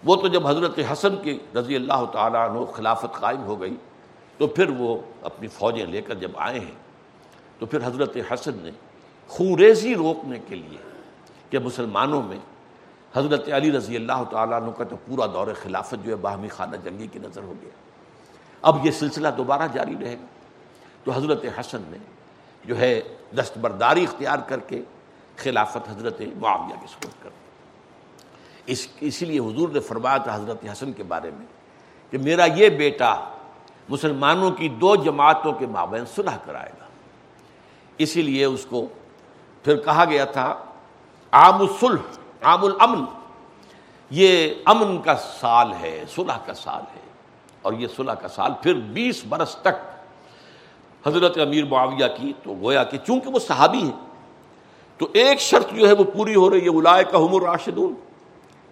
وہ 0.04 0.16
تو 0.16 0.28
جب 0.28 0.48
حضرت 0.48 0.80
حسن 0.92 1.16
کی 1.16 1.40
رضی 1.56 1.76
اللہ 1.76 2.06
تعالیٰ 2.14 2.50
عنہ 2.50 2.66
خلافت 2.66 3.14
قائم 3.14 3.44
ہو 3.44 3.62
گئی، 3.62 3.76
تو 4.38 4.48
پھر 4.48 4.70
وہ 4.70 4.98
اپنی 5.22 5.48
فوجیں 5.48 5.86
لے 5.86 6.02
کر 6.02 6.16
جب 6.16 6.32
آئے 6.36 6.60
ہیں، 6.60 6.76
تو 7.60 7.66
پھر 7.66 7.80
حضرت 7.84 8.18
حسن 8.34 8.52
نے 8.56 8.72
خوریزی 9.28 9.96
روکنے 9.96 10.40
کے 10.48 10.56
لیے 10.56 10.78
کہ 11.50 11.60
مسلمانوں 11.60 12.24
میں 12.24 12.38
حضرت 13.16 13.50
علی 13.50 13.72
رضی 13.72 13.96
اللہ 13.96 14.24
تعالیٰ 14.30 14.62
عنہ 14.62 14.72
کا 14.72 14.84
تو 14.84 14.96
پورا 15.06 15.26
دور 15.26 15.48
خلافت 15.64 16.04
جو 16.04 16.12
ہے 16.12 16.16
باہمی 16.16 16.48
خانہ 16.48 16.76
جنگی 16.76 17.08
کی 17.08 17.20
نظر 17.20 17.44
ہو 17.44 17.54
گیا۔ 17.62 17.70
اب 18.62 18.86
یہ 18.86 18.92
سلسلہ 18.92 19.28
دوبارہ 19.38 19.68
جاری 19.74 19.96
رہے 20.02 20.14
گا۔ 20.14 20.26
تو 21.04 21.12
حضرت 21.12 21.46
حسن 21.60 21.82
نے 21.88 21.98
جو 22.66 22.78
ہے 22.78 23.02
دستبرداری 23.40 24.04
اختیار 24.04 24.40
کر 24.48 24.60
کے 24.60 24.82
خلافت 25.38 25.90
حضرت 25.90 26.22
معاویہ 26.36 26.76
کی 26.82 26.88
سپورٹ 26.88 27.24
کر 27.24 27.30
اس، 28.66 28.88
اسی 29.00 29.26
لیے 29.26 29.40
حضور 29.40 29.70
نے 29.70 29.80
فرمایا 29.80 30.18
تھا 30.18 30.36
حضرت 30.36 30.66
حسن 30.72 30.94
کے 30.94 31.04
بارے 31.04 31.32
میں 31.32 31.46
کہ 32.12 32.18
میرا 32.18 32.46
یہ 32.46 32.70
بیٹا 32.70 33.16
مسلمانوں 33.90 34.52
کی 34.52 34.70
دو 34.70 34.96
جماعتوں 34.96 35.54
کے 35.54 35.66
مابین 35.66 36.06
صلح 36.16 36.38
کرائے 36.46 36.72
گا۔ 36.80 36.86
اسی 37.98 38.22
لیے 38.22 38.46
اس 38.46 38.66
کو 38.70 38.88
پھر 39.64 39.76
کہا 39.76 40.06
گیا 40.06 40.26
تھا، 40.26 40.58
عام 41.32 41.62
الصلح 41.62 42.18
عام 42.42 42.66
الامن 42.66 43.06
یہ 44.10 44.54
امن 44.66 45.02
کا 45.02 45.16
سال 45.16 45.74
ہے، 45.82 46.04
صلح 46.16 46.38
کا 46.46 46.54
سال 46.54 46.82
ہے۔ 46.96 47.02
اور 47.62 47.74
یہ 47.74 47.88
صلح 47.96 48.12
کا 48.12 48.28
سال 48.28 48.52
پھر 48.62 48.74
بیس 48.74 49.26
برس 49.30 49.56
تک 49.62 49.92
حضرت 51.08 51.38
امیر 51.38 51.66
معاویہ 51.66 52.06
کی، 52.18 52.34
تو 52.44 52.54
گویا 52.62 52.84
کہ 52.84 52.98
چونکہ 52.98 53.30
وہ 53.30 53.40
صحابی 53.40 53.78
ہیں، 53.78 54.08
تو 54.98 55.08
ایک 55.14 55.40
شرط 55.40 55.74
جو 55.74 55.88
ہے 55.88 55.94
وہ 55.94 56.04
پوری 56.04 56.36
ہو 56.36 56.50
رہی 56.50 56.62
ہے 56.62 56.70
الائے 56.70 57.04
کا 57.04 57.18
حمر 57.18 57.42
راشدون 57.42 57.94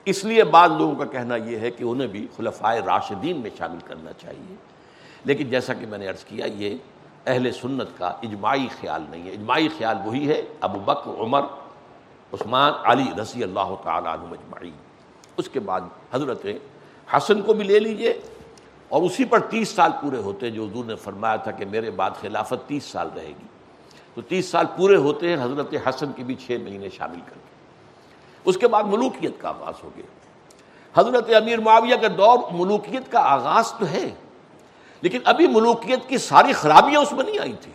اس 0.06 0.26
لیے 0.26 0.44
بعض 0.44 0.72
لوگوں 0.78 0.96
کا 0.96 1.06
کہنا 1.06 1.36
یہ 1.36 1.58
ہے 1.58 1.72
کہ 1.72 1.84
انہیں 1.84 2.08
بھی 2.08 2.28
خلفائے 2.38 2.82
راشدین 2.86 3.38
میں 3.38 3.50
شامل 3.58 3.78
کرنا 3.86 4.14
چاہیے۔ 4.14 4.56
لیکن 5.26 5.50
جیسا 5.50 5.74
کہ 5.74 5.86
میں 5.86 5.98
نے 5.98 6.08
عرض 6.08 6.24
کیا، 6.24 6.46
یہ 6.46 6.78
اہل 7.26 7.52
سنت 7.52 7.88
کا 7.98 8.08
اجماعی 8.08 8.68
خیال 8.82 9.04
نہیں 9.10 9.24
ہے۔ 9.24 9.32
اجماعی 9.32 9.68
خیال 9.78 9.98
وہی 10.06 10.30
ہے، 10.30 10.42
ابو 10.62 10.80
بکر، 10.80 11.22
عمر 11.22 11.42
عثمان، 12.34 12.74
علی 12.84 13.12
رضی 13.22 13.44
اللہ 13.44 13.76
تعالیٰ 13.84 14.14
عنہ 14.14 14.32
اجماعی 14.32 14.72
اس 15.38 15.50
کے 15.50 15.60
بعد 15.60 15.82
حضرت 16.14 16.46
حسن 17.18 17.42
کو 17.42 17.54
بھی 17.54 17.64
لے 17.64 17.80
لیجیے۔ 17.80 18.22
اور 18.90 19.02
اسی 19.02 19.26
پر 19.26 19.40
تیس 19.40 19.70
سال 19.70 19.92
پورے 20.02 20.18
ہوتے 20.18 20.50
جو 20.50 20.66
حضور 20.66 20.86
نے 20.86 20.96
فرمایا 20.96 21.36
تھا 21.36 21.52
کہ 21.52 21.66
میرے 21.66 21.92
بعد 21.92 22.12
خلافت 22.22 22.68
تیس 22.68 22.84
سال 22.84 23.10
رہے 23.16 23.28
گی۔ 23.28 23.48
تو 24.14 24.22
تیس 24.22 24.46
سال 24.46 24.66
پورے 24.78 24.96
ہوتے 24.96 25.30
ہیں 25.30 25.44
حضرت 25.44 25.74
حسن 25.88 26.12
کی 26.12 26.24
بھی 26.24 26.36
چھ 26.36 26.58
مہینے 26.64 26.90
شامل 26.90 27.20
کر 27.26 27.34
کے۔ 27.34 27.50
اس 28.46 28.58
کے 28.58 28.68
بعد 28.68 28.84
ملوکیت 28.84 29.32
کا 29.38 29.50
آغاز 29.50 29.84
ہو 29.84 29.90
گیا۔ 29.98 30.06
حضرت 30.96 31.30
امیر 31.36 31.60
معاویہ 31.60 31.96
کا 31.96 32.08
دور 32.18 32.38
ملوکیت 32.52 33.12
کا 33.12 33.20
آغاز 33.20 33.74
تو 33.74 33.86
ہے، 33.88 34.10
لیکن 35.02 35.20
ابھی 35.26 35.48
ملوکیت 35.48 36.10
کی 36.10 36.18
ساری 36.18 36.54
خرابیاں 36.54 37.02
اس 37.02 37.12
میں 37.12 37.24
نہیں 37.24 37.40
آئی 37.40 37.54
تھی 37.54 37.72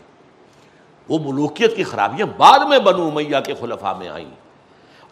وہ 1.08 1.32
ملوکیت 1.32 1.76
کی 1.76 1.84
خرابیاں 1.84 2.26
بعد 2.36 2.58
میں 2.58 2.78
بنو 2.78 3.10
میاں 3.10 3.40
کے 3.40 3.54
خلفاء 3.54 3.92
میں 3.92 4.08
آئیں۔ 4.08 4.43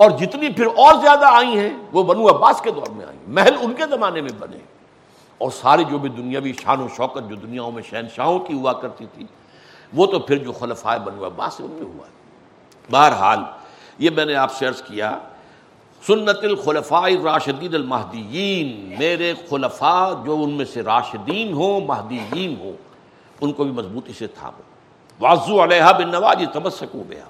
اور 0.03 0.11
جتنی 0.11 0.49
پھر 0.49 0.67
اور 0.67 0.95
زیادہ 1.03 1.25
آئی 1.25 1.59
ہیں، 1.59 1.71
وہ 1.93 2.03
بنو 2.03 2.29
عباس 2.29 2.61
کے 2.61 2.71
دور 2.71 2.91
میں 2.91 3.07
آئیں 3.07 3.19
محل 3.29 3.57
ان 3.61 3.73
کے 3.73 3.83
زمانے 3.91 4.21
میں 4.21 4.31
بنے۔ 4.39 4.59
اور 5.39 5.51
ساری 5.51 5.85
جو 5.85 5.99
بھی 5.99 6.09
دنیاوی 6.09 6.53
شان 6.63 6.81
و 6.81 6.89
شوکت 6.97 7.29
جو 7.29 7.37
دنیاؤں 7.37 7.73
میں 7.73 7.83
شہنشاہوں 7.83 8.39
کی 8.39 8.55
ہوا 8.55 8.73
کرتی 8.73 9.07
تھی، 9.15 9.27
وہ 9.93 10.07
تو 10.07 10.19
پھر 10.19 10.37
جو 10.37 10.53
خلفائے 10.53 10.99
بنو 10.99 11.27
عباس 11.27 11.61
ان 11.61 11.71
میں 11.71 11.83
ہوا 11.83 12.07
بہرحال، 12.91 13.39
یہ 13.99 14.11
میں 14.11 14.25
نے 14.25 14.35
آپ 14.35 14.53
سے 14.53 14.67
عرض 14.67 14.83
کیا، 14.83 15.19
سنت 16.07 16.39
الخلفاء 16.43 17.09
راشدین 17.25 17.75
المہدیین، 17.75 18.95
میرے 18.99 19.35
خلفاء 19.51 20.25
جو 20.25 20.43
ان 20.43 20.51
میں 20.51 20.65
سے 20.65 20.83
راشدین 20.83 21.53
ہوں، 21.53 21.81
مہدیین 21.81 22.55
ہوں، 22.61 22.73
ان 23.41 23.53
کو 23.53 23.65
بھی 23.65 23.73
مضبوطی 23.73 24.13
سے 24.13 24.27
تھامو۔ 24.27 24.63
واضو 25.21 25.65
علیہ 25.65 25.93
بن 25.99 26.11
نواز 26.11 26.43
تمسکو 26.53 27.03
بیا 27.09 27.25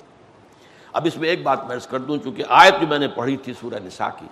اب 0.93 1.03
اس 1.07 1.17
میں 1.17 1.29
ایک 1.29 1.43
بات 1.43 1.65
میں 1.65 1.77
کر 1.91 1.99
دوں، 1.99 2.19
چونکہ 2.25 2.45
آیت 2.49 2.75
جو 2.81 2.87
میں 2.87 2.99
نے 2.99 3.09
پڑھی 3.09 3.37
تھی 3.37 3.53
سورہ 3.61 3.75
نساء 3.85 4.09
کی، 4.19 4.27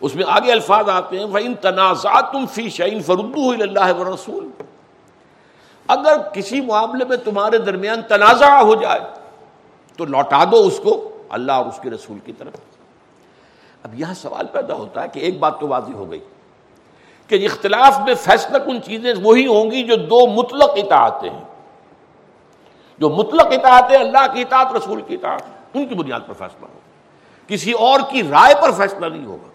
اس 0.00 0.14
میں 0.14 0.24
آگے 0.28 0.52
الفاظ 0.52 0.88
آتے 0.88 1.18
ہیں 1.18 1.26
فَإِن 1.32 1.54
تَنَازَعْتُمْ 1.54 2.48
فِي 2.48 2.68
شَيْءٍ 2.68 3.02
فَرُدُّوهُ 3.06 3.54
إِلَى 3.54 3.68
اللَّهِ 3.68 3.98
وَالرَّسُولِ۔ 3.98 4.62
اگر 5.88 6.16
کسی 6.32 6.60
معاملے 6.60 7.04
میں 7.04 7.16
تمہارے 7.16 7.58
درمیان 7.58 8.02
تنازع 8.02 8.60
ہو 8.60 8.74
جائے، 8.74 9.00
تو 9.96 10.04
لوٹا 10.04 10.44
دو 10.44 10.56
اس 10.56 10.80
کو 10.82 11.22
اللہ 11.28 11.52
اور 11.52 11.66
اس 11.66 11.78
کے 11.82 11.90
رسول 11.90 12.18
کی 12.24 12.32
طرف۔ 12.32 12.52
اب 13.82 14.00
یہاں 14.00 14.14
سوال 14.14 14.46
پیدا 14.46 14.74
ہوتا 14.74 15.02
ہے 15.02 15.08
کہ 15.12 15.20
ایک 15.20 15.38
بات 15.38 15.60
تو 15.60 15.68
واضح 15.68 15.92
ہو 15.92 16.10
گئی 16.10 16.20
کہ 17.26 17.44
اختلاف 17.44 18.00
میں 18.00 18.14
فیصلہ 18.14 18.58
کن 18.58 18.82
چیزیں 18.82 19.14
وہی 19.22 19.46
ہوں 19.46 19.70
گی 19.70 19.82
جو 19.82 19.96
دو 19.96 20.26
مطلق 20.26 20.70
اطاعتیں 20.76 21.30
ہیں۔ 21.30 21.44
جو 22.98 23.08
مطلق 23.08 23.46
اطاعت 23.46 23.82
اللہ 23.82 24.32
کی 24.32 24.40
اطاعت، 24.40 24.72
رسول 24.76 25.02
کی 25.02 25.14
اطاعت۔ 25.14 25.57
ان 25.74 25.86
کی 25.86 25.94
بنیاد 25.94 26.20
پر 26.26 26.32
فیصلہ 26.32 26.66
ہوگا 26.66 26.78
کسی 27.46 27.72
اور 27.72 28.00
کی 28.10 28.22
رائے 28.22 28.54
پر 28.62 28.72
فیصلہ 28.72 29.06
نہیں 29.06 29.26
ہوگا۔ 29.26 29.48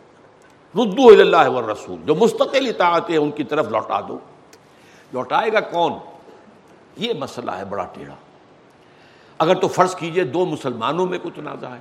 ردو 0.82 1.07
اللہ 1.07 1.49
و 1.49 1.72
رسول 1.72 1.99
جو 2.05 2.16
مستقل 2.16 2.68
اطاعت 2.68 3.09
ہے 3.09 3.18
ان 3.18 3.32
کی 3.32 3.43
طرف 3.43 3.68
لوٹا 3.68 3.99
دو۔ 4.07 4.20
لوٹائے 5.14 5.53
گا 5.53 5.59
کون؟ 5.59 5.93
یہ 6.97 7.14
مسئلہ 7.14 7.51
ہے 7.51 7.66
بڑا 7.66 7.86
ٹیڑھا۔ 7.93 8.16
اگر 9.38 9.55
تو 9.55 9.68
فرض 9.68 9.95
کیجیے 9.95 10.24
دو 10.24 10.45
مسلمانوں 10.45 11.05
میں 11.05 11.18
کچھ 11.24 11.34
تنازع 11.36 11.68
ہے، 11.68 11.80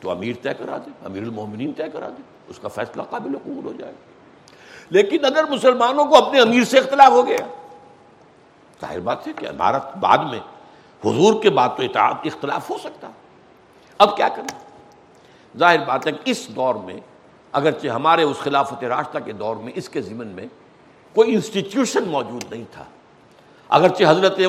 تو 0.00 0.10
امیر 0.10 0.32
طے 0.42 0.54
کرا 0.54 0.76
دے، 0.76 0.90
امیر 1.04 1.22
المومنین 1.22 1.72
طے 1.72 1.88
کرا 1.92 2.08
دے، 2.08 2.22
اس 2.48 2.58
کا 2.58 2.68
فیصلہ 2.68 3.02
قابل 3.02 3.38
قبول 3.38 3.64
ہو 3.64 3.72
جائے۔ 3.78 3.92
لیکن 4.90 5.24
اگر 5.24 5.44
مسلمانوں 5.50 6.04
کو 6.04 6.26
اپنے 6.26 6.40
امیر 6.40 6.64
سے 6.64 6.78
اختلاف 6.78 7.10
ہو 7.10 7.26
گیا، 7.26 7.46
ظاہر 8.80 9.00
بات 9.00 9.28
ہے 9.28 9.32
کہ 9.32 9.46
عمارت 9.46 9.96
بعد 9.96 10.18
میں 10.18 10.40
حضور 11.04 11.42
کے 11.42 11.50
بعد 11.50 11.68
تو 11.76 11.82
اطاعت 11.82 12.14
اختلاف 12.24 12.70
ہو 12.70 12.78
سکتا۔ 12.78 13.08
اب 13.98 14.16
کیا 14.16 14.28
کرنا؟ 14.28 14.58
ظاہر 15.58 15.84
بات 15.84 16.06
ہے 16.06 16.12
کہ 16.12 16.30
اس 16.30 16.48
دور 16.48 16.74
میں، 16.74 16.96
اگرچہ 17.52 17.88
ہمارے 17.88 18.22
اس 18.22 18.38
خلافت 18.38 18.84
راستہ 18.84 19.18
کے 19.24 19.32
دور 19.32 19.56
میں، 19.56 19.72
اس 19.76 19.88
کے 19.88 20.02
ضمن 20.02 20.26
میں 20.26 20.46
کوئی 21.14 21.34
انسٹیٹیوشن 21.34 22.08
موجود 22.08 22.44
نہیں 22.50 22.64
تھا۔ 22.70 22.84
اگرچہ 23.68 24.04
حضرت 24.08 24.40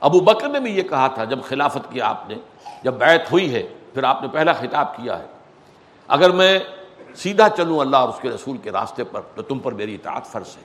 ابو 0.00 0.20
بکر 0.20 0.48
نے 0.48 0.60
بھی 0.60 0.76
یہ 0.76 0.82
کہا 0.82 1.06
تھا، 1.06 1.24
جب 1.24 1.38
خلافت 1.42 1.92
کیا 1.92 2.08
آپ 2.08 2.28
نے، 2.28 2.34
جب 2.82 2.94
بیعت 2.94 3.32
ہوئی 3.32 3.54
ہے، 3.54 3.62
پھر 3.94 4.04
آپ 4.04 4.22
نے 4.22 4.28
پہلا 4.28 4.52
خطاب 4.52 4.96
کیا 4.96 5.18
ہے۔ 5.18 5.26
اگر 6.08 6.30
میں 6.30 6.58
سیدھا 7.14 7.48
چلوں 7.48 7.78
اللہ 7.78 7.96
اور 7.96 8.08
اس 8.08 8.18
کے 8.20 8.28
رسول 8.28 8.56
کے 8.56 8.72
راستے 8.72 9.04
پر، 9.04 9.20
تو 9.34 9.42
تم 9.42 9.58
پر 9.58 9.72
میری 9.72 9.94
اطاعت 9.94 10.26
فرض 10.26 10.56
ہے۔ 10.56 10.62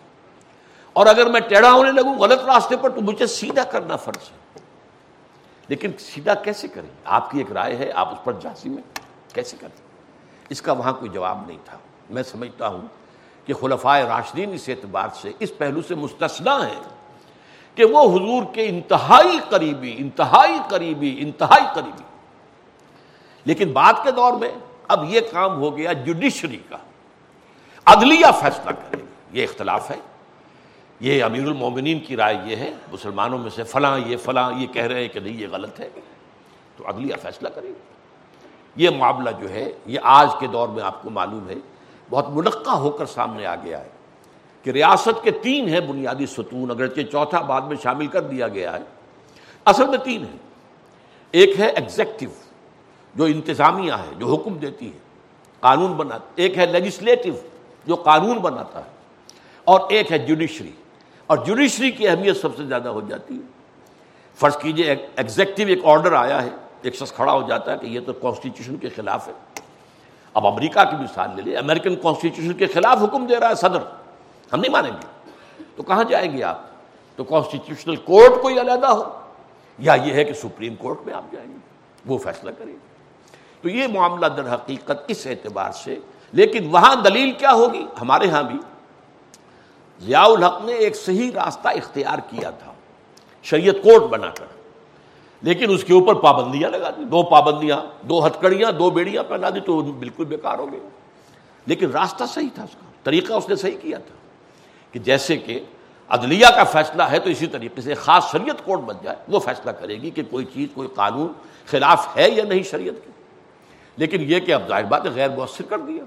اور 0.93 1.05
اگر 1.05 1.25
میں 1.25 1.41
ٹیڑھا 1.41 1.71
ہونے 1.71 1.91
لگوں، 1.91 2.15
غلط 2.15 2.45
راستے 2.45 2.77
پر، 2.77 2.89
تو 2.89 3.01
مجھے 3.01 3.27
سیدھا 3.27 3.63
کرنا 3.63 3.95
فرض 3.95 4.31
ہے۔ 4.31 4.38
لیکن 5.70 5.91
سیدھا 5.99 6.34
کیسے 6.34 6.67
کریں؟ 6.67 6.89
آپ 7.05 7.32
کی 7.32 7.38
ایک 7.38 7.51
رائے 7.51 7.76
ہے، 7.76 7.91
آپ 7.95 8.09
اس 8.09 8.24
پر 8.24 8.34
جاسی 8.34 8.70
میں 8.70 8.84
کیسے 9.34 9.57
کریں؟ 9.59 9.82
اس 10.49 10.61
کا 10.61 10.72
وہاں 10.72 10.93
کوئی 10.93 11.11
جواب 11.11 11.47
نہیں 11.47 11.57
تھا۔ 11.65 11.78
میں 12.09 12.24
سمجھتا 12.24 12.67
ہوں 12.67 12.88
کہ 13.45 13.53
خلفائے 13.53 14.03
راشدین 14.03 14.53
اس 14.53 14.70
اعتبار 14.70 15.09
سے 15.22 15.32
اس 15.39 15.57
پہلو 15.57 15.82
سے 15.82 15.95
مستثنا 15.95 16.67
ہے 16.67 16.82
کہ 17.76 17.86
وہ 17.86 18.15
حضور 18.15 18.53
کے 18.53 18.70
انتہائی 18.70 19.39
قریبی 19.49 19.95
انتہائی 19.97 20.57
قریبی 20.70 21.15
انتہائی 21.20 21.65
قریبی۔ 21.76 22.03
لیکن 23.45 23.72
بعد 23.72 23.93
کے 24.03 24.11
دور 24.11 24.34
میں 24.34 24.51
اب 24.88 25.05
یہ 25.09 25.22
کام 25.32 25.59
ہو 25.59 25.78
گیا 25.78 25.93
جوڈیشری 25.93 26.59
کا۔ 26.70 26.78
عدلیہ 27.86 28.26
فیصلہ 28.41 28.72
کرے 28.72 29.01
یہ 29.32 29.43
اختلاف 29.43 29.91
ہے۔ 29.91 29.95
یہ 31.00 31.24
امیر 31.24 31.41
المومنین 31.41 32.00
کی 32.00 32.16
رائے 32.18 32.38
یہ 32.45 32.56
ہے، 32.56 32.72
مسلمانوں 32.91 33.38
میں 33.38 33.50
سے 33.50 33.64
فلاں 33.64 33.97
یہ 34.00 34.18
فلاں 34.18 34.52
یہ 34.58 34.68
کہہ 34.68 34.84
رہے 34.84 35.02
ہیں 35.02 35.08
کہ 35.08 35.20
نہیں، 35.20 35.34
یہ 35.34 35.47
غلط 35.52 35.80
ہے۔ 35.80 35.89
تو 36.78 36.88
عدلیہ 36.88 37.16
فیصلہ 37.22 37.50
کرے 37.50 37.72
یہ 38.76 38.89
معاملہ 38.89 39.30
جو 39.39 39.50
ہے، 39.50 39.70
یہ 39.86 40.00
آج 40.04 40.30
کے 40.39 40.47
دور 40.47 40.68
میں 40.68 40.84
آپ 40.84 41.02
کو 41.02 41.10
معلوم 41.10 41.50
ہے، 41.50 41.56
بہت 42.10 42.30
منقع 42.30 42.76
ہو 42.76 42.89
کر 42.89 43.06
سامنے 43.06 43.45
آ 43.45 43.56
گیا 43.56 43.80
ہے 43.84 43.89
کہ 44.66 44.70
ریاست 44.70 45.24
کے 45.24 45.32
تین 45.32 45.68
ہیں 45.70 45.80
بنیادی 45.80 46.26
ستون، 46.26 46.72
اگرچہ 46.72 47.02
چوتھا 47.12 47.41
بعد 47.41 47.62
میں 47.62 47.78
شامل 47.84 48.08
کر 48.08 48.22
دیا 48.22 48.47
گیا 48.47 48.74
ہے۔ 48.74 48.84
اصل 49.66 49.88
میں 49.88 49.97
تین 49.97 50.24
ہیں۔ 50.26 50.38
ایک 51.34 51.60
ہے 51.60 51.68
ایگزیکٹو 51.68 52.26
جو 53.16 53.24
انتظامیہ 53.24 53.93
ہے، 53.93 54.14
جو 54.18 54.28
حکم 54.28 54.58
دیتی 54.58 54.88
ہے، 54.88 54.97
قانون 55.64 55.93
بناتا 55.93 56.32
ایک 56.36 56.58
ہے 56.58 56.66
لیجسلیٹو 56.66 57.32
جو 57.86 57.95
قانون 57.95 58.38
بناتا 58.38 58.80
ہے، 58.80 58.89
اور 59.68 59.80
ایک 59.89 60.12
ہے 60.12 60.18
جوڈیشری 60.18 60.72
اور 61.30 61.38
جوڈیشری 61.38 61.91
کی 61.91 62.07
اہمیت 62.07 62.38
سب 62.38 62.57
سے 62.57 62.63
زیادہ 62.63 62.89
ہو 62.89 63.01
جاتی 63.01 63.36
ہے۔ 63.36 63.41
فرض 64.36 64.57
کیجیے 64.57 64.95
ایگزیکٹو 65.15 65.63
ایک 65.67 65.80
آرڈر 65.84 66.13
آیا 66.13 66.43
ہے، 66.43 66.49
ایک 66.82 66.95
شخص 66.95 67.13
کھڑا 67.13 67.34
ہو 67.34 67.41
جاتا 67.47 67.73
ہے 67.73 67.77
کہ 67.77 67.86
یہ 67.86 67.99
تو 68.05 68.13
کانسٹیٹیوشن 68.13 68.77
کے 68.77 68.89
خلاف 68.89 69.27
ہے۔ 69.27 69.34
اب 70.34 70.47
امریکہ 70.47 70.84
کی 70.84 71.03
مثال 71.03 71.30
لے 71.36 71.41
لیں 71.41 71.55
امریکن 71.55 71.95
کانسٹیٹیوشن 71.95 72.53
کے 72.53 72.67
خلاف 72.67 73.03
حکم 73.03 73.25
دے 73.25 73.36
رہا 73.36 73.49
ہے 73.49 73.55
صدر۔ 73.55 73.80
ہم 74.53 74.59
نہیں 74.59 74.71
مانیں 74.71 74.91
گے۔ 74.91 75.30
تو 75.75 75.84
کہاں 75.84 76.03
جائیں 76.03 76.38
گے 76.38 76.43
آپ؟ 76.43 76.61
تو 77.15 77.23
کانسٹیٹیوشنل 77.23 77.95
کورٹ 77.95 78.41
کوئی 78.41 78.59
علیحدہ 78.59 78.88
ہو، 78.88 79.19
یا 79.80 79.93
یہ 79.93 80.13
ہے 80.13 80.23
کہ 80.23 80.34
سپریم 80.34 80.75
کورٹ 80.75 80.97
میں 81.05 81.13
آپ 81.13 81.32
جائیں 81.32 81.51
گے۔ 81.51 81.57
وہ 82.05 82.17
فیصلہ 82.17 82.51
کریں 82.57 82.73
گے۔ 82.73 82.77
تو 83.61 83.69
یہ 83.69 83.88
معاملہ 83.88 84.25
در 84.25 84.53
حقیقت 84.53 84.97
اس 85.07 85.27
اعتبار 85.27 85.71
سے، 85.71 85.99
لیکن 86.32 86.69
وہاں 86.71 86.95
دلیل 86.95 87.32
کیا 87.32 87.53
ہوگی؟ 87.53 87.86
ہمارے 88.01 88.30
ہاں 88.30 88.43
بھی۔ 88.43 88.59
ضیاء 90.02 90.24
الحق 90.24 90.62
نے 90.62 90.74
ایک 90.74 90.95
صحیح 90.95 91.32
راستہ 91.32 91.68
اختیار 91.68 92.18
کیا 92.30 92.50
تھا، 92.50 92.74
شریعت 93.43 93.76
کوٹ 93.84 94.04
بنا 94.04 94.30
کر۔ 94.30 94.45
لیکن 95.41 95.74
اس 95.74 95.84
کے 95.84 95.93
اوپر 95.93 96.14
پابندیاں 96.14 96.70
لگا 96.70 96.89
دی۔ 96.89 97.04
دو 97.04 97.24
پابندیاں، 97.24 98.06
دو 98.06 98.28
ہتکڑیاں 98.28 98.72
دو 98.72 98.89
بیڑیاں 98.89 99.24
پہنا 99.24 99.50
دی 99.50 99.60
تو 99.60 99.82
بالکل 99.82 100.26
بیکار 100.26 100.60
ہو 100.60 100.72
گئی 100.72 100.80
لیکن 101.66 101.91
راستہ 101.91 102.24
صحیح 102.26 102.50
تھا 102.56 102.64
اس 102.64 102.72
کا، 102.72 102.86
طریقہ 103.04 103.34
اس 103.34 103.50
نے 103.50 103.56
صحیح 103.56 103.78
کیا 103.82 103.97
تھا 103.97 104.16
کہ 104.91 105.00
جیسے 105.00 105.38
کہ 105.38 105.60
عدلیہ 106.10 106.45
کا 106.56 106.64
فیصلہ 106.64 107.04
ہے 107.04 107.20
تو 107.20 107.30
اسی 107.30 107.47
طریقے 107.47 107.82
سے 107.82 107.93
خاص 107.93 108.32
شریعت 108.32 108.66
کوٹ 108.66 108.80
بن 108.80 108.95
جائے، 109.04 109.16
وہ 109.28 109.39
فیصلہ 109.39 109.72
کرے 109.72 109.95
گی 110.02 110.10
کہ 110.10 110.22
کوئی 110.30 110.45
چیز، 110.45 110.68
کوئی 110.74 110.88
قانون 110.95 111.28
خلاف 111.66 112.18
ہے 112.18 112.30
یا 112.30 112.43
نہیں 112.43 112.64
شریعت 112.64 113.06
کے 113.06 113.12
لیکن 113.97 114.22
یہ 114.22 114.39
کہ 114.39 114.54
اب 114.54 114.68
ظاہر 114.68 114.84
بات 114.84 115.04
غیر 115.04 115.30
مؤثر 115.30 115.64
کر 115.70 115.78
دیا۔ 115.78 116.04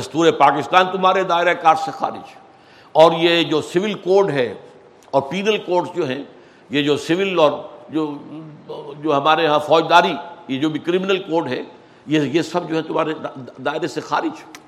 دستور 0.00 0.32
پاکستان 0.32 0.86
تمہارے 0.92 1.22
دائرۂ 1.22 1.54
کار 1.62 1.74
سے 1.74 1.90
خارج۔ 1.90 2.37
اور 2.98 3.12
یہ 3.12 3.42
جو 3.42 3.62
سول 3.62 3.94
کوڈ 3.94 4.30
ہے 4.30 4.54
اور 5.10 5.22
پینل 5.22 5.58
کوڈ 5.58 5.88
جو 5.94 6.08
ہیں، 6.08 6.22
یہ 6.70 6.82
جو 6.82 6.96
سول 6.96 7.38
اور 7.38 7.52
جو 7.88 8.14
جو 9.02 9.16
ہمارے 9.16 9.46
ہاں 9.46 9.58
فوجداری، 9.58 10.12
یہ 10.48 10.60
جو 10.60 10.70
بھی 10.70 10.80
کرمنل 10.80 11.18
کوڈ 11.18 11.48
ہے، 11.48 11.62
یہ 12.06 12.20
یہ 12.20 12.42
سب 12.42 12.68
جو 12.68 12.76
ہے 12.76 12.82
تمہارے 12.82 13.12
دائرے 13.58 13.86
سے 13.86 14.00
خارج۔ 14.00 14.60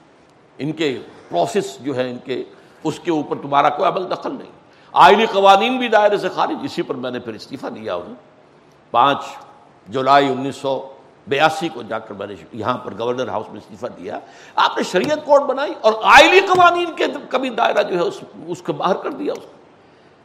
ان 0.58 0.72
کے 0.72 0.98
پروسیس 1.28 1.78
جو 1.80 1.96
ہے 1.96 2.10
ان 2.10 2.16
کے 2.24 2.44
اس 2.84 3.00
کے 3.00 3.10
اوپر 3.10 3.36
تمہارا 3.36 3.68
کوئی 3.68 3.88
عمل 3.88 4.10
دخل 4.10 4.32
نہیں۔ 4.32 4.50
آئلی 4.92 5.26
قوانین 5.26 5.78
بھی 5.78 5.88
دائرے 5.88 6.16
سے 6.16 6.28
خارج۔ 6.28 6.64
اسی 6.64 6.82
پر 6.82 6.94
میں 6.94 7.10
نے 7.10 7.18
پھر 7.18 7.34
استعفیٰ 7.34 7.70
دیا 7.70 7.94
ہوں۔ 7.94 8.14
پانچ 8.90 9.18
جولائی 9.88 10.28
انیس 10.28 10.56
سو 10.56 10.88
بیاسی 11.26 11.68
کو 11.68 11.82
جا 11.82 11.98
کر 11.98 12.14
میں 12.14 12.26
نے 12.26 12.34
یہاں 12.52 12.78
پر 12.78 12.92
گورنر 12.98 13.28
ہاؤس 13.28 13.46
میں 13.48 13.60
استعفیٰ 13.60 13.98
دیا۔ 13.98 14.18
آپ 14.56 14.70
نے 14.76 14.82
شریعت 14.82 15.24
کوڈ 15.24 15.40
بنائی 15.40 15.74
اور 15.80 15.92
آئلی 16.02 16.40
قوانین 16.40 16.92
کے 16.96 17.06
کبھی 17.28 17.50
دائرہ 17.50 17.82
جو 17.82 17.94
ہے 17.94 18.00
اس 18.00 18.20
اس 18.46 18.62
کو 18.62 18.72
باہر 18.72 18.96
کر 18.96 19.10
دیا 19.10 19.32
اس 19.32 19.38
کو۔ 19.38 19.52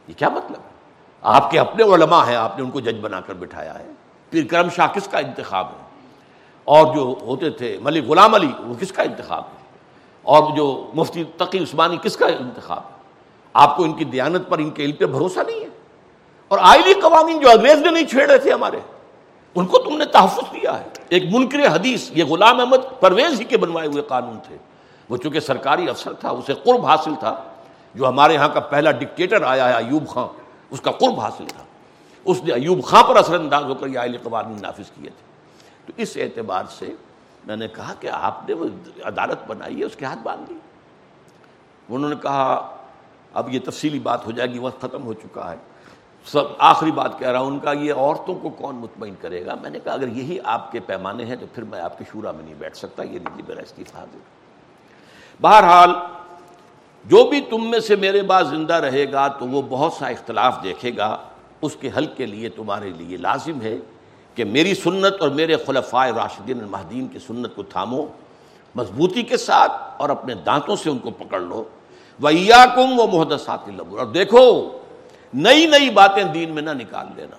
یہ 0.08 0.14
کیا 0.18 0.28
مطلب؟ 0.28 0.56
ہے 0.56 0.76
آپ 1.22 1.50
کے 1.50 1.58
اپنے 1.58 1.84
علماء 1.84 2.26
ہیں، 2.26 2.36
آپ 2.36 2.58
نے 2.58 2.64
ان 2.64 2.70
کو 2.70 2.80
جج 2.80 3.00
بنا 3.00 3.20
کر 3.20 3.34
بٹھایا 3.34 3.78
ہے۔ 3.78 3.86
پھر 4.30 4.46
کرم 4.50 4.68
شاہ 4.68 4.86
کس 4.86 5.08
کا 5.08 5.18
انتخاب 5.18 5.66
ہے؟ 5.66 5.84
اور 6.64 6.94
جو 6.94 7.14
ہوتے 7.20 7.50
تھے، 7.50 7.78
ملک 7.82 8.08
غلام 8.08 8.34
علی، 8.34 8.52
وہ 8.58 8.74
کس 8.80 8.92
کا 8.92 9.02
انتخاب 9.02 9.42
ہے؟ 9.42 9.62
اور 10.22 10.56
جو 10.56 10.90
مفتی 10.94 11.24
تقی 11.24 11.58
عثمانی 11.58 11.96
کس 12.02 12.16
کا 12.16 12.26
انتخاب 12.26 12.78
ہے؟ 12.78 12.96
آپ 13.52 13.76
کو 13.76 13.82
ان 13.82 13.92
کی 13.92 14.04
دیانت 14.04 14.48
پر، 14.48 14.58
ان 14.58 14.70
کے 14.70 14.84
علم 14.84 14.96
پہ 14.96 15.06
بھروسہ 15.06 15.40
نہیں 15.46 15.60
ہے۔ 15.60 15.68
اور 16.48 16.58
آئلی 16.62 16.94
قوانین 16.94 17.40
جو 17.40 17.50
انگریز 17.50 17.78
نے 17.78 17.90
نہیں 17.90 18.06
چھیڑے 18.06 18.38
تھے 18.38 18.52
ہمارے 18.52 18.80
ان 19.56 19.66
کو 19.66 19.78
تم 19.78 19.96
نے 19.96 20.04
تحفظ 20.04 20.52
دیا 20.52 20.80
ہے۔ 20.80 20.88
ایک 21.08 21.24
منکر 21.30 21.58
حدیث، 21.66 22.10
یہ 22.14 22.24
غلام 22.24 22.60
احمد 22.60 23.00
پرویز 23.00 23.40
ہی 23.40 23.44
کے 23.44 23.56
بنوائے 23.56 23.88
ہوئے 23.88 24.02
قانون 24.02 24.38
تھے۔ 24.42 24.56
وہ 25.08 25.16
چونکہ 25.16 25.40
سرکاری 25.40 25.88
افسر 25.88 26.12
تھا، 26.12 26.30
اسے 26.30 26.54
قرب 26.54 26.86
حاصل 26.86 27.14
تھا۔ 27.20 27.42
جو 27.94 28.08
ہمارے 28.08 28.34
یہاں 28.34 28.48
کا 28.48 28.60
پہلا 28.60 28.90
ڈکٹیٹر 28.90 29.42
آیا 29.42 29.68
ہے 29.68 29.74
ایوب 29.74 30.08
خان، 30.08 30.26
اس 30.70 30.80
کا 30.80 30.90
قرب 30.90 31.20
حاصل 31.20 31.44
تھا۔ 31.48 31.64
اس 32.24 32.44
نے 32.44 32.52
ایوب 32.52 32.84
خان 32.84 33.04
پر 33.08 33.16
اثر 33.16 33.34
انداز 33.34 33.64
ہو 33.64 33.74
کر 33.74 33.86
یہ 33.86 33.98
آئلی 33.98 34.18
قوانین 34.18 34.58
نافذ 34.62 34.90
کیے 34.90 35.10
تھے۔ 35.10 35.26
تو 35.86 35.92
اس 35.96 36.16
اعتبار 36.16 36.64
سے 36.70 36.94
میں 37.44 37.56
نے 37.56 37.68
کہا 37.68 37.94
کہ 38.00 38.08
آپ 38.12 38.48
نے 38.48 38.54
وہ 38.54 38.64
عدالت 39.04 39.38
بنائی 39.46 39.80
ہے، 39.80 39.84
اس 39.84 39.96
کے 39.96 40.04
ہاتھ 40.04 40.18
باندھ 40.18 40.48
دی۔ 40.48 40.54
انہوں 41.88 42.10
نے 42.10 42.16
کہا، 42.22 42.76
اب 43.34 43.54
یہ 43.54 43.60
تفصیلی 43.64 43.98
بات 43.98 44.26
ہو 44.26 44.30
جائے 44.30 44.52
گی، 44.52 44.58
وقت 44.58 44.80
ختم 44.82 45.04
ہو 45.04 45.12
چکا 45.12 45.50
ہے۔ 45.50 45.56
سب 46.26 46.44
آخری 46.58 46.90
بات 46.90 47.18
کہہ 47.18 47.28
رہا 47.28 47.38
ہوں، 47.38 47.46
ان 47.46 47.58
کا 47.58 47.72
یہ 47.72 47.92
عورتوں 47.92 48.34
کو 48.34 48.48
کون 48.48 48.74
مطمئن 48.74 49.14
کرے 49.20 49.46
گا؟ 49.46 49.54
میں 49.62 49.70
نے 49.70 49.78
کہا، 49.84 49.92
اگر 49.92 50.08
یہی 50.08 50.38
آپ 50.44 50.72
کے 50.72 50.80
پیمانے 50.80 51.24
ہیں 51.24 51.36
تو 51.36 51.46
پھر 51.54 51.62
میں 51.62 51.80
آپ 51.80 51.98
کے 51.98 52.04
شورا 52.12 52.32
میں 52.32 52.44
نہیں 52.44 52.54
بیٹھ 52.58 52.76
سکتا، 52.76 53.02
یہ 53.02 53.18
لیجیے 53.18 53.42
میرا 53.48 53.60
استعفیٰ 53.60 54.04
دے۔ 54.12 54.18
بہرحال، 55.40 55.90
جو 57.04 57.24
بھی 57.24 57.40
تم 57.40 57.70
میں 57.70 57.80
سے 57.80 57.96
میرے 57.96 58.22
بعد 58.22 58.44
زندہ 58.44 58.74
رہے 58.74 59.12
گا 59.12 59.28
تو 59.28 59.48
وہ 59.48 59.62
بہت 59.68 59.92
سا 59.92 60.06
اختلاف 60.06 60.62
دیکھے 60.62 60.90
گا۔ 60.96 61.16
اس 61.62 61.76
کے 61.76 61.90
حل 61.96 62.06
کے 62.06 62.26
لیے 62.26 62.48
تمہارے 62.48 62.90
لیے 62.90 63.16
لازم 63.16 63.60
ہے 63.60 63.76
کہ 64.34 64.44
میری 64.44 64.74
سنت 64.74 65.20
اور 65.20 65.28
میرے 65.28 65.56
خلفائے 65.56 66.12
راشدین 66.12 66.60
المہدین 66.60 67.08
کی 67.08 67.18
سنت 67.18 67.54
کو 67.54 67.62
تھامو، 67.62 68.06
مضبوطی 68.74 69.22
کے 69.22 69.36
ساتھ 69.36 69.72
اور 69.96 70.08
اپنے 70.08 70.34
دانتوں 70.34 70.76
سے 70.76 70.90
ان 70.90 70.98
کو 70.98 71.10
پکڑ 71.10 71.40
لو۔ 71.40 71.64
ویا 72.20 72.64
کم 72.74 73.00
و 73.00 73.06
محدثات 73.06 73.68
لبور 73.68 73.98
اور 73.98 74.06
دیکھو 74.06 74.70
نئی 75.36 75.66
نئی 75.66 75.90
باتیں 75.90 76.24
دین 76.24 76.50
میں 76.50 76.62
نہ 76.62 76.70
نکال 76.70 77.06
لینا 77.16 77.36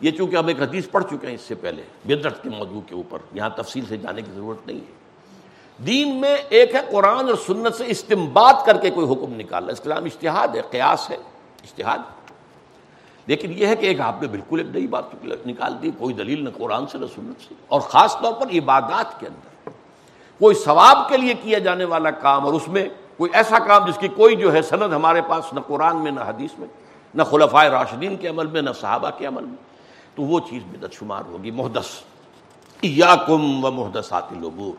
یہ 0.00 0.10
چونکہ 0.10 0.36
ہم 0.36 0.46
ایک 0.46 0.62
حدیث 0.62 0.90
پڑھ 0.90 1.04
چکے 1.04 1.26
ہیں 1.26 1.34
اس 1.34 1.40
سے 1.40 1.54
پہلے 1.54 1.82
بدرت 2.04 2.42
کے 2.42 2.50
موضوع 2.50 2.80
کے 2.80 2.94
اوپر، 2.94 3.18
یہاں 3.32 3.48
تفصیل 3.56 3.84
سے 3.88 3.96
جانے 3.96 4.22
کی 4.22 4.30
ضرورت 4.34 4.66
نہیں 4.66 4.78
ہے۔ 4.78 5.00
دین 5.86 6.20
میں 6.20 6.36
ایک 6.48 6.74
ہے 6.74 6.80
قرآن 6.90 7.28
اور 7.28 7.34
سنت 7.46 7.74
سے 7.74 7.84
استمباد 7.86 8.54
کر 8.66 8.76
کے 8.76 8.90
کوئی 8.90 9.06
حکم 9.12 9.34
نکالنا۔ 9.36 9.72
اس 9.72 9.80
کا 9.80 9.94
نام 9.94 10.04
اشتہاد 10.04 10.48
ہے، 10.48 10.60
قیاس 10.70 11.10
ہے 11.10 11.16
اشتہاد 11.62 11.98
لیکن 13.26 13.52
یہ 13.56 13.66
ہے 13.66 13.76
کہ 13.76 13.86
ایک 13.86 14.00
آپ 14.00 14.22
نے 14.22 14.28
بالکل 14.28 14.58
ایک 14.58 14.68
نئی 14.68 14.86
بات 14.86 15.04
نکال 15.46 15.82
دی، 15.82 15.90
کوئی 15.98 16.14
دلیل 16.14 16.44
نہ 16.44 16.48
قرآن 16.58 16.86
سے، 16.86 16.98
نہ 16.98 17.06
سنت 17.06 17.48
سے۔ 17.48 17.54
اور 17.68 17.80
خاص 17.80 18.16
طور 18.20 18.32
پر 18.32 18.46
عبادات 18.46 19.20
کے 19.20 19.26
اندر۔ 19.26 19.70
کوئی 20.38 20.54
ثواب 20.54 21.08
کے 21.08 21.16
لیے 21.16 21.34
کیا 21.42 21.58
جانے 21.58 21.84
والا 21.84 22.10
کام 22.10 22.46
اور 22.46 22.54
اس 22.54 22.68
میں 22.68 22.88
کوئی 23.16 23.30
ایسا 23.34 23.58
کام 23.58 23.90
جس 23.90 23.98
کی 23.98 24.08
کوئی 24.08 24.36
جو 24.36 24.52
ہے 24.52 24.62
سند 24.62 24.92
ہمارے 24.92 25.20
پاس 25.28 25.52
نہ 25.52 25.60
قرآن 25.60 25.96
میں 25.96 26.10
نہ 26.10 26.20
حدیث 26.20 26.58
میں۔ 26.58 26.68
نہ 27.14 27.22
خلفائے 27.22 27.70
راشدین 27.70 28.16
کے 28.16 28.28
عمل 28.28 28.46
میں، 28.46 28.62
نہ 28.62 28.70
صحابہ 28.80 29.10
کے 29.18 29.26
عمل 29.26 29.44
میں۔ 29.44 29.70
تو 30.14 30.22
وہ 30.22 30.40
چیز 30.50 30.62
بدت 30.64 30.92
شمار 30.92 31.22
ہوگی، 31.24 31.50
محدث۔ 31.50 32.02
یا 32.82 33.14
کم 33.26 33.64
و 33.64 33.70
محدثات 33.70 34.22
العبور۔ 34.30 34.72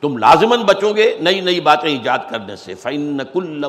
تم 0.00 0.16
لازمن 0.16 0.62
بچو 0.62 0.92
گے 0.96 1.18
نئی 1.20 1.40
نئی 1.40 1.60
باتیں 1.60 1.90
ایجاد 1.90 2.18
کرنے 2.30 2.56
سے۔ 2.56 2.74
فعن 2.74 3.18
کل 3.32 3.64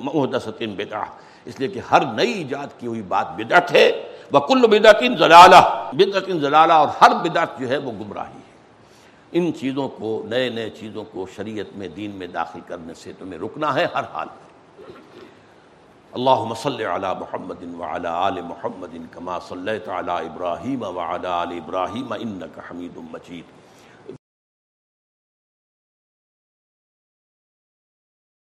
محدثت 0.00 0.62
بدا 0.62 1.04
اس 1.44 1.60
لیے 1.60 1.68
کہ 1.68 1.80
ہر 1.90 2.12
نئی 2.12 2.32
ایجاد 2.32 2.80
کی 2.80 2.86
ہوئی 2.86 3.02
بات 3.02 3.26
بدعت 3.36 3.72
ہے۔ 3.72 4.02
وہ 4.32 4.40
کل 4.40 4.66
بدعتن 4.66 5.16
ضلالہ 5.16 5.90
بدعتن 5.92 6.40
ضلالہ 6.40 6.72
اور 6.72 6.88
ہر 7.00 7.28
بدعت 7.28 7.60
جو 7.60 7.68
ہے 7.68 7.76
وہ 7.76 7.92
گمراہی 7.92 8.36
ہے۔ 8.36 8.56
ان 9.32 9.52
چیزوں 9.54 9.88
کو، 9.88 10.22
نئے 10.28 10.48
نئے 10.48 10.70
چیزوں 10.70 11.04
کو 11.04 11.26
شریعت 11.36 11.78
میں، 11.78 11.88
دین 11.88 12.10
میں 12.10 12.26
داخل 12.26 12.60
کرنے 12.66 12.94
سے 12.94 13.12
تمہیں 13.18 13.40
رکنا 13.40 13.74
ہے 13.74 13.86
ہر 13.94 14.02
حال۔ 14.14 14.26
میں 14.28 14.45
اللهم 16.16 16.54
صل 16.54 16.82
على 16.82 17.14
محمد 17.14 17.62
وعلى 17.80 18.28
آل 18.28 18.44
محمد 18.44 19.06
كما 19.14 19.38
صليت 19.38 19.88
على 19.88 20.26
إبراهيم 20.26 20.82
وعلى 20.82 21.42
آل 21.42 21.50
إبراهيم 21.56 22.12
إنك 22.12 22.60
حميد 22.68 22.96
مجيد. 23.14 23.44